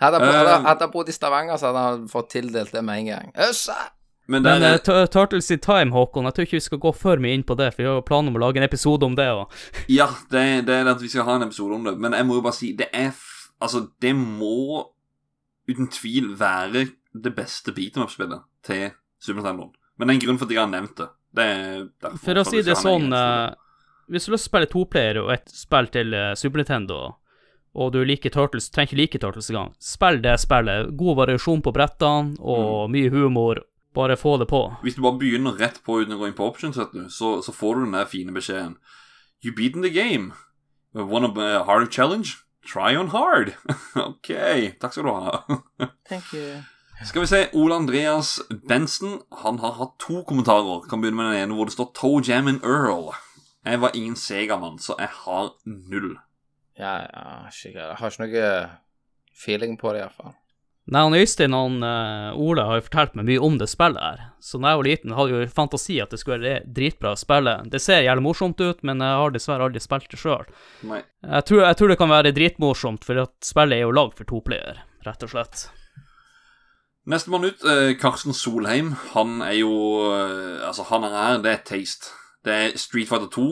Hadde 0.00 0.16
jeg 0.24 0.32
hadde 0.64 0.84
jeg 0.86 0.92
bodd 0.94 1.08
i 1.10 1.12
Stavanger, 1.14 1.56
så 1.60 1.64
hadde 1.70 1.82
han 1.86 2.06
fått 2.08 2.28
tildelt 2.36 2.72
det 2.72 2.82
med 2.86 2.94
en 3.02 3.08
gang. 3.10 3.26
Øssa! 3.48 3.76
Men 4.30 4.44
Men 4.46 4.62
uh, 4.62 5.06
Turtles 5.10 5.50
in 5.50 5.58
Time, 5.64 5.90
Håkon, 5.96 6.28
jeg 6.28 6.36
tror 6.36 6.46
ikke 6.46 6.58
vi 6.58 6.66
skal 6.68 6.80
gå 6.82 6.92
for 6.94 7.22
mye 7.22 7.34
inn 7.34 7.42
på 7.46 7.56
det, 7.58 7.72
for 7.74 7.82
vi 7.82 7.88
har 7.88 7.98
jo 7.98 8.06
planer 8.06 8.30
om 8.30 8.38
å 8.38 8.42
lage 8.44 8.60
en 8.62 8.66
episode 8.68 9.06
om 9.06 9.16
det 9.18 9.26
òg. 9.32 9.58
ja, 9.98 10.06
det, 10.30 10.44
det 10.68 10.76
er 10.76 10.86
det 10.86 10.94
at 10.94 11.02
vi 11.02 11.10
skal 11.10 11.26
ha 11.26 11.34
en 11.40 11.48
episode 11.48 11.74
om 11.74 11.88
det. 11.88 11.96
Men 11.98 12.14
jeg 12.14 12.28
må 12.28 12.38
jo 12.38 12.44
bare 12.46 12.58
si, 12.60 12.72
det 12.78 12.90
er 12.94 13.10
Altså, 13.60 13.82
det 14.00 14.14
må 14.16 14.86
uten 15.68 15.90
tvil 15.92 16.30
være 16.40 16.86
det 17.12 17.32
beste 17.36 17.74
beat'em 17.76 18.06
up-spillet 18.06 18.40
til 18.64 18.86
Super 19.20 19.42
Nintendo. 19.42 19.66
Men 19.98 20.08
det 20.08 20.14
er 20.14 20.16
en 20.16 20.22
grunn 20.24 20.38
for 20.40 20.48
at 20.48 20.54
jeg 20.54 20.62
har 20.62 20.70
nevnt 20.70 20.96
det. 20.96 21.08
Det 21.36 21.44
er 21.44 21.82
derfor 22.00 22.22
For 22.24 22.40
å 22.40 22.44
si 22.48 22.62
det 22.64 22.74
sånn 22.80 23.12
eh, 23.14 23.52
Hvis 24.10 24.24
du 24.26 24.32
å 24.34 24.40
spille 24.40 24.66
toplayer 24.70 25.20
og 25.20 25.28
et 25.34 25.52
spill 25.52 25.90
til 25.92 26.16
uh, 26.16 26.32
Super 26.34 26.62
Nintendo, 26.62 27.02
og 27.76 27.92
du 27.94 28.00
liker 28.02 28.32
Turtles, 28.34 28.70
trenger 28.72 28.94
ikke 28.96 29.00
like 29.02 29.20
Turtles 29.22 29.50
engang, 29.52 29.74
spill 29.78 30.22
det 30.24 30.38
spillet. 30.42 30.88
God 30.98 31.20
variasjon 31.20 31.60
på 31.62 31.74
brettene 31.76 32.34
og 32.40 32.88
Mm. 32.88 32.96
mye 32.96 33.12
humor. 33.12 33.60
Bare 33.94 34.16
få 34.16 34.36
det 34.38 34.46
på. 34.46 34.60
Hvis 34.82 34.94
du 34.94 35.02
bare 35.02 35.18
begynner 35.18 35.58
rett 35.58 35.80
på 35.82 35.98
uten 36.00 36.14
å 36.14 36.20
gå 36.20 36.28
inn 36.30 36.36
på 36.38 36.46
options, 36.46 36.78
du, 36.92 37.06
så, 37.10 37.40
så 37.42 37.52
får 37.52 37.74
du 37.74 37.84
den 37.84 37.96
der 37.98 38.06
fine 38.10 38.34
beskjeden. 38.34 38.76
You 39.42 39.54
beaten 39.56 39.82
the 39.82 39.90
game. 39.90 40.32
Want 40.94 41.38
a 41.38 41.64
hard 41.64 41.90
challenge? 41.90 42.38
Try 42.66 42.94
on 42.96 43.08
hard. 43.08 43.54
ok, 43.96 44.30
takk 44.80 44.92
skal 44.92 45.08
du 45.08 45.10
ha. 45.10 45.42
Thank 46.10 46.34
you. 46.34 46.62
Skal 47.04 47.24
vi 47.24 47.26
se, 47.26 47.48
Ole 47.56 47.74
Andreas 47.74 48.42
Benson 48.68 49.22
Han 49.42 49.58
har 49.58 49.72
hatt 49.78 49.94
to 49.98 50.22
kommentarer. 50.28 50.84
Kan 50.90 51.00
begynne 51.00 51.16
med 51.16 51.30
den 51.32 51.42
ene 51.42 51.56
hvor 51.56 51.70
det 51.70 51.74
står 51.74 51.92
Toe 51.96 52.20
Jam 52.26 52.50
and 52.50 52.60
Earl. 52.64 53.14
Jeg 53.64 53.80
var 53.80 53.96
ingen 53.96 54.16
Sega-mann, 54.16 54.78
så 54.78 54.94
jeg 54.98 55.08
har 55.24 55.50
null. 55.64 56.14
Ja, 56.78 56.94
ja, 57.04 57.24
skikkelig. 57.52 57.86
Jeg 57.88 57.96
har 58.00 58.14
ikke 58.14 58.26
noe 58.26 58.52
feeling 59.36 59.76
på 59.80 59.92
det, 59.92 60.04
iallfall. 60.04 60.36
Nei, 60.90 61.02
han 61.06 61.14
Øystein 61.14 61.54
og 61.54 61.76
uh, 61.86 62.34
Ola 62.34 62.64
har 62.66 62.80
jo 62.80 62.84
fortalt 62.88 63.12
meg 63.14 63.28
mye 63.28 63.42
om 63.46 63.58
det 63.60 63.68
spillet 63.70 64.02
her. 64.02 64.22
Så 64.42 64.58
da 64.58 64.72
jeg 64.72 64.80
var 64.80 64.86
liten, 64.88 65.12
hadde 65.14 65.30
jeg 65.36 65.44
jo 65.46 65.52
fantasi 65.54 65.98
at 66.02 66.10
det 66.10 66.18
skulle 66.18 66.40
være 66.42 66.64
dritbra 66.66 67.12
å 67.14 67.18
spille. 67.20 67.52
Det 67.70 67.78
ser 67.84 68.02
jævlig 68.02 68.24
morsomt 68.26 68.58
ut, 68.64 68.80
men 68.82 68.98
jeg 69.04 69.20
har 69.22 69.30
dessverre 69.36 69.68
aldri 69.68 69.82
spilt 69.84 70.08
det 70.10 70.18
sjøl. 70.18 70.48
Jeg, 71.22 71.44
tror- 71.46 71.62
jeg 71.68 71.78
tror 71.78 71.92
det 71.92 71.98
kan 72.00 72.10
være 72.10 72.32
dritmorsomt, 72.34 73.06
for 73.06 73.22
at 73.22 73.34
spillet 73.46 73.78
er 73.78 73.84
jo 73.86 73.94
lagd 73.94 74.16
for 74.18 74.26
to 74.26 74.40
player, 74.42 74.82
rett 75.06 75.22
og 75.22 75.30
slett. 75.30 75.68
Nestemann 77.06 77.44
ut, 77.46 77.62
eh, 77.64 77.94
Karsten 77.98 78.34
Solheim. 78.34 78.90
Han 79.14 79.40
er 79.42 79.60
jo 79.62 79.70
eh, 80.10 80.66
Altså, 80.66 80.82
han 80.90 81.04
er 81.06 81.14
her, 81.16 81.38
det 81.42 81.52
er 81.54 81.62
Taste. 81.70 82.10
Det 82.44 82.52
er 82.52 82.76
Street 82.78 83.08
Fighter 83.08 83.30
2. 83.30 83.46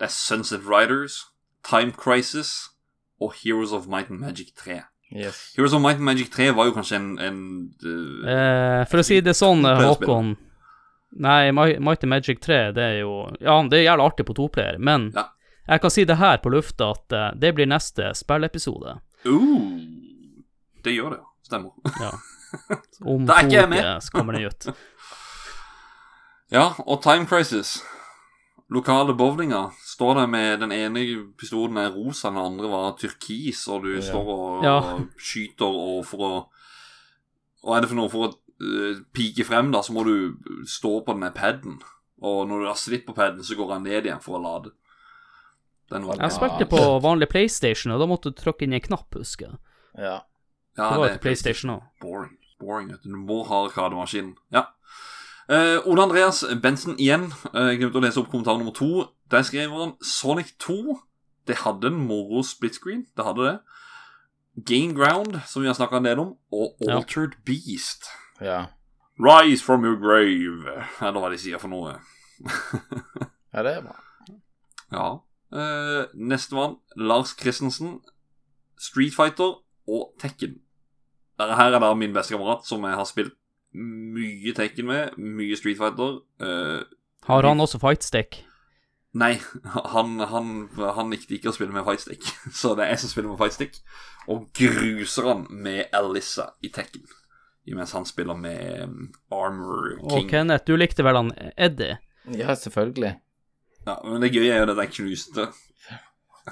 Det 0.00 0.08
er 0.08 0.12
Sunset 0.12 0.64
Riders. 0.66 1.26
Time 1.68 1.92
Crisis. 1.92 2.70
Og 3.20 3.32
Heroes 3.44 3.72
of 3.72 3.86
Might 3.86 4.10
and 4.10 4.20
Magic 4.20 4.54
3. 4.56 4.82
Yes. 5.14 5.52
Heroes 5.56 5.72
of 5.72 5.80
Might 5.82 5.96
and 6.00 6.04
Magic 6.04 6.30
3 6.34 6.50
var 6.56 6.66
jo 6.66 6.72
kanskje 6.74 6.96
en, 6.98 7.18
en 7.22 7.36
uh, 7.84 8.28
Eh, 8.28 8.84
for 8.90 8.98
å 8.98 9.04
si 9.06 9.20
det 9.22 9.36
sånn, 9.38 9.62
eh, 9.64 9.78
Håkon 9.86 10.32
Nei, 11.22 11.52
Might 11.54 11.78
Mighty 11.80 12.06
Magic 12.10 12.40
3, 12.42 12.72
det 12.74 12.82
er 12.82 12.98
jo 13.04 13.12
Ja, 13.40 13.60
det 13.70 13.78
er 13.78 13.84
jævlig 13.86 14.04
artig 14.10 14.26
på 14.26 14.34
toplayer, 14.34 14.78
men 14.78 15.12
Ja. 15.14 15.28
jeg 15.68 15.80
kan 15.80 15.90
si 15.94 16.04
det 16.04 16.16
her 16.18 16.38
på 16.38 16.50
lufta 16.50 16.90
at 16.90 17.38
det 17.38 17.54
blir 17.54 17.66
neste 17.70 18.10
spillepisode. 18.18 18.98
uh, 19.24 19.78
Det 20.82 20.92
gjør 20.96 21.10
det. 21.16 21.20
Stemmer. 21.46 21.70
Ja. 22.00 22.10
Om 23.06 23.26
Da 23.26 23.38
er 23.38 23.42
to 23.42 23.46
ikke 23.46 23.60
jeg 23.60 23.68
med. 23.70 23.84
uker 23.84 24.10
kommer 24.12 24.32
den 24.32 24.50
ut. 24.50 24.66
Ja, 26.50 26.74
og 26.86 27.00
Time 27.02 27.26
Crisis. 27.26 27.82
Lokale 28.74 29.14
bowlinga 29.14 29.70
står 29.78 30.14
der 30.18 30.26
med 30.26 30.60
den 30.64 30.72
ene 30.74 31.02
pistolen 31.38 31.76
er 31.78 31.92
rosa, 31.94 32.32
den 32.32 32.40
andre 32.42 32.70
var 32.70 32.96
turkis, 32.98 33.60
og 33.70 33.84
du 33.86 33.92
står 34.02 34.30
og, 34.32 34.64
Ja. 34.64 34.78
og 34.80 35.06
skyter 35.18 35.70
og 35.70 36.04
for 36.06 36.18
å 36.26 36.32
Hva 37.62 37.76
er 37.76 37.80
det 37.82 37.88
for 37.90 37.98
noe? 37.98 38.10
For 38.10 38.26
å 38.26 38.32
uh, 38.62 38.98
pike 39.14 39.44
frem, 39.46 39.72
da, 39.74 39.80
så 39.82 39.92
må 39.94 40.04
du 40.06 40.36
stå 40.66 41.00
på 41.02 41.14
denne 41.14 41.32
paden. 41.34 41.80
Og 42.22 42.46
når 42.48 42.60
du 42.62 42.66
har 42.68 42.78
slitt 42.78 43.06
på 43.06 43.14
paden, 43.14 43.42
så 43.42 43.56
går 43.58 43.72
han 43.72 43.82
ned 43.82 44.06
igjen 44.06 44.22
for 44.22 44.38
å 44.38 44.42
lade. 44.42 44.70
Den 45.90 46.06
var 46.06 46.20
Jeg 46.22 46.34
spilte 46.34 46.66
på 46.70 46.78
vanlig 47.02 47.28
PlayStation, 47.30 47.92
og 47.94 48.00
da 48.02 48.06
måtte 48.06 48.30
du 48.30 48.38
trykke 48.38 48.66
inn 48.66 48.72
en 48.76 48.84
knapp, 48.84 49.10
husker 49.18 49.48
jeg. 49.48 49.58
Ja. 49.98 50.14
ja, 50.76 50.88
Det 50.90 50.98
var 50.98 51.02
det 51.02 51.10
jo 51.10 51.16
til 51.18 51.24
PlayStation 51.26 51.74
òg. 51.74 51.82
Boring. 52.00 52.36
Boring, 52.60 52.88
vet 52.94 53.02
du. 53.02 53.10
Du 53.10 53.18
må 53.18 53.42
ha 53.46 53.64
arkademaskinen. 53.66 54.36
Ja. 54.54 54.64
Eh, 55.48 55.78
Ole 55.86 56.02
Andreas 56.02 56.44
Bensen 56.62 56.96
igjen. 56.98 57.28
Uh, 57.54 57.68
Jeg 57.70 57.78
glemte 57.80 58.00
å 58.00 58.02
lese 58.02 58.18
opp 58.20 58.30
kommentar 58.32 58.58
nummer 58.58 58.74
to. 58.74 59.06
Der 59.30 59.44
skriver 59.46 59.78
han 59.84 59.92
Sonic 60.02 60.56
2. 60.62 60.96
Det 61.46 61.60
hadde 61.62 61.92
en 61.92 62.00
moro 62.08 62.42
split 62.42 62.74
screen. 62.74 63.04
Det 63.16 63.24
hadde 63.26 63.46
det. 63.46 63.58
Gain 64.66 64.94
Ground, 64.96 65.36
som 65.46 65.62
vi 65.62 65.68
har 65.68 65.76
snakka 65.78 66.00
en 66.00 66.08
del 66.08 66.18
om, 66.18 66.34
og 66.52 66.74
Ja. 66.80 66.96
Altered 66.96 67.36
Beast. 67.44 68.08
Ja. 68.40 68.64
Rise 69.20 69.62
from 69.64 69.84
your 69.84 69.96
grave, 69.96 70.84
eller 71.00 71.20
hva 71.20 71.30
de 71.30 71.38
sier 71.38 71.58
for 71.60 71.68
noe. 71.68 71.94
ja, 73.54 73.62
det 73.62 73.72
er 73.76 73.82
bra. 73.84 73.96
Ja. 74.92 75.06
Uh, 75.52 76.04
Nestemann, 76.14 76.76
Lars 76.96 77.36
Christensen. 77.38 78.00
Street 78.78 79.14
Fighter 79.14 79.62
og 79.88 80.12
Tekken. 80.20 80.58
Dette 81.38 81.56
her 81.56 81.72
er 81.72 81.80
da 81.80 81.94
min 81.94 82.12
beste 82.16 82.34
kamerat, 82.34 82.66
som 82.66 82.82
jeg 82.84 82.96
har 82.98 83.08
spilt 83.08 83.36
mye 83.76 84.54
Tekken 84.56 84.88
med. 84.90 85.16
Mye 85.18 85.56
Street 85.58 85.78
Fighter. 85.80 86.20
Uh, 86.42 86.82
har 87.26 87.48
han 87.48 87.60
også 87.60 87.78
fightstick? 87.82 88.42
Nei, 89.16 89.38
han, 89.64 90.18
han, 90.20 90.50
han, 90.76 91.12
likte 91.12 91.38
ikke 91.38 91.48
å 91.50 91.56
spille 91.56 91.72
med 91.72 91.86
fightstick, 91.86 92.26
så 92.60 92.74
det 92.76 92.84
er 92.84 92.92
jeg 92.92 93.04
som 93.04 93.12
spiller 93.14 93.32
med 93.32 93.40
fightstick. 93.40 93.78
Og 94.28 94.48
gruser 94.58 95.30
han 95.30 95.46
med 95.50 95.94
Alissa 95.96 96.50
i 96.66 96.70
Tekken, 96.74 97.06
mens 97.72 97.94
han 97.96 98.06
spiller 98.08 98.36
med 98.38 98.82
um, 98.84 99.06
Armor 99.32 99.94
King. 99.94 100.10
Og 100.10 100.30
Kenneth, 100.30 100.66
du 100.68 100.76
likte 100.76 101.06
vel 101.06 101.18
han 101.18 101.32
Eddie? 101.56 101.96
Ja, 102.34 102.54
selvfølgelig. 102.58 103.14
Ja, 103.86 103.96
Men 104.04 104.22
det 104.22 104.32
gøye 104.34 104.50
er 104.50 104.64
jo 104.64 104.70
at 104.74 104.82
jeg 104.84 104.94
knuste. 104.98 105.48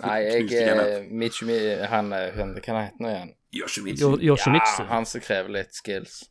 Nei, 0.02 0.18
jeg 0.26 1.08
Michi, 1.14 1.46
han, 1.86 2.10
han 2.10 2.54
Hva 2.56 2.58
heter 2.58 2.72
han 2.74 3.10
igjen? 3.10 3.34
Yoshimitsu. 3.54 4.16
Yoshimitsu. 4.22 4.82
Ja, 4.82 4.88
han 4.90 5.06
som 5.06 5.22
krever 5.22 5.52
litt 5.54 5.76
skills. 5.76 6.24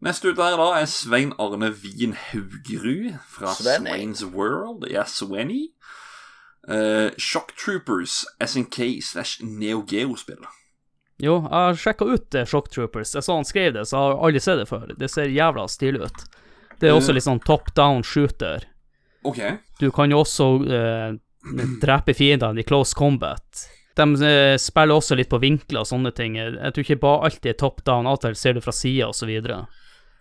Neste 0.00 0.30
ut 0.30 0.38
der 0.38 0.56
da 0.56 0.70
er 0.78 0.86
Svein 0.88 1.34
Arne 1.36 1.68
Wien 1.82 2.14
Haugerud 2.16 3.18
fra 3.28 3.52
Svenny. 3.52 3.90
Swains 3.90 4.22
World. 4.24 4.86
Ja, 4.88 5.04
Swenny. 5.04 5.74
Uh, 6.68 7.10
Shock 7.18 7.52
Troopers, 7.56 8.24
SNK 8.40 9.02
slash 9.02 9.40
Neo 9.44 9.82
Geo-spill. 9.84 10.40
Jo, 11.20 11.42
jeg 11.42 11.52
har 11.52 11.76
sjekka 11.76 12.08
ut 12.08 12.36
uh, 12.36 12.46
Shock 12.48 12.70
Troopers. 12.72 13.12
Jeg 13.16 13.26
så 13.26 13.36
han 13.36 13.48
skrev 13.48 13.74
det, 13.76 13.84
så 13.88 13.96
jeg 13.96 14.06
har 14.06 14.24
aldri 14.28 14.42
sett 14.44 14.62
det 14.62 14.68
før. 14.70 14.94
Det 14.96 15.10
ser 15.12 15.32
jævla 15.34 15.66
stilig 15.68 16.06
ut. 16.08 16.24
Det 16.80 16.88
er 16.88 16.96
også 16.96 17.12
litt 17.12 17.26
sånn 17.26 17.42
top 17.44 17.68
down 17.76 18.00
shooter. 18.06 18.64
Ok. 19.28 19.42
Du 19.82 19.90
kan 19.92 20.12
jo 20.12 20.22
også 20.24 20.48
uh, 20.64 21.10
drepe 21.84 22.16
fiendene 22.16 22.64
i 22.64 22.64
close 22.64 22.96
combat. 22.96 23.66
De 24.00 24.08
uh, 24.16 24.56
spiller 24.56 24.96
også 24.96 25.20
litt 25.20 25.28
på 25.28 25.42
vinkler 25.44 25.84
og 25.84 25.92
sånne 25.92 26.14
ting. 26.16 26.40
Jeg 26.40 26.72
tror 26.72 26.88
ikke 26.88 27.02
bare 27.04 27.28
alltid 27.28 27.52
er 27.52 27.60
top 27.60 27.84
down, 27.84 28.08
av 28.08 28.16
og 28.16 28.24
til 28.24 28.40
ser 28.40 28.56
du 28.56 28.64
fra 28.64 28.72
sida 28.72 29.12
og 29.12 29.18
så 29.18 29.28
videre. 29.28 29.66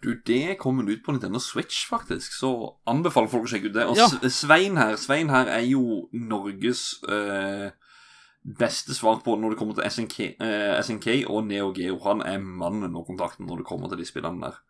Du, 0.04 0.14
det 0.28 0.58
kommer 0.60 0.88
ut 0.88 1.04
på 1.06 1.12
Nintendo 1.12 1.40
Switch, 1.40 1.88
faktisk, 1.90 2.34
så 2.40 2.52
anbefaler 2.88 3.28
folk 3.32 3.48
å 3.48 3.52
sjekke 3.52 3.68
ut 3.68 3.76
det. 3.76 3.86
Og 3.86 3.98
Ja. 3.98 4.08
Svein 4.30 4.78
her 4.78 4.96
Svein 4.96 5.30
her 5.30 5.50
er 5.52 5.66
jo 5.68 6.08
Norges 6.14 7.04
eh, 7.10 7.72
beste 8.60 8.96
svar 8.96 9.20
på 9.26 9.36
når 9.36 9.50
det 9.54 9.60
kommer 9.60 9.76
til 9.76 9.90
SNK, 9.92 10.20
eh, 10.40 10.80
SNK 10.84 11.26
og 11.28 11.44
Neo 11.48 11.74
Geo. 11.76 12.00
Han 12.08 12.22
er 12.22 12.40
mannen 12.40 12.96
og 12.96 13.08
kontakten 13.08 13.46
når 13.46 13.58
det 13.58 13.66
kommer 13.66 13.90
til 13.90 14.00
de 14.00 14.08
spillene 14.08 14.42
der. 14.42 14.62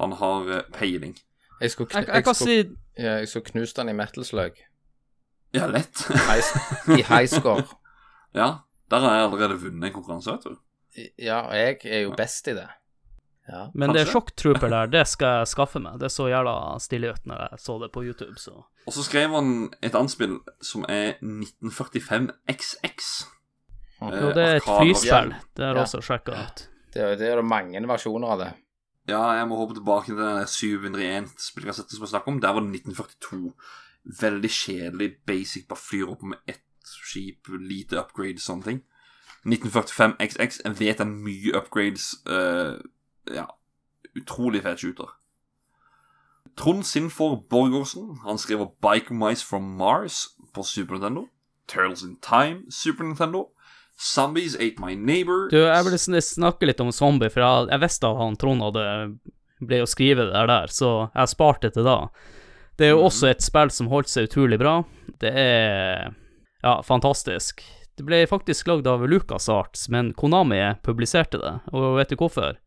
Han 0.00 0.12
har 0.18 0.50
eh, 0.50 0.62
peiling. 0.74 1.16
Jeg 1.60 1.70
skulle, 1.70 1.88
kn 1.88 2.02
Jeg, 2.02 2.08
jeg 2.14 2.24
skulle, 2.24 2.34
si 2.36 3.02
ja, 3.02 3.18
jeg 3.22 3.28
skulle 3.28 3.52
knust 3.52 3.76
han 3.80 3.88
i 3.88 3.92
metal 3.96 4.24
slug. 4.24 4.58
Ja, 5.54 5.66
lett. 5.70 6.02
I 6.88 7.02
high 7.06 7.28
score. 7.30 7.62
ja, 8.40 8.50
der 8.90 8.98
har 8.98 9.14
jeg 9.14 9.28
allerede 9.28 9.60
vunnet 9.60 9.88
en 9.88 9.94
konkurranse, 9.94 10.32
vet 10.32 10.44
du. 10.44 10.58
Ja, 11.18 11.40
og 11.46 11.54
jeg 11.56 11.78
er 11.84 12.00
jo 12.00 12.12
best 12.16 12.48
i 12.48 12.56
det. 12.56 12.66
Ja. 13.48 13.70
Men 13.74 13.92
det 13.92 14.00
Kanskje? 14.04 14.12
Shock 14.12 14.32
Trooper 14.36 14.68
der, 14.68 14.86
det 14.86 15.04
skal 15.06 15.38
jeg 15.38 15.46
skaffe 15.52 15.78
meg. 15.80 16.00
Det 16.00 16.08
så 16.10 16.26
jævla 16.28 16.54
stilig 16.82 17.12
ut 17.14 17.26
når 17.30 17.42
jeg 17.50 17.58
så 17.62 17.78
det 17.82 17.92
på 17.92 18.02
YouTube, 18.02 18.34
så 18.42 18.64
Og 18.86 18.92
så 18.92 19.02
skrev 19.06 19.30
han 19.30 19.70
et 19.82 19.94
annet 19.94 20.10
spill 20.10 20.38
som 20.62 20.84
er 20.88 21.14
1945 21.22 22.30
XX. 22.48 23.26
Eh, 24.02 24.08
Jo, 24.20 24.32
det 24.34 24.42
er 24.44 24.56
et 24.56 24.62
Arkade- 24.62 24.80
flyspill. 24.82 25.34
Det 25.56 25.64
har 25.64 25.74
jeg 25.74 25.76
Ja. 25.76 25.82
også 25.82 26.00
sjekka 26.02 26.32
ut. 26.42 26.68
Det, 26.92 27.02
er- 27.02 27.16
det 27.16 27.28
er 27.32 27.42
mange 27.42 27.86
versjoner 27.88 28.28
av 28.32 28.38
det. 28.38 28.52
Ja, 29.08 29.22
jeg 29.38 29.46
må 29.48 29.56
håpe 29.56 29.74
tilbake 29.74 30.06
til 30.06 30.16
den 30.16 30.46
701 30.46 31.28
spillkassetten 31.38 31.90
som 31.94 32.02
jeg 32.02 32.08
snakket 32.08 32.28
om. 32.28 32.40
Der 32.40 32.52
var 32.52 32.60
det 32.60 32.70
1942. 32.82 33.52
Veldig 34.20 34.50
kjedelig, 34.50 35.14
basic, 35.26 35.66
bare 35.68 35.78
flyr 35.78 36.10
opp 36.10 36.22
med 36.22 36.38
ett 36.48 36.62
skip, 36.84 37.46
lite 37.60 37.96
upgrade, 37.98 38.38
sånne 38.38 38.64
ting. 38.64 38.82
1945 39.46 40.16
XX, 40.18 40.60
jeg 40.64 40.72
vet 40.78 40.98
det 40.98 41.06
er 41.06 41.10
mye 41.10 41.54
upgrades. 41.54 42.14
eh, 42.26 42.78
ja, 43.34 43.46
utrolig 44.16 44.62
fet 44.62 44.82
shooter. 44.82 45.14
Trond 46.56 46.86
Sinfor 46.88 47.42
Borgersen 47.50 48.16
han 48.24 48.38
skriver 48.40 48.70
Bike 48.80 49.14
Mice 49.14 49.44
from 49.44 49.76
Mars 49.76 50.26
på 50.54 50.64
Super 50.64 50.96
Nintendo. 50.96 51.26
Turtles 51.68 52.02
in 52.02 52.16
Time, 52.22 52.62
Super 52.70 53.04
Nintendo. 53.04 53.48
Zombies 53.96 54.54
Ate 54.54 54.76
My 54.78 54.94
Neighbor. 54.94 55.48
Du, 55.50 55.58
jeg 55.58 55.84
vil 55.84 56.22
snakke 56.22 56.68
litt 56.68 56.80
om 56.84 56.92
zombie, 56.92 57.30
for 57.32 57.40
jeg, 57.40 57.68
jeg 57.72 57.82
visste 57.84 58.08
at 58.08 58.20
han 58.20 58.36
Trond 58.40 58.64
hadde 58.64 58.84
ble 59.64 59.80
å 59.80 59.88
skrive 59.88 60.26
det 60.26 60.34
der, 60.34 60.50
der, 60.50 60.72
så 60.72 60.90
jeg 61.14 61.32
sparte 61.32 61.68
det 61.68 61.78
til 61.78 61.86
da. 61.88 61.96
Det 62.76 62.90
er 62.90 62.92
jo 62.92 63.06
også 63.06 63.30
et 63.30 63.44
spill 63.44 63.72
som 63.72 63.88
holdt 63.88 64.12
seg 64.12 64.28
utrolig 64.28 64.58
bra. 64.60 64.82
Det 65.22 65.32
er 65.32 66.10
ja, 66.60 66.74
fantastisk. 66.84 67.64
Det 67.96 68.04
ble 68.04 68.20
faktisk 68.28 68.68
lagd 68.68 68.88
av 68.90 69.06
LucasArts, 69.08 69.86
men 69.92 70.12
Konami 70.16 70.60
publiserte 70.84 71.40
det, 71.40 71.54
og 71.72 71.96
vet 71.96 72.12
du 72.12 72.18
hvorfor? 72.20 72.58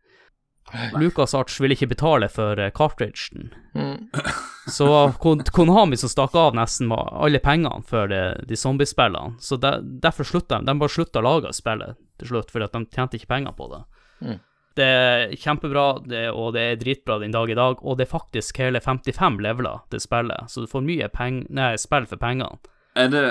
LucasArts 0.99 1.59
ville 1.61 1.75
ikke 1.77 1.89
betale 1.93 2.29
for 2.31 2.59
eh, 2.59 2.71
cartridgen. 2.75 3.51
Mm. 3.75 4.09
Så 4.69 4.87
Kon- 5.21 5.41
Konami 5.55 5.97
som 5.97 6.11
stakk 6.11 6.35
av 6.37 6.53
nesten 6.57 6.89
med 6.91 6.99
alle 7.17 7.39
pengene 7.41 7.81
for 7.89 8.07
de, 8.11 8.19
de 8.45 8.57
zombiespillene. 8.59 9.35
Så 9.41 9.57
der, 9.57 9.79
derfor 9.81 10.27
slutta 10.29 10.59
de. 10.59 10.67
De 10.69 10.75
bare 10.77 10.93
slutta 10.93 11.23
å 11.23 11.25
lage 11.25 11.53
spillet 11.57 11.97
til 12.21 12.29
slutt, 12.33 12.51
fordi 12.53 12.67
at 12.67 12.75
de 12.77 12.83
tjente 12.93 13.17
ikke 13.17 13.31
penger 13.33 13.55
på 13.57 13.69
det. 13.73 13.81
Mm. 14.27 14.37
Det 14.79 14.85
er 14.85 15.31
kjempebra, 15.41 15.85
det, 16.05 16.25
og 16.31 16.53
det 16.55 16.61
er 16.63 16.77
dritbra 16.79 17.17
den 17.19 17.33
dag 17.33 17.49
i 17.51 17.57
dag, 17.57 17.81
og 17.81 17.97
det 17.97 18.05
er 18.05 18.11
faktisk 18.13 18.61
hele 18.61 18.79
55 18.79 19.39
leveler 19.43 19.81
til 19.91 19.99
spillet, 20.03 20.45
så 20.53 20.61
du 20.63 20.69
får 20.71 20.85
mye 20.85 21.09
peng 21.11 21.41
nei, 21.49 21.73
spill 21.81 22.05
for 22.07 22.21
pengene. 22.21 22.61
Er 22.95 23.09
det, 23.11 23.23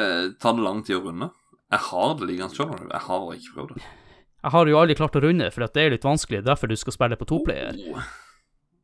tar 0.43 0.59
det 0.59 0.67
lang 0.67 0.83
tid 0.85 0.99
å 0.99 1.05
runde? 1.07 1.31
Jeg 1.73 1.85
har 1.87 2.13
det 2.19 2.29
liggende 2.29 2.57
sjøl, 2.59 2.75
jeg 2.91 3.05
har 3.07 3.25
ikke 3.39 3.55
prøvd 3.55 3.73
det. 3.79 3.87
Jeg 4.39 4.55
har 4.55 4.71
jo 4.71 4.79
aldri 4.79 4.95
klart 4.99 5.17
å 5.19 5.23
runde, 5.25 5.51
for 5.51 5.67
det 5.67 5.83
er 5.83 5.95
litt 5.97 6.07
vanskelig, 6.07 6.45
derfor 6.47 6.71
du 6.71 6.77
skal 6.79 6.95
spille 6.95 7.19
på 7.19 7.27
toplayer. 7.29 7.79
Oh. 7.91 8.05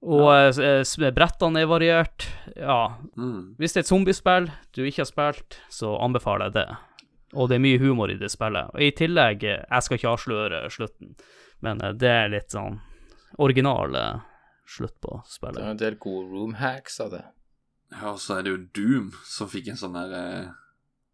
Og 0.04 0.58
ja. 0.60 1.10
brettene 1.16 1.62
er 1.62 1.70
variert. 1.70 2.26
Ja, 2.56 2.96
Mm. 3.16 3.54
Hvis 3.58 3.72
det 3.72 3.80
er 3.80 3.84
et 3.84 3.92
zombiespill 3.92 4.50
du 4.74 4.82
ikke 4.84 5.04
har 5.04 5.08
spilt, 5.08 5.60
så 5.70 5.94
anbefaler 6.02 6.50
jeg 6.50 6.56
det. 6.58 6.66
Og 7.34 7.48
det 7.48 7.56
er 7.56 7.64
mye 7.64 7.78
humor 7.78 8.10
i 8.10 8.18
det 8.18 8.30
spillet. 8.30 8.70
Og 8.74 8.82
i 8.82 8.90
tillegg, 8.94 9.44
eh, 9.44 9.62
jeg 9.70 9.82
skal 9.82 9.98
ikke 9.98 10.12
avsløre 10.12 10.70
slutten, 10.70 11.14
men 11.62 11.80
eh, 11.82 11.94
det 11.98 12.10
er 12.10 12.32
litt 12.34 12.54
sånn 12.54 12.80
original 13.38 13.94
eh, 13.98 14.20
slutt 14.66 14.96
på 15.02 15.22
spillet. 15.26 15.58
Det 15.58 15.64
er 15.64 15.74
en 15.74 15.82
del 15.82 15.96
gode 16.02 16.28
room 16.30 16.54
hacks 16.60 17.00
av 17.00 17.14
det. 17.14 17.24
Ja, 17.94 18.12
og 18.12 18.20
så 18.22 18.38
er 18.38 18.44
det 18.44 18.54
jo 18.54 18.62
Doom 18.74 19.10
som 19.28 19.50
fikk 19.50 19.70
en 19.70 19.78
sånn 19.78 19.96
derre 19.96 20.22
eh, 20.34 20.52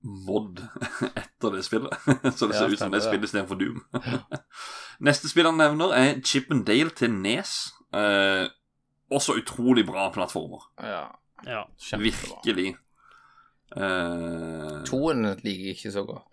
mod 0.03 0.63
etter 1.21 1.53
det 1.57 1.65
spillet. 1.67 1.93
så 2.37 2.49
det 2.49 2.55
Ja, 2.57 2.61
ser 2.65 2.73
ut 2.73 2.79
som 2.81 2.91
det 2.93 3.01
er 3.01 3.05
det. 3.05 3.09
spill 3.09 3.25
istedenfor 3.29 3.59
Doom. 3.61 3.83
Neste 5.07 5.29
spill 5.33 5.49
han 5.49 5.59
nevner, 5.61 5.93
er 5.97 6.21
Chip 6.25 6.51
and 6.53 6.65
Dale 6.69 6.91
til 6.97 7.13
Nes. 7.13 7.55
Eh, 7.97 8.47
også 9.11 9.35
utrolig 9.41 9.87
bra 9.89 10.11
plattformer. 10.15 10.63
Ja, 10.83 11.07
Ja. 11.47 11.63
kjempebra. 11.81 12.41
Virkelig. 12.45 12.75
Eh, 13.77 14.83
Toen 14.89 15.23
liker 15.45 15.65
jeg 15.71 15.77
ikke 15.77 15.93
så 15.95 16.03
godt. 16.05 16.27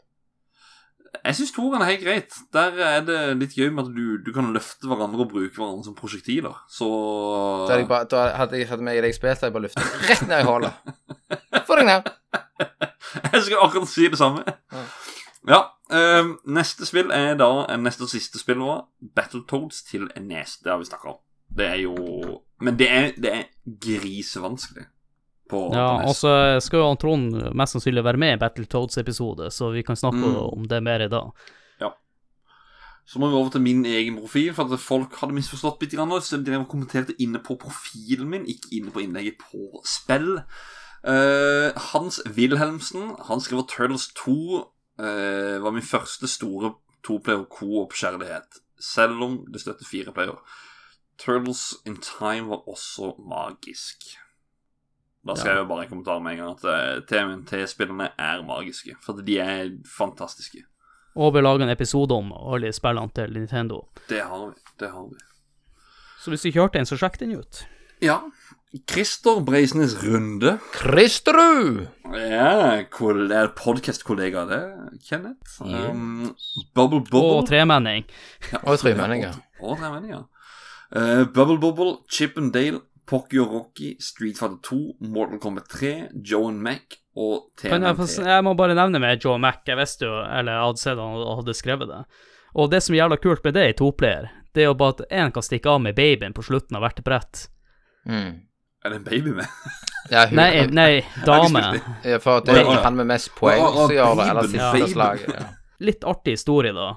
jeg 1.25 1.35
syns 1.35 1.51
toeren 1.55 1.81
er 1.81 1.85
helt 1.91 2.03
greit. 2.03 2.33
Der 2.53 2.75
er 2.83 3.01
det 3.05 3.37
litt 3.39 3.55
gøy 3.57 3.69
med 3.73 3.87
at 3.87 3.93
du, 3.95 4.17
du 4.25 4.31
kan 4.35 4.51
løfte 4.53 4.87
hverandre 4.89 5.23
og 5.25 5.29
bruke 5.31 5.55
hverandre 5.55 5.83
som 5.85 5.95
prosjektiler. 5.95 6.55
Så 6.69 6.87
Da 7.67 7.73
hadde, 7.73 7.79
jeg 7.83 7.87
bare, 7.89 8.05
da 8.11 8.23
hadde 8.37 8.59
jeg 8.59 8.67
hadde 8.69 8.85
deg 9.01 9.15
spilt, 9.15 9.39
hadde 9.39 9.49
jeg 9.49 9.55
bare 9.55 9.65
løftet 9.67 10.09
rett 10.09 10.27
ned 10.27 10.43
i 10.43 10.47
hullet. 10.47 11.63
Få 11.67 11.79
deg 11.79 11.87
ned. 11.89 12.11
Jeg 13.33 13.43
skulle 13.43 13.63
akkurat 13.63 13.89
si 13.91 14.07
det 14.11 14.17
samme. 14.19 14.43
Ja. 15.47 15.61
Ehm, 15.93 16.33
neste 16.51 16.85
spill 16.85 17.11
er 17.15 17.37
da 17.39 17.47
eh, 17.69 17.77
Neste 17.79 18.03
og 18.03 18.09
siste 18.11 18.39
spill 18.41 18.59
nå. 18.59 18.73
Battletoads 19.15 19.83
til 19.87 20.09
Nes. 20.19 20.57
Det 20.63 20.71
har 20.73 20.81
vi 20.81 20.89
snakka 20.89 21.13
om. 21.13 21.19
Det 21.57 21.67
er 21.69 21.81
jo 21.85 21.95
Men 22.59 22.75
det 22.79 22.89
er, 22.91 23.11
det 23.15 23.31
er 23.31 23.43
grisevanskelig 23.79 24.87
på, 25.47 25.61
ja 25.71 25.85
på 26.01 26.09
og 26.09 26.15
så 26.17 26.31
skal 26.59 26.81
jo 26.81 26.95
Trond 26.99 27.37
mest 27.55 27.77
sannsynlig 27.77 28.03
være 28.03 28.19
med 28.19 28.33
i 28.35 28.39
Battletoads-episode, 28.41 29.47
så 29.55 29.69
vi 29.71 29.81
kan 29.87 29.95
snakke 29.95 30.17
Mm. 30.19 30.35
om 30.57 30.65
det 30.67 30.81
mer 30.83 31.05
i 31.05 31.07
dag. 31.07 31.29
Ja. 31.79 31.89
Så 33.07 33.19
må 33.19 33.29
vi 33.29 33.35
over 33.39 33.49
til 33.49 33.61
min 33.61 33.85
egen 33.85 34.17
profil, 34.19 34.51
for 34.53 34.67
at 34.67 34.79
folk 34.79 35.15
hadde 35.21 35.33
misforstått 35.37 35.79
litt. 35.81 35.95
grann, 35.95 36.11
Så 36.21 36.43
de 36.43 36.65
kommenterte 36.65 37.15
inne 37.21 37.39
på 37.39 37.55
profilen 37.55 38.27
min, 38.27 38.45
ikke 38.45 38.75
inne 38.75 38.91
på 38.91 38.99
innlegget 38.99 39.37
på 39.39 39.79
spill. 39.85 40.41
Eh, 41.05 41.71
Hans 41.93 42.21
Wilhelmsen 42.37 43.15
han 43.27 43.41
skriver 43.41 43.67
Turtles 43.69 44.07
2 44.13 44.33
eh, 44.99 45.57
var 45.63 45.71
min 45.71 45.85
første 45.85 46.27
store 46.27 46.73
toplayer 47.05 47.45
coop-kjærlighet, 47.45 48.59
selv 48.79 49.21
om 49.23 49.37
det 49.53 49.61
støtter 49.61 49.85
fire 49.85 50.11
player. 50.13 50.39
Turtles 51.19 51.75
in 51.85 51.97
Time 52.01 52.49
var 52.49 52.65
også 52.67 53.13
magisk. 53.29 54.03
Da 55.27 55.35
skal 55.35 55.51
Ja. 55.51 55.57
jeg 55.59 55.67
bare 55.67 55.83
en 55.83 55.89
kommentar 55.89 56.19
med 56.19 56.31
en 56.31 56.37
gang 56.37 56.57
at 56.57 56.63
eh, 56.65 57.01
TMNT-spillene 57.07 58.09
er 58.17 58.43
magiske, 58.43 58.95
for 59.05 59.13
de 59.13 59.39
er 59.39 59.69
fantastiske. 59.97 60.63
Og 61.15 61.33
vi 61.33 61.41
lager 61.41 61.63
en 61.65 61.69
episode 61.73 62.11
om 62.13 62.31
alle 62.53 62.71
spillene 62.73 63.09
til 63.15 63.33
Nintendo. 63.33 63.87
Det 64.09 64.21
har 64.21 64.45
vi. 64.49 64.53
Det 64.79 64.91
har 64.91 65.07
vi. 65.09 65.15
Så 66.21 66.29
hvis 66.31 66.41
du 66.41 66.47
ikke 66.47 66.61
hørte 66.61 66.79
en, 66.79 66.85
så 66.85 66.97
sjekk 66.97 67.19
den 67.19 67.35
ut. 67.39 67.63
Ja. 68.01 68.19
Christer 68.85 69.41
Breisnes 69.45 69.95
Runde. 70.03 70.57
Kristerud! 70.73 71.87
Ja, 72.13 72.81
det 72.83 73.37
er 73.37 73.51
podkast-kollega, 73.55 74.45
det, 74.49 74.61
Kenneth. 75.09 75.61
Yeah. 75.65 75.91
Um, 75.91 76.35
Bubble 76.75 77.01
Bubble. 77.01 77.37
Og 77.39 77.47
tremenning. 77.47 78.05
Ja, 78.51 78.61
Og 78.63 78.79
tremenninger. 78.79 79.33
Og 79.65 79.77
tremenninger. 79.79 80.23
Uh, 80.95 81.25
Bubble 81.33 81.59
Bubble, 81.59 81.97
Chip 82.11 82.37
and 82.37 82.53
Dale, 82.53 82.81
Pocky 83.07 83.39
og 83.39 83.51
Rocky, 83.53 83.95
Street 84.03 84.37
Fighter 84.37 84.59
2, 84.63 84.79
Mortal 85.07 85.39
Kombat 85.39 85.69
3, 85.71 85.93
Joe 86.23 86.49
and 86.51 86.61
Mac 86.63 86.97
og 87.17 87.47
Kan 87.59 87.83
jeg, 87.83 87.95
TNT. 87.95 88.25
jeg 88.27 88.43
må 88.45 88.53
bare 88.59 88.75
nevne 88.77 88.99
med 89.01 89.23
Joe 89.23 89.39
Mac. 89.41 89.63
Jeg 89.67 89.79
visste 89.79 90.05
jo, 90.05 90.17
eller 90.21 90.53
jeg 90.53 90.65
hadde 90.67 90.81
sett 90.83 90.99
han 91.01 91.21
hadde 91.39 91.55
skrevet 91.57 91.89
det. 91.89 92.01
Og 92.57 92.71
det 92.71 92.81
som 92.83 92.95
er 92.95 93.01
jævla 93.03 93.17
kult 93.21 93.43
med 93.47 93.55
det 93.57 93.69
i 93.69 93.77
toplayer, 93.77 94.29
det 94.53 94.63
er 94.63 94.69
jo 94.71 94.77
bare 94.77 94.97
at 94.97 95.07
én 95.13 95.31
kan 95.33 95.45
stikke 95.45 95.69
av 95.71 95.81
med 95.83 95.95
babyen 95.97 96.35
på 96.35 96.45
slutten 96.45 96.77
av 96.77 96.83
hvert 96.85 97.01
brett. 97.05 97.47
Mm. 98.07 98.46
Er 98.85 98.93
det 98.93 98.95
en 99.01 99.03
baby 99.03 99.35
med? 99.35 99.45
Ja, 100.09 100.25
hun, 100.29 100.37
Nei, 100.39 100.67
nei, 100.71 101.05
dame. 101.25 101.61
Ja, 102.05 102.19
for 102.23 102.43
det 102.45 102.55
er 102.61 102.83
han 102.85 102.95
med 102.95 103.09
mest 103.09 103.33
poeng 103.35 103.59
som 103.59 103.91
gjør 103.91 104.13
det, 104.15 104.27
eller 104.31 104.47
siste 104.47 104.79
ja. 104.79 104.89
slaget. 104.93 105.33
Ja. 105.35 105.47
Litt 105.83 106.05
artig 106.07 106.37
historie, 106.37 106.71
da. 106.71 106.93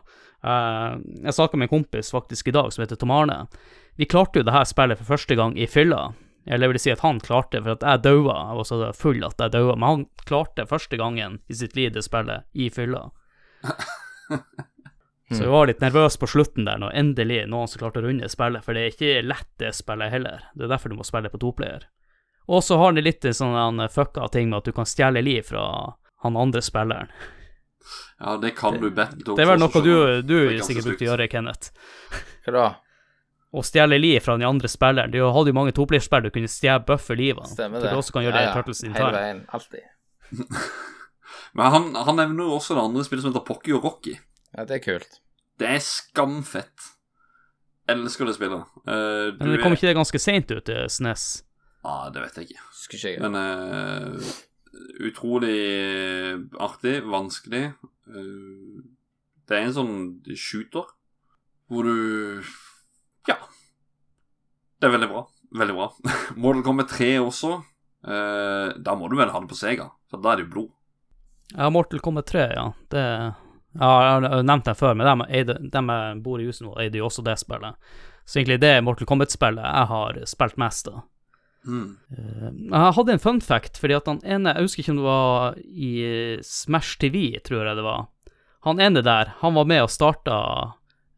Eh, 0.47 0.93
jeg 1.27 1.35
snakka 1.35 1.59
med 1.59 1.67
en 1.67 1.73
kompis 1.75 2.13
faktisk 2.15 2.49
i 2.49 2.55
dag 2.55 2.71
som 2.73 2.85
heter 2.85 3.01
Tom 3.01 3.11
Arne. 3.11 3.43
Vi 3.99 4.07
klarte 4.09 4.41
jo 4.41 4.47
det 4.47 4.55
her 4.55 4.69
spillet 4.69 5.01
for 5.01 5.17
første 5.17 5.37
gang 5.37 5.59
i 5.59 5.67
fylla. 5.67 6.13
Eller 6.47 6.71
vil 6.71 6.81
si 6.81 6.93
at 6.93 7.03
han 7.05 7.21
klarte, 7.21 7.61
for 7.61 7.75
at 7.75 7.85
jeg 7.85 8.05
daua. 8.07 8.37
Jeg 8.49 8.61
var 8.61 8.69
så 8.69 8.79
full 8.97 9.25
at 9.27 9.43
jeg 9.43 9.53
daua. 9.59 9.75
Men 9.75 9.89
han 9.89 10.07
klarte 10.25 10.69
første 10.71 10.97
gangen 11.01 11.41
i 11.51 11.59
sitt 11.59 11.77
liv 11.77 11.93
det 11.97 12.07
spillet 12.07 12.47
i 12.55 12.71
fylla. 12.73 13.09
Så 15.31 15.45
jeg 15.45 15.51
var 15.53 15.69
litt 15.71 15.81
nervøs 15.83 16.17
på 16.19 16.27
slutten 16.27 16.65
der, 16.67 16.79
når 16.83 16.95
endelig 16.99 17.45
noen 17.47 17.69
som 17.71 17.79
klarte 17.79 18.01
å 18.01 18.03
runde 18.03 18.27
spillet. 18.29 18.65
For 18.67 18.75
det 18.75 18.83
er 18.83 18.95
ikke 18.95 19.23
lett, 19.23 19.47
det 19.63 19.71
spillet 19.79 20.11
heller. 20.11 20.41
Det 20.59 20.67
er 20.67 20.73
derfor 20.73 20.91
du 20.91 20.97
må 20.99 21.07
spille 21.07 21.31
på 21.31 21.39
toplayer. 21.39 21.85
Og 22.51 22.65
så 22.67 22.81
har 22.81 22.97
det 22.97 23.05
litt 23.07 23.27
sånn 23.37 23.55
han 23.55 23.79
fucka 23.95 24.27
ting 24.35 24.51
med 24.51 24.59
at 24.59 24.71
du 24.71 24.73
kan 24.75 24.89
stjele 24.91 25.23
liv 25.23 25.47
fra 25.47 25.63
han 26.25 26.37
andre 26.37 26.63
spilleren. 26.65 27.13
Ja, 28.19 28.35
det 28.37 28.51
kan 28.59 28.77
du 28.81 28.91
bedt 28.91 29.23
Det 29.25 29.39
er 29.41 29.49
vel 29.49 29.61
noe 29.63 29.81
du, 29.81 30.21
du 30.21 30.35
Det 30.35 30.57
ganske 30.59 30.67
sikkert 30.67 30.89
brukte 30.91 31.07
å 31.07 31.09
gjøre, 31.13 31.29
Kenneth. 31.33 31.71
Hva 32.45 32.53
da? 32.57 32.65
Å 33.51 33.63
stjele 33.67 33.97
liv 33.99 34.19
fra 34.23 34.37
den 34.39 34.47
andre 34.47 34.69
spilleren. 34.71 35.11
Du 35.15 35.23
hadde 35.25 35.51
jo 35.51 35.57
mange 35.57 35.73
toplayerspill 35.75 36.27
du 36.27 36.31
kunne 36.35 36.51
stjele 36.51 36.83
buffer 36.87 37.19
livet. 37.19 37.49
Stemmer 37.55 37.81
Så 37.81 37.87
det. 37.87 37.95
du 37.95 38.03
også 38.03 38.15
kan 38.19 38.27
gjøre 38.27 38.37
det 38.37 38.43
i 38.43 38.49
Ja, 38.49 38.51
ja. 38.51 38.59
Turtles 38.59 38.83
in 38.85 38.93
Hele 38.99 39.07
Time. 39.09 39.23
veien. 39.23 39.41
Alltid. 39.57 39.87
Men 41.57 41.73
han, 41.75 41.89
han 41.95 42.17
nevner 42.21 42.45
jo 42.51 42.59
også 42.59 42.77
det 42.77 42.85
andre 42.85 43.07
spillet 43.07 43.25
som 43.25 43.33
heter 43.33 43.47
Pocky 43.47 43.73
og 43.75 43.87
Rocky. 43.89 44.15
Ja, 44.57 44.65
det 44.67 44.81
er 44.81 44.85
kult. 44.85 45.21
Det 45.61 45.69
er 45.69 45.83
skamfett. 45.85 46.89
Elsker 47.91 48.29
det 48.29 48.37
spillet. 48.37 48.67
Uh, 48.87 49.31
du 49.35 49.45
Men 49.45 49.53
det 49.55 49.63
kom 49.63 49.73
er- 49.73 49.77
ikke 49.79 49.91
det 49.91 49.97
ganske 49.99 50.21
seint 50.23 50.51
ut 50.51 50.65
til 50.67 50.85
SNES? 50.89 51.25
Ja, 51.85 52.11
det 52.13 52.23
vet 52.23 52.37
jeg 52.39 52.51
ikke. 52.51 52.63
Skal 52.77 52.99
ikke 52.99 53.13
jeg. 53.15 53.21
Men 53.25 53.35
uh, 53.35 54.31
utrolig 55.09 55.59
artig, 56.61 56.97
vanskelig. 57.09 57.65
Uh, 58.09 58.83
det 59.49 59.59
er 59.59 59.67
en 59.69 59.75
sånn 59.77 59.95
shooter 60.39 60.87
hvor 61.71 61.87
du 61.87 62.43
Ja. 63.29 63.37
Det 64.81 64.89
er 64.89 64.95
veldig 64.97 65.09
bra. 65.11 65.25
Veldig 65.61 65.75
bra. 65.77 65.89
Mortal 66.43 66.63
Kombat 66.67 66.89
3 66.95 67.11
også. 67.23 67.57
Uh, 68.07 68.71
da 68.81 68.95
må 68.97 69.11
du 69.13 69.17
vel 69.19 69.31
ha 69.31 69.41
det 69.43 69.51
på 69.51 69.59
Sega, 69.59 69.91
for 70.09 70.23
da 70.25 70.33
er 70.33 70.41
det 70.41 70.47
jo 70.47 70.53
blod. 70.55 70.71
Ja, 71.53 71.69
Mortal 71.75 72.01
Kombat 72.01 72.31
3, 72.31 72.47
ja. 72.57 72.69
Det 72.91 73.03
ja, 73.03 73.33
Jeg 73.75 73.87
har 73.87 74.43
nevnt 74.43 74.67
dem 74.67 74.75
før, 74.75 74.97
men 74.99 75.07
dem, 75.71 75.91
jeg 75.95 76.23
bor 76.25 76.41
i 76.43 76.47
huset 76.49 76.65
nå, 76.67 76.73
eide 76.83 76.99
jo 76.99 77.07
også 77.07 77.23
det 77.23 77.37
spillet. 77.39 77.77
Så 78.27 78.41
egentlig 78.41 78.61
det 78.63 78.71
er 78.77 78.83
Mortal 78.83 79.07
Kombat-spillet 79.07 79.63
jeg 79.63 79.87
har 79.93 80.19
spilt 80.27 80.59
mest 80.59 80.89
av. 80.91 81.05
Mm. 81.67 81.97
Eh, 82.17 82.51
Jeg 82.73 82.93
hadde 82.97 83.13
en 83.13 83.19
fun 83.23 83.41
fact, 83.45 83.77
fordi 83.77 83.93
at 83.93 84.07
han 84.09 84.23
ene 84.25 84.55
Jeg 84.57 84.65
husker 84.65 84.81
ikke 84.81 84.93
om 84.95 85.01
det 85.03 85.05
var 85.05 85.59
i 85.61 85.91
Smash 86.43 86.97
TV, 86.99 87.37
tror 87.45 87.67
jeg 87.69 87.77
det 87.77 87.85
var. 87.85 88.07
Han 88.65 88.81
ene 88.81 89.03
der, 89.05 89.35
han 89.43 89.55
var 89.55 89.69
med 89.69 89.83
og 89.85 89.91
starta 89.93 90.39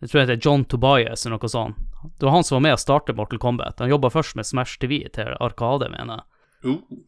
Jeg 0.03 0.11
tror 0.11 0.19
det 0.19 0.25
heter 0.27 0.43
John 0.43 0.65
Tobias 0.65 1.25
eller 1.27 1.39
noe 1.39 1.49
sånt. 1.53 1.77
Det 2.19 2.27
var 2.27 2.35
han 2.35 2.45
som 2.45 2.57
var 2.57 2.65
med 2.67 2.75
å 2.75 2.81
starte 2.83 3.15
Mortal 3.15 3.39
Kombat. 3.39 3.79
Han 3.79 3.93
jobba 3.93 4.11
først 4.11 4.35
med 4.35 4.47
Smash 4.49 4.81
TV 4.83 5.05
til 5.15 5.31
Arkade, 5.39 5.87
mener 5.93 6.25
jeg. 6.65 6.75
Uh, 6.75 6.99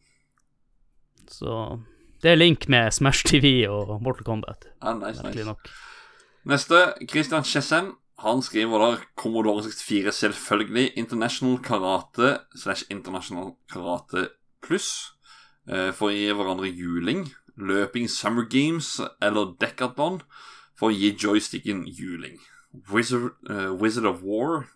Så 1.27 1.81
det 2.23 2.31
er 2.31 2.39
link 2.39 2.69
med 2.69 2.91
Smash 2.91 3.25
TV 3.25 3.67
og 3.69 4.01
Mortal 4.03 4.25
Kombat, 4.25 4.69
ja, 4.83 4.93
nice, 4.93 5.23
nice. 5.23 5.45
nok. 5.45 5.69
Neste, 6.45 6.93
Christian 7.09 7.43
Chessem. 7.43 7.93
Han 8.19 8.41
skriver 8.41 8.79
da 8.79 8.97
Commodore 9.17 9.63
64, 9.63 10.15
selvfølgelig. 10.15 10.91
International 10.95 11.57
Karate 11.63 12.37
slash 12.55 12.83
International 12.89 13.51
Karate 13.71 14.29
pluss. 14.63 15.11
Eh, 15.67 15.91
for 15.93 16.11
å 16.11 16.13
gi 16.13 16.29
hverandre 16.31 16.69
juling. 16.69 17.25
Løping 17.57 18.09
Summer 18.09 18.45
Games 18.49 18.99
eller 19.23 19.55
Decathlon 19.59 20.21
for 20.77 20.91
å 20.91 20.95
gi 20.95 21.13
joysticken 21.15 21.85
juling. 21.87 22.39
Wizard, 22.91 23.31
uh, 23.49 23.71
Wizard 23.73 24.05
of 24.05 24.23
War. 24.23 24.67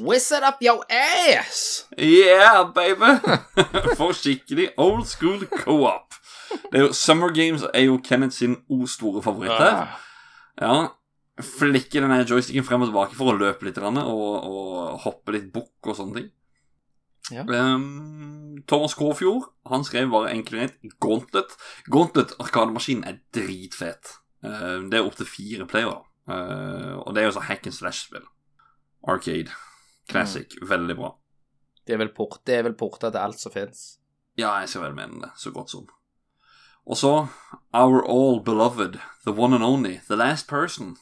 Wizard 0.00 0.42
up 0.42 0.62
your 0.62 0.84
ass! 0.90 1.86
Yeah, 1.98 2.64
baby! 2.74 3.18
for 3.98 4.14
skikkelig 4.14 4.70
old 4.76 5.06
school 5.06 5.44
co-op. 5.46 6.14
Det 6.50 6.78
er 6.78 6.84
jo, 6.86 6.92
Summer 6.96 7.32
Games 7.34 7.64
er 7.72 7.86
jo 7.86 7.98
Kenneth 8.04 8.36
sin 8.36 8.56
o 8.68 8.86
store 8.90 9.22
favoritt 9.24 9.56
her. 9.56 9.82
Ah, 9.86 10.02
Ja, 10.60 10.76
flikke 11.42 12.00
denne 12.00 12.22
joysticken 12.24 12.64
frem 12.64 12.84
og 12.84 12.88
tilbake 12.88 13.16
for 13.18 13.32
å 13.32 13.36
løpe 13.36 13.66
litt 13.68 13.78
og, 13.78 13.98
og 14.06 15.00
hoppe 15.04 15.34
litt 15.36 15.50
bukk 15.52 15.90
og 15.90 15.98
sånne 15.98 16.20
ting. 16.20 16.30
Ja. 17.34 17.42
Um, 17.42 18.62
Thomas 18.70 18.94
Kåfjord 18.94 19.48
han 19.66 19.84
skrev 19.84 20.10
bare 20.12 20.30
enkelt 20.30 20.76
og 20.86 20.94
Gauntlet. 21.02 21.56
Gauntlet 21.90 22.36
arkademaskinen 22.40 23.04
er 23.08 23.18
dritfet. 23.34 24.14
Uh, 24.46 24.86
det 24.90 25.00
er 25.00 25.06
opptil 25.06 25.26
fire 25.28 25.66
player. 25.66 26.00
Uh, 26.30 27.02
og 27.02 27.14
det 27.14 27.22
er 27.22 27.28
jo 27.28 27.36
så 27.36 27.44
hack 27.48 27.66
and 27.66 27.74
slash-spill. 27.74 28.24
Arcade. 29.06 29.50
Classic. 30.08 30.56
Veldig 30.62 30.96
bra. 30.96 31.12
det 31.86 31.94
er 31.94 31.98
vel 31.98 32.14
port, 32.14 32.40
det 32.46 32.54
er 32.56 32.64
vel 32.66 32.74
porta 32.78 33.10
til 33.10 33.20
alt 33.22 33.38
som 33.42 33.52
fins. 33.54 33.98
Ja, 34.38 34.56
jeg 34.60 34.68
skal 34.68 34.88
vel 34.88 34.96
mene 34.96 35.20
det, 35.22 35.30
så 35.38 35.50
godt 35.54 35.70
som. 35.70 35.86
Og 36.86 36.96
så 36.96 37.12
Our 37.74 38.02
All 38.06 38.40
Beloved, 38.44 38.98
The 39.26 39.32
One 39.34 39.56
and 39.56 39.64
Only, 39.64 39.96
The 40.08 40.16
Last 40.16 40.48
Person. 40.48 40.96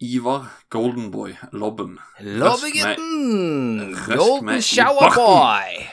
Ivar 0.00 0.44
Goldenboy 0.70 1.32
Lobben. 1.52 1.96
Lobbegutten! 2.20 3.96
Golden 4.06 4.48
i 4.58 4.60
Shower 4.62 5.00
barten. 5.00 5.24
Boy! 5.24 5.86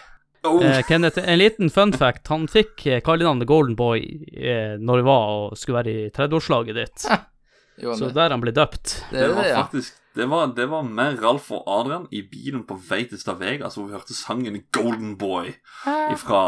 Oh, 0.45 0.61
Eh, 0.61 0.83
Kenneth, 0.85 1.17
en 1.17 1.39
liten 1.39 1.69
fun 1.73 1.93
fact. 1.93 2.27
Han 2.29 2.45
fikk 2.47 2.85
eh, 2.85 2.99
kallenavnet 3.01 3.47
Goldenboy 3.49 4.03
eh, 4.37 4.75
når 4.77 4.97
det 5.01 5.05
var 5.07 5.31
og 5.47 5.57
skulle 5.57 5.79
være 5.79 5.93
i 5.95 6.09
30-årslaget 6.13 6.75
ditt. 6.81 7.07
Ah, 7.75 7.91
Så 7.99 8.07
der 8.15 8.29
han 8.31 8.39
ble 8.39 8.53
døpt. 8.55 9.01
det 9.11 9.17
det 9.19 9.23
det 9.27 9.35
var 9.35 9.43
det, 9.43 9.49
ja. 9.49 9.63
faktisk 9.65 9.97
det 10.15 10.25
var, 10.31 10.47
det 10.55 10.65
var 10.71 10.83
med 10.87 11.19
Ralf 11.23 11.49
og 11.51 11.65
Adrian 11.67 12.05
i 12.15 12.21
bilen 12.31 12.63
på 12.67 12.77
vei 12.89 13.01
til 13.09 13.19
Stavegas, 13.19 13.75
hvor 13.75 13.89
vi 13.89 13.95
hørte 13.97 14.15
sangen 14.15 14.57
Golden 14.75 15.17
Boy 15.19 15.49
ifra, 16.13 16.41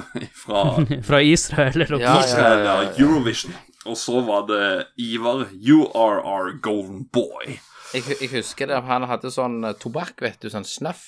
Fra, 0.44 0.62
Fra 1.08 1.20
Israel 1.26 1.74
eller 1.74 1.96
noe 1.96 2.04
Ja. 2.04 2.16
Israel, 2.22 2.64
ja, 2.64 2.76
ja, 2.82 2.88
ja. 2.88 2.92
Eurovision. 3.02 3.56
Og 3.88 3.96
så 3.96 4.20
var 4.26 4.44
det 4.50 4.86
Ivar, 5.00 5.46
you 5.56 5.86
are 5.96 6.20
our 6.22 6.52
golden 6.62 7.06
boy. 7.12 7.56
Jeg, 7.94 8.04
jeg 8.20 8.30
husker 8.36 8.68
det, 8.70 8.82
han 8.86 9.06
hadde 9.10 9.32
sånn 9.34 9.64
eh, 9.64 9.74
tobakk, 9.80 10.20
vet 10.22 10.38
du, 10.44 10.50
sånn 10.52 10.68
snøff. 10.68 11.06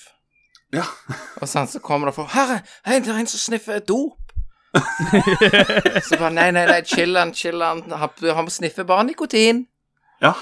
Ja. 0.73 0.83
Og 1.41 1.47
sånn, 1.47 1.69
så 1.69 1.79
kommer 1.85 2.09
det 2.09 2.17
for 2.17 2.27
Herre, 2.33 2.63
hei, 2.87 2.97
det 2.99 3.13
er 3.13 3.21
en 3.21 3.29
som 3.29 3.39
sniffer 3.39 3.79
dop. 3.87 4.19
så 4.73 6.17
bare 6.17 6.33
Nei, 6.33 6.47
nei, 6.55 6.65
nei, 6.65 6.79
chiller'n, 6.81 7.31
chiller'n. 7.37 7.85
Han, 7.93 8.23
han 8.39 8.49
sniffer 8.51 8.87
bare 8.89 9.05
nikotin. 9.11 9.67
Ja. 10.23 10.33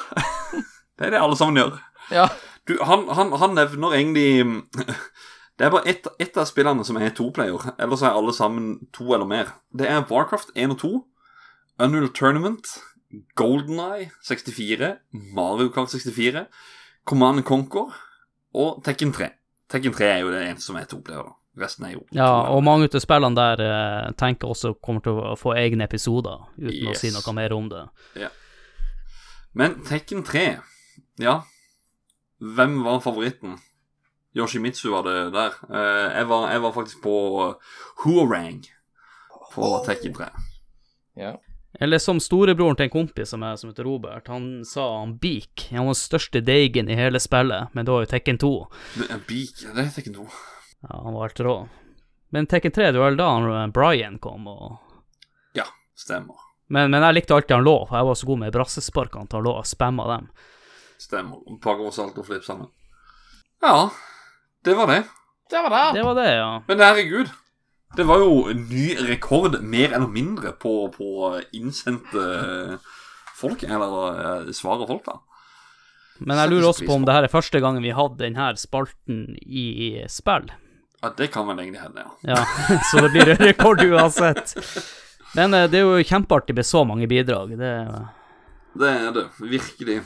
Det 1.02 1.10
er 1.10 1.16
det 1.16 1.22
alle 1.26 1.38
sammen 1.38 1.58
gjør. 1.58 1.78
Ja. 2.14 2.28
Du, 2.70 2.76
han, 2.86 3.08
han, 3.10 3.32
han 3.42 3.56
nevner 3.58 3.96
egentlig 3.98 4.28
Det 5.58 5.66
er 5.68 5.74
bare 5.74 5.90
ett 5.90 6.08
et 6.22 6.38
av 6.38 6.46
spillene 6.50 6.86
som 6.86 6.98
er 6.98 7.12
toplayer. 7.18 7.74
Ellers 7.82 8.02
er 8.06 8.16
alle 8.18 8.34
sammen 8.34 8.88
to 8.94 9.12
eller 9.14 9.28
mer. 9.30 9.52
Det 9.78 9.90
er 9.90 10.06
Warcraft 10.10 10.54
1 10.56 10.74
og 10.74 10.80
2, 10.82 10.92
Unreal 11.86 12.08
Tournament, 12.18 12.70
Goldeneye 13.38 14.08
64, 14.26 14.96
Mario 15.36 15.70
Kart 15.74 15.92
64, 15.94 16.46
Command 17.06 17.44
Conquer 17.46 17.94
og 18.58 18.82
Tekken 18.86 19.14
3. 19.14 19.30
Tekken 19.70 19.94
3 19.94 20.08
er 20.08 20.24
jo 20.24 20.34
det 20.34 20.42
eneste 20.48 20.72
som 20.72 20.80
er 20.82 20.90
toplayer. 20.90 21.30
da. 21.30 21.38
Resten 21.62 21.86
er 21.86 21.98
jo 21.98 22.06
Ja, 22.16 22.30
og 22.48 22.64
mange 22.64 22.88
av 22.88 23.02
spillene 23.04 23.36
der 23.36 23.62
eh, 23.66 24.12
tenker 24.18 24.54
også 24.54 24.74
kommer 24.80 25.04
til 25.04 25.20
å 25.20 25.36
få 25.36 25.52
egne 25.60 25.84
episoder, 25.84 26.46
uten 26.56 26.94
å 26.94 26.96
si 26.96 27.12
noe 27.12 27.36
mer 27.36 27.54
om 27.54 27.68
det. 27.70 27.86
Men 29.54 29.82
Tekken 29.84 30.24
3, 30.24 30.46
ja 31.22 31.42
Hvem 32.42 32.80
var 32.84 33.00
favoritten? 33.04 33.58
Yoshimitsu 34.34 34.90
var 34.90 35.04
det 35.06 35.18
der. 35.36 35.54
Eh, 35.70 36.08
jeg, 36.18 36.28
var, 36.30 36.48
jeg 36.50 36.62
var 36.64 36.72
faktisk 36.74 37.02
på 37.04 37.16
Huorang 38.04 38.62
på 39.54 39.70
Tekken 39.86 40.14
3. 40.18 40.30
ja. 41.20 41.36
Eller 41.80 42.02
som 42.04 42.18
storebroren 42.20 42.76
til 42.76 42.90
en 42.90 42.92
kompis 42.92 43.30
som, 43.32 43.44
er, 43.48 43.56
som 43.56 43.70
heter 43.70 43.86
Robert, 43.88 44.28
han 44.28 44.66
sa 44.68 44.84
han 45.00 45.14
Beak. 45.22 45.68
Han 45.70 45.86
var 45.88 45.94
den 45.94 46.00
største 46.02 46.42
deigen 46.44 46.90
i 46.92 46.98
hele 47.00 47.20
spillet, 47.24 47.70
men 47.72 47.86
det 47.88 47.94
var 47.94 48.04
jo 48.04 48.10
Tekken 48.12 48.38
2. 48.42 48.50
Men 49.00 49.22
Beak, 49.30 49.62
det 49.70 49.86
er 49.86 49.94
Tekken 49.96 50.18
2. 50.18 50.26
Ja, 50.84 50.98
han 51.06 51.16
var 51.16 51.30
helt 51.30 51.40
rå. 51.48 51.54
Men 52.36 52.50
Tekken 52.52 52.76
3, 52.76 52.90
det 52.92 53.00
var 53.00 53.14
vel 53.14 53.22
da 53.22 53.30
han, 53.38 53.72
Brian 53.72 54.18
kom, 54.20 54.50
og 54.52 54.80
Ja, 55.56 55.64
stemmer. 55.96 56.36
men, 56.68 56.92
men 56.92 57.04
jeg 57.08 57.22
likte 57.22 57.38
alltid 57.40 57.56
han 57.56 57.66
lå, 57.70 57.78
for 57.88 57.98
jeg 58.02 58.10
var 58.10 58.20
så 58.20 58.30
god 58.34 58.44
med 58.44 58.54
brassesparkene 58.58 59.28
til 59.32 59.40
han 59.40 59.48
lå 59.48 59.56
og 59.62 59.70
spamma 59.72 60.10
dem. 60.12 60.28
Stemmer. 61.02 61.42
Pakker 61.64 61.90
og 61.90 61.96
salt 61.96 62.18
og 62.22 62.28
flipp 62.28 62.46
sammen. 62.46 62.70
Ja, 63.62 63.90
det 64.66 64.76
var 64.78 64.90
det. 64.92 65.04
Det 65.52 65.62
var 65.66 65.74
det. 65.74 65.86
Det 65.98 66.04
var 66.06 66.18
det, 66.18 66.30
ja. 66.38 66.52
Men 66.68 66.84
herregud, 66.86 67.32
det 67.98 68.06
var 68.08 68.22
jo 68.24 68.46
en 68.52 68.62
ny 68.70 68.86
rekord, 69.10 69.58
mer 69.62 69.92
eller 69.98 70.08
mindre, 70.08 70.54
på, 70.62 70.76
på 70.94 71.08
innsendte 71.58 72.78
folk, 73.36 73.66
eller 73.66 73.98
eh, 74.22 74.54
svare 74.56 74.88
folk, 74.88 75.04
da. 75.10 75.18
Men 76.22 76.38
jeg 76.38 76.52
lurer 76.52 76.70
også 76.70 76.86
på 76.86 76.96
om 77.00 77.06
det 77.08 77.16
her 77.18 77.26
er 77.26 77.34
første 77.34 77.60
gangen 77.64 77.82
vi 77.82 77.94
hadde 77.98 78.22
denne 78.22 78.52
spalten 78.62 79.24
i 79.42 79.66
spill. 80.12 80.52
Ja, 81.02 81.10
det 81.18 81.32
kan 81.34 81.48
vel 81.50 81.64
egentlig 81.64 81.82
hende, 81.82 82.06
ja. 82.06 82.36
Ja, 82.38 82.80
så 82.92 83.02
det 83.02 83.12
blir 83.16 83.34
rekord 83.42 83.82
uansett. 83.82 84.54
Men 85.36 85.58
eh, 85.58 85.68
det 85.72 85.82
er 85.82 85.90
jo 85.90 86.08
kjempeartig 86.14 86.56
med 86.56 86.68
så 86.70 86.86
mange 86.88 87.10
bidrag. 87.10 87.58
Det 87.58 87.76
er 87.82 88.10
Det 88.78 88.88
er 88.88 89.14
det, 89.18 89.28
virkelig. 89.42 90.02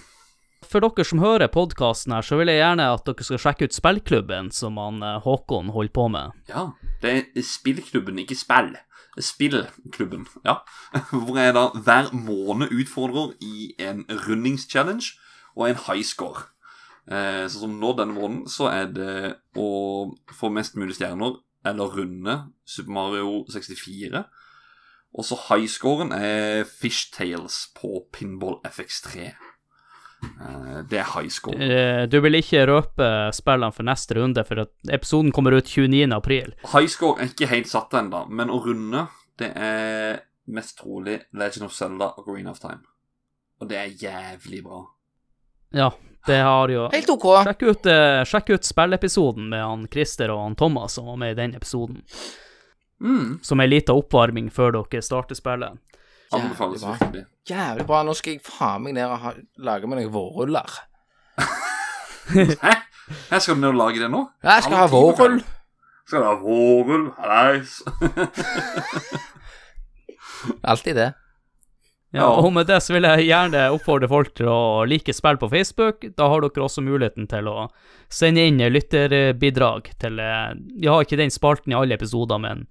For 0.75 0.83
dere 0.83 1.03
som 1.07 1.21
hører 1.23 1.47
podkasten 1.47 2.11
her, 2.11 2.25
så 2.27 2.35
vil 2.35 2.49
jeg 2.51 2.59
gjerne 2.59 2.89
at 2.91 3.05
dere 3.07 3.23
skal 3.23 3.39
sjekke 3.39 3.69
ut 3.69 3.75
spillklubben 3.77 4.49
som 4.51 4.75
han 4.75 4.97
eh, 5.07 5.21
Håkon 5.23 5.69
holder 5.71 5.93
på 5.95 6.07
med. 6.11 6.33
Ja, 6.49 6.65
det 6.99 7.13
er 7.31 7.45
spillklubben, 7.47 8.19
ikke 8.19 8.35
spill. 8.35 8.73
Spillklubben, 9.15 10.25
ja. 10.43 10.57
Hvor 11.13 11.39
jeg 11.39 11.55
da 11.55 11.69
hver 11.79 12.11
måned 12.11 12.75
utfordrer 12.75 13.31
i 13.39 13.69
en 13.79 14.03
rundingschallenge 14.25 15.15
og 15.55 15.69
en 15.69 15.81
high 15.85 16.03
score. 16.03 16.43
Sånn 17.07 17.69
som 17.69 17.79
nå 17.79 17.95
denne 17.95 18.17
måneden, 18.19 18.43
så 18.51 18.67
er 18.73 18.91
det 18.91 19.17
å 19.55 19.71
få 20.35 20.51
mest 20.51 20.75
mulig 20.75 20.99
stjerner, 20.99 21.39
eller 21.63 21.95
runde 22.01 22.39
Super 22.67 22.97
Mario 22.99 23.45
64. 23.47 24.25
Og 25.15 25.23
så 25.23 25.39
highscoren 25.47 26.11
er 26.11 26.65
Fishtails 26.67 27.69
på 27.79 28.09
Pinball 28.11 28.59
FX3. 28.67 29.31
Eh, 30.41 30.79
det 30.89 30.99
er 30.99 31.09
highscore. 31.13 31.57
Eh, 31.59 32.05
Du 32.11 32.19
vil 32.21 32.39
ikke 32.39 32.65
røpe 32.69 33.09
spillene 33.35 33.73
for 33.73 33.83
neste 33.87 34.17
runde, 34.17 34.43
for 34.47 34.65
at 34.65 34.71
episoden 34.91 35.31
kommer 35.31 35.55
ut 35.57 35.65
29. 35.69 36.11
april. 36.15 36.53
Highscore 36.73 37.21
er 37.21 37.31
ikke 37.33 37.49
helt 37.51 37.67
satt 37.71 37.93
ennå, 37.93 38.25
men 38.29 38.49
å 38.53 38.59
runde, 38.65 39.07
det 39.37 39.51
er 39.55 40.19
mest 40.47 40.77
trolig 40.79 41.21
Legend 41.33 41.65
of 41.65 41.73
Zelda 41.73 42.11
og 42.17 42.25
Green 42.27 42.47
of 42.47 42.59
Time. 42.59 42.83
Og 43.61 43.69
det 43.69 43.77
er 43.77 43.95
jævlig 44.09 44.63
bra. 44.63 44.83
Ja, 45.75 45.89
det 46.27 46.41
har 46.43 46.69
jo 46.69 46.89
Helt 46.91 47.09
OK. 47.09 47.25
Sjekk 47.45 47.63
ut, 47.63 47.85
eh, 47.85 48.23
sjekk 48.23 48.49
ut 48.55 48.63
spillepisoden 48.67 49.49
med 49.49 49.63
han 49.63 49.87
Christer 49.91 50.29
og 50.33 50.41
han 50.43 50.55
Thomas 50.55 50.93
som 50.93 51.05
var 51.05 51.17
med 51.17 51.31
i 51.31 51.41
den 51.41 51.55
episoden. 51.55 52.01
Mm. 53.01 53.39
Som 53.43 53.59
ei 53.59 53.67
lita 53.67 53.93
oppvarming 53.93 54.49
før 54.53 54.71
dere 54.77 55.01
starter 55.03 55.35
spillet. 55.35 55.77
Anbefales 56.33 56.81
virkelig. 56.85 57.25
Jævlig 57.49 57.85
bra. 57.85 57.99
Nå 58.07 58.13
skal 58.17 58.33
jeg 58.33 58.41
faen 58.45 58.81
meg 58.83 58.93
ned 58.97 59.05
og 59.05 59.19
ha, 59.21 59.33
lage 59.57 59.87
meg 59.87 59.99
noen 60.01 60.13
vårruller. 60.13 60.71
Hæ? 62.65 62.73
Jeg 63.29 63.41
skal 63.41 63.55
du 63.55 63.59
ned 63.61 63.69
og 63.69 63.75
lage 63.77 63.99
det 64.01 64.07
nå? 64.09 64.23
Jeg 64.43 64.63
skal 64.65 64.75
ha 64.79 64.87
Alle 64.87 64.95
vårrull. 64.95 65.37
Skal 66.07 66.23
du 66.23 66.25
ha 66.25 66.33
vårrull? 66.41 67.05
Hallais. 67.19 67.75
Alltid 70.63 70.95
det. 70.95 71.13
Ja, 72.15 72.21
Ja. 72.21 72.27
og 72.39 72.53
med 72.53 72.67
det 72.67 72.77
så 72.83 72.93
vil 72.93 73.03
jeg 73.03 73.25
gjerne 73.27 73.65
oppfordre 73.75 74.07
folk 74.07 74.29
til 74.37 74.47
å 74.47 74.85
like 74.87 75.11
spill 75.13 75.35
på 75.37 75.49
Facebook. 75.51 76.05
Da 76.15 76.29
har 76.31 76.41
dere 76.45 76.63
også 76.63 76.81
muligheten 76.85 77.27
til 77.27 77.47
å 77.51 77.65
sende 78.09 78.45
inn 78.47 78.61
lytterbidrag 78.71 79.89
til 79.99 80.19
eh, 80.23 80.53
Vi 80.79 80.87
har 80.87 81.01
ikke 81.03 81.17
den 81.19 81.31
spalten 81.33 81.73
i 81.73 81.75
alle 81.75 81.93
episoder, 81.97 82.37
men 82.39 82.63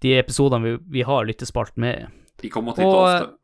de 0.00 0.14
episodene 0.18 0.64
vi, 0.64 0.76
vi 0.98 1.02
har 1.04 1.26
lyttespalten 1.28 1.80
med. 1.84 2.08
De 2.42 2.48
kommer 2.52 2.76
titt 2.76 2.86
Og, 2.86 2.96
ofte. 3.02 3.34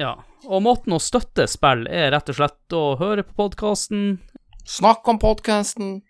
Ja. 0.00 0.14
Og 0.46 0.62
måten 0.62 0.92
å 0.92 1.00
støtte 1.00 1.46
spill 1.48 1.86
er 1.88 2.10
rett 2.12 2.28
og 2.28 2.36
slett 2.38 2.76
å 2.76 2.84
høre 3.00 3.24
på 3.24 3.32
podkasten, 3.38 4.18
Snakk 4.66 5.06
om 5.08 5.18
podkasten. 5.22 6.00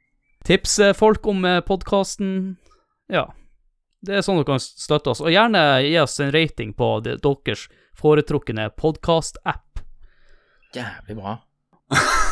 tipse 0.49 0.95
folk 0.97 1.27
om 1.29 1.45
podkasten. 1.67 2.57
Ja. 3.13 3.27
Det 4.07 4.17
er 4.17 4.23
sånn 4.25 4.39
dere 4.41 4.49
kan 4.49 4.61
støtte 4.63 5.11
oss. 5.13 5.21
Og 5.21 5.31
gjerne 5.33 5.83
gi 5.85 5.97
oss 6.01 6.19
en 6.21 6.33
rating 6.33 6.73
på 6.77 6.89
deres 7.05 7.67
foretrukne 7.99 8.69
podkast-app. 8.77 9.81
Jævlig 10.77 11.17
bra. 11.21 11.39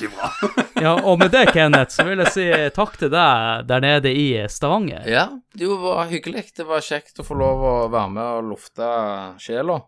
Jævlig 0.00 0.16
bra. 0.16 0.30
Ja, 0.80 0.94
og 1.04 1.18
med 1.18 1.30
det, 1.30 1.50
Kenneth, 1.52 1.92
så 1.92 2.06
vil 2.08 2.22
jeg 2.22 2.32
si 2.32 2.44
takk 2.72 2.94
til 2.96 3.10
deg 3.12 3.66
der 3.68 3.82
nede 3.84 4.12
i 4.16 4.46
Stavanger. 4.48 5.04
Ja, 5.04 5.26
det 5.52 5.68
var 5.68 6.06
hyggelig. 6.08 6.46
Det 6.56 6.64
var 6.64 6.80
kjekt 6.80 7.20
å 7.20 7.26
få 7.26 7.36
lov 7.36 7.64
å 7.68 7.72
være 7.92 8.12
med 8.14 8.28
og 8.38 8.48
lufte 8.54 8.86
sjela. 9.42 9.82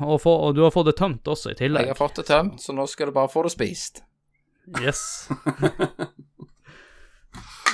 Og, 0.00 0.16
få, 0.22 0.32
og 0.46 0.56
du 0.56 0.62
har 0.64 0.72
fått 0.72 0.88
det 0.88 0.96
tømt 0.96 1.28
også, 1.28 1.52
i 1.52 1.58
tillegg. 1.58 1.84
Jeg 1.84 1.92
har 1.92 2.00
fått 2.00 2.22
det 2.22 2.24
tømt, 2.30 2.62
så 2.64 2.72
nå 2.72 2.86
skal 2.88 3.12
du 3.12 3.16
bare 3.18 3.28
få 3.28 3.44
det 3.44 3.52
spist. 3.52 4.00
Yes. 4.80 5.02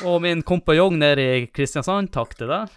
Og 0.09 0.19
min 0.23 0.43
kompanjong 0.47 0.99
nede 0.99 1.23
i 1.23 1.47
Kristiansand, 1.55 2.11
takk 2.15 2.35
til 2.39 2.51
deg. 2.51 2.75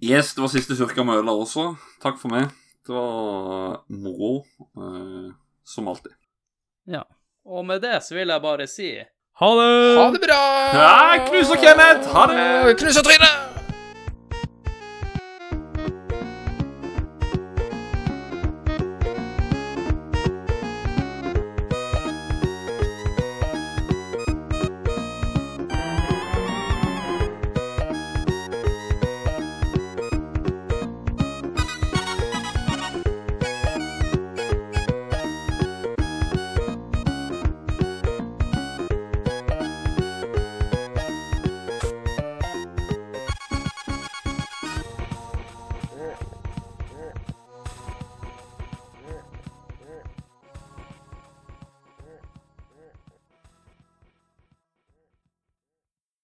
Yes, 0.00 0.32
det 0.32 0.46
var 0.46 0.54
siste 0.54 0.78
surka 0.78 1.04
med 1.04 1.20
øla 1.20 1.36
også. 1.36 1.74
Takk 2.00 2.16
for 2.20 2.32
meg. 2.32 2.48
Det 2.88 2.96
var 2.96 3.82
moro, 3.92 4.32
eh, 4.80 5.28
som 5.68 5.92
alltid. 5.92 6.16
Ja. 6.88 7.04
Og 7.48 7.64
med 7.64 7.80
det 7.80 8.02
så 8.04 8.14
vil 8.14 8.28
jeg 8.28 8.42
bare 8.44 8.66
si 8.68 8.90
ha 9.38 9.48
det! 9.56 9.68
Ha 9.96 10.06
det 10.12 10.20
bra! 10.20 10.40
Ja, 10.74 11.28
knus 11.28 11.52
og 11.54 11.62
Kenneth! 11.62 12.10
Ha 12.12 12.24
det! 12.28 12.76
Knus 12.80 12.98
og 13.00 13.06
trynet! 13.06 13.47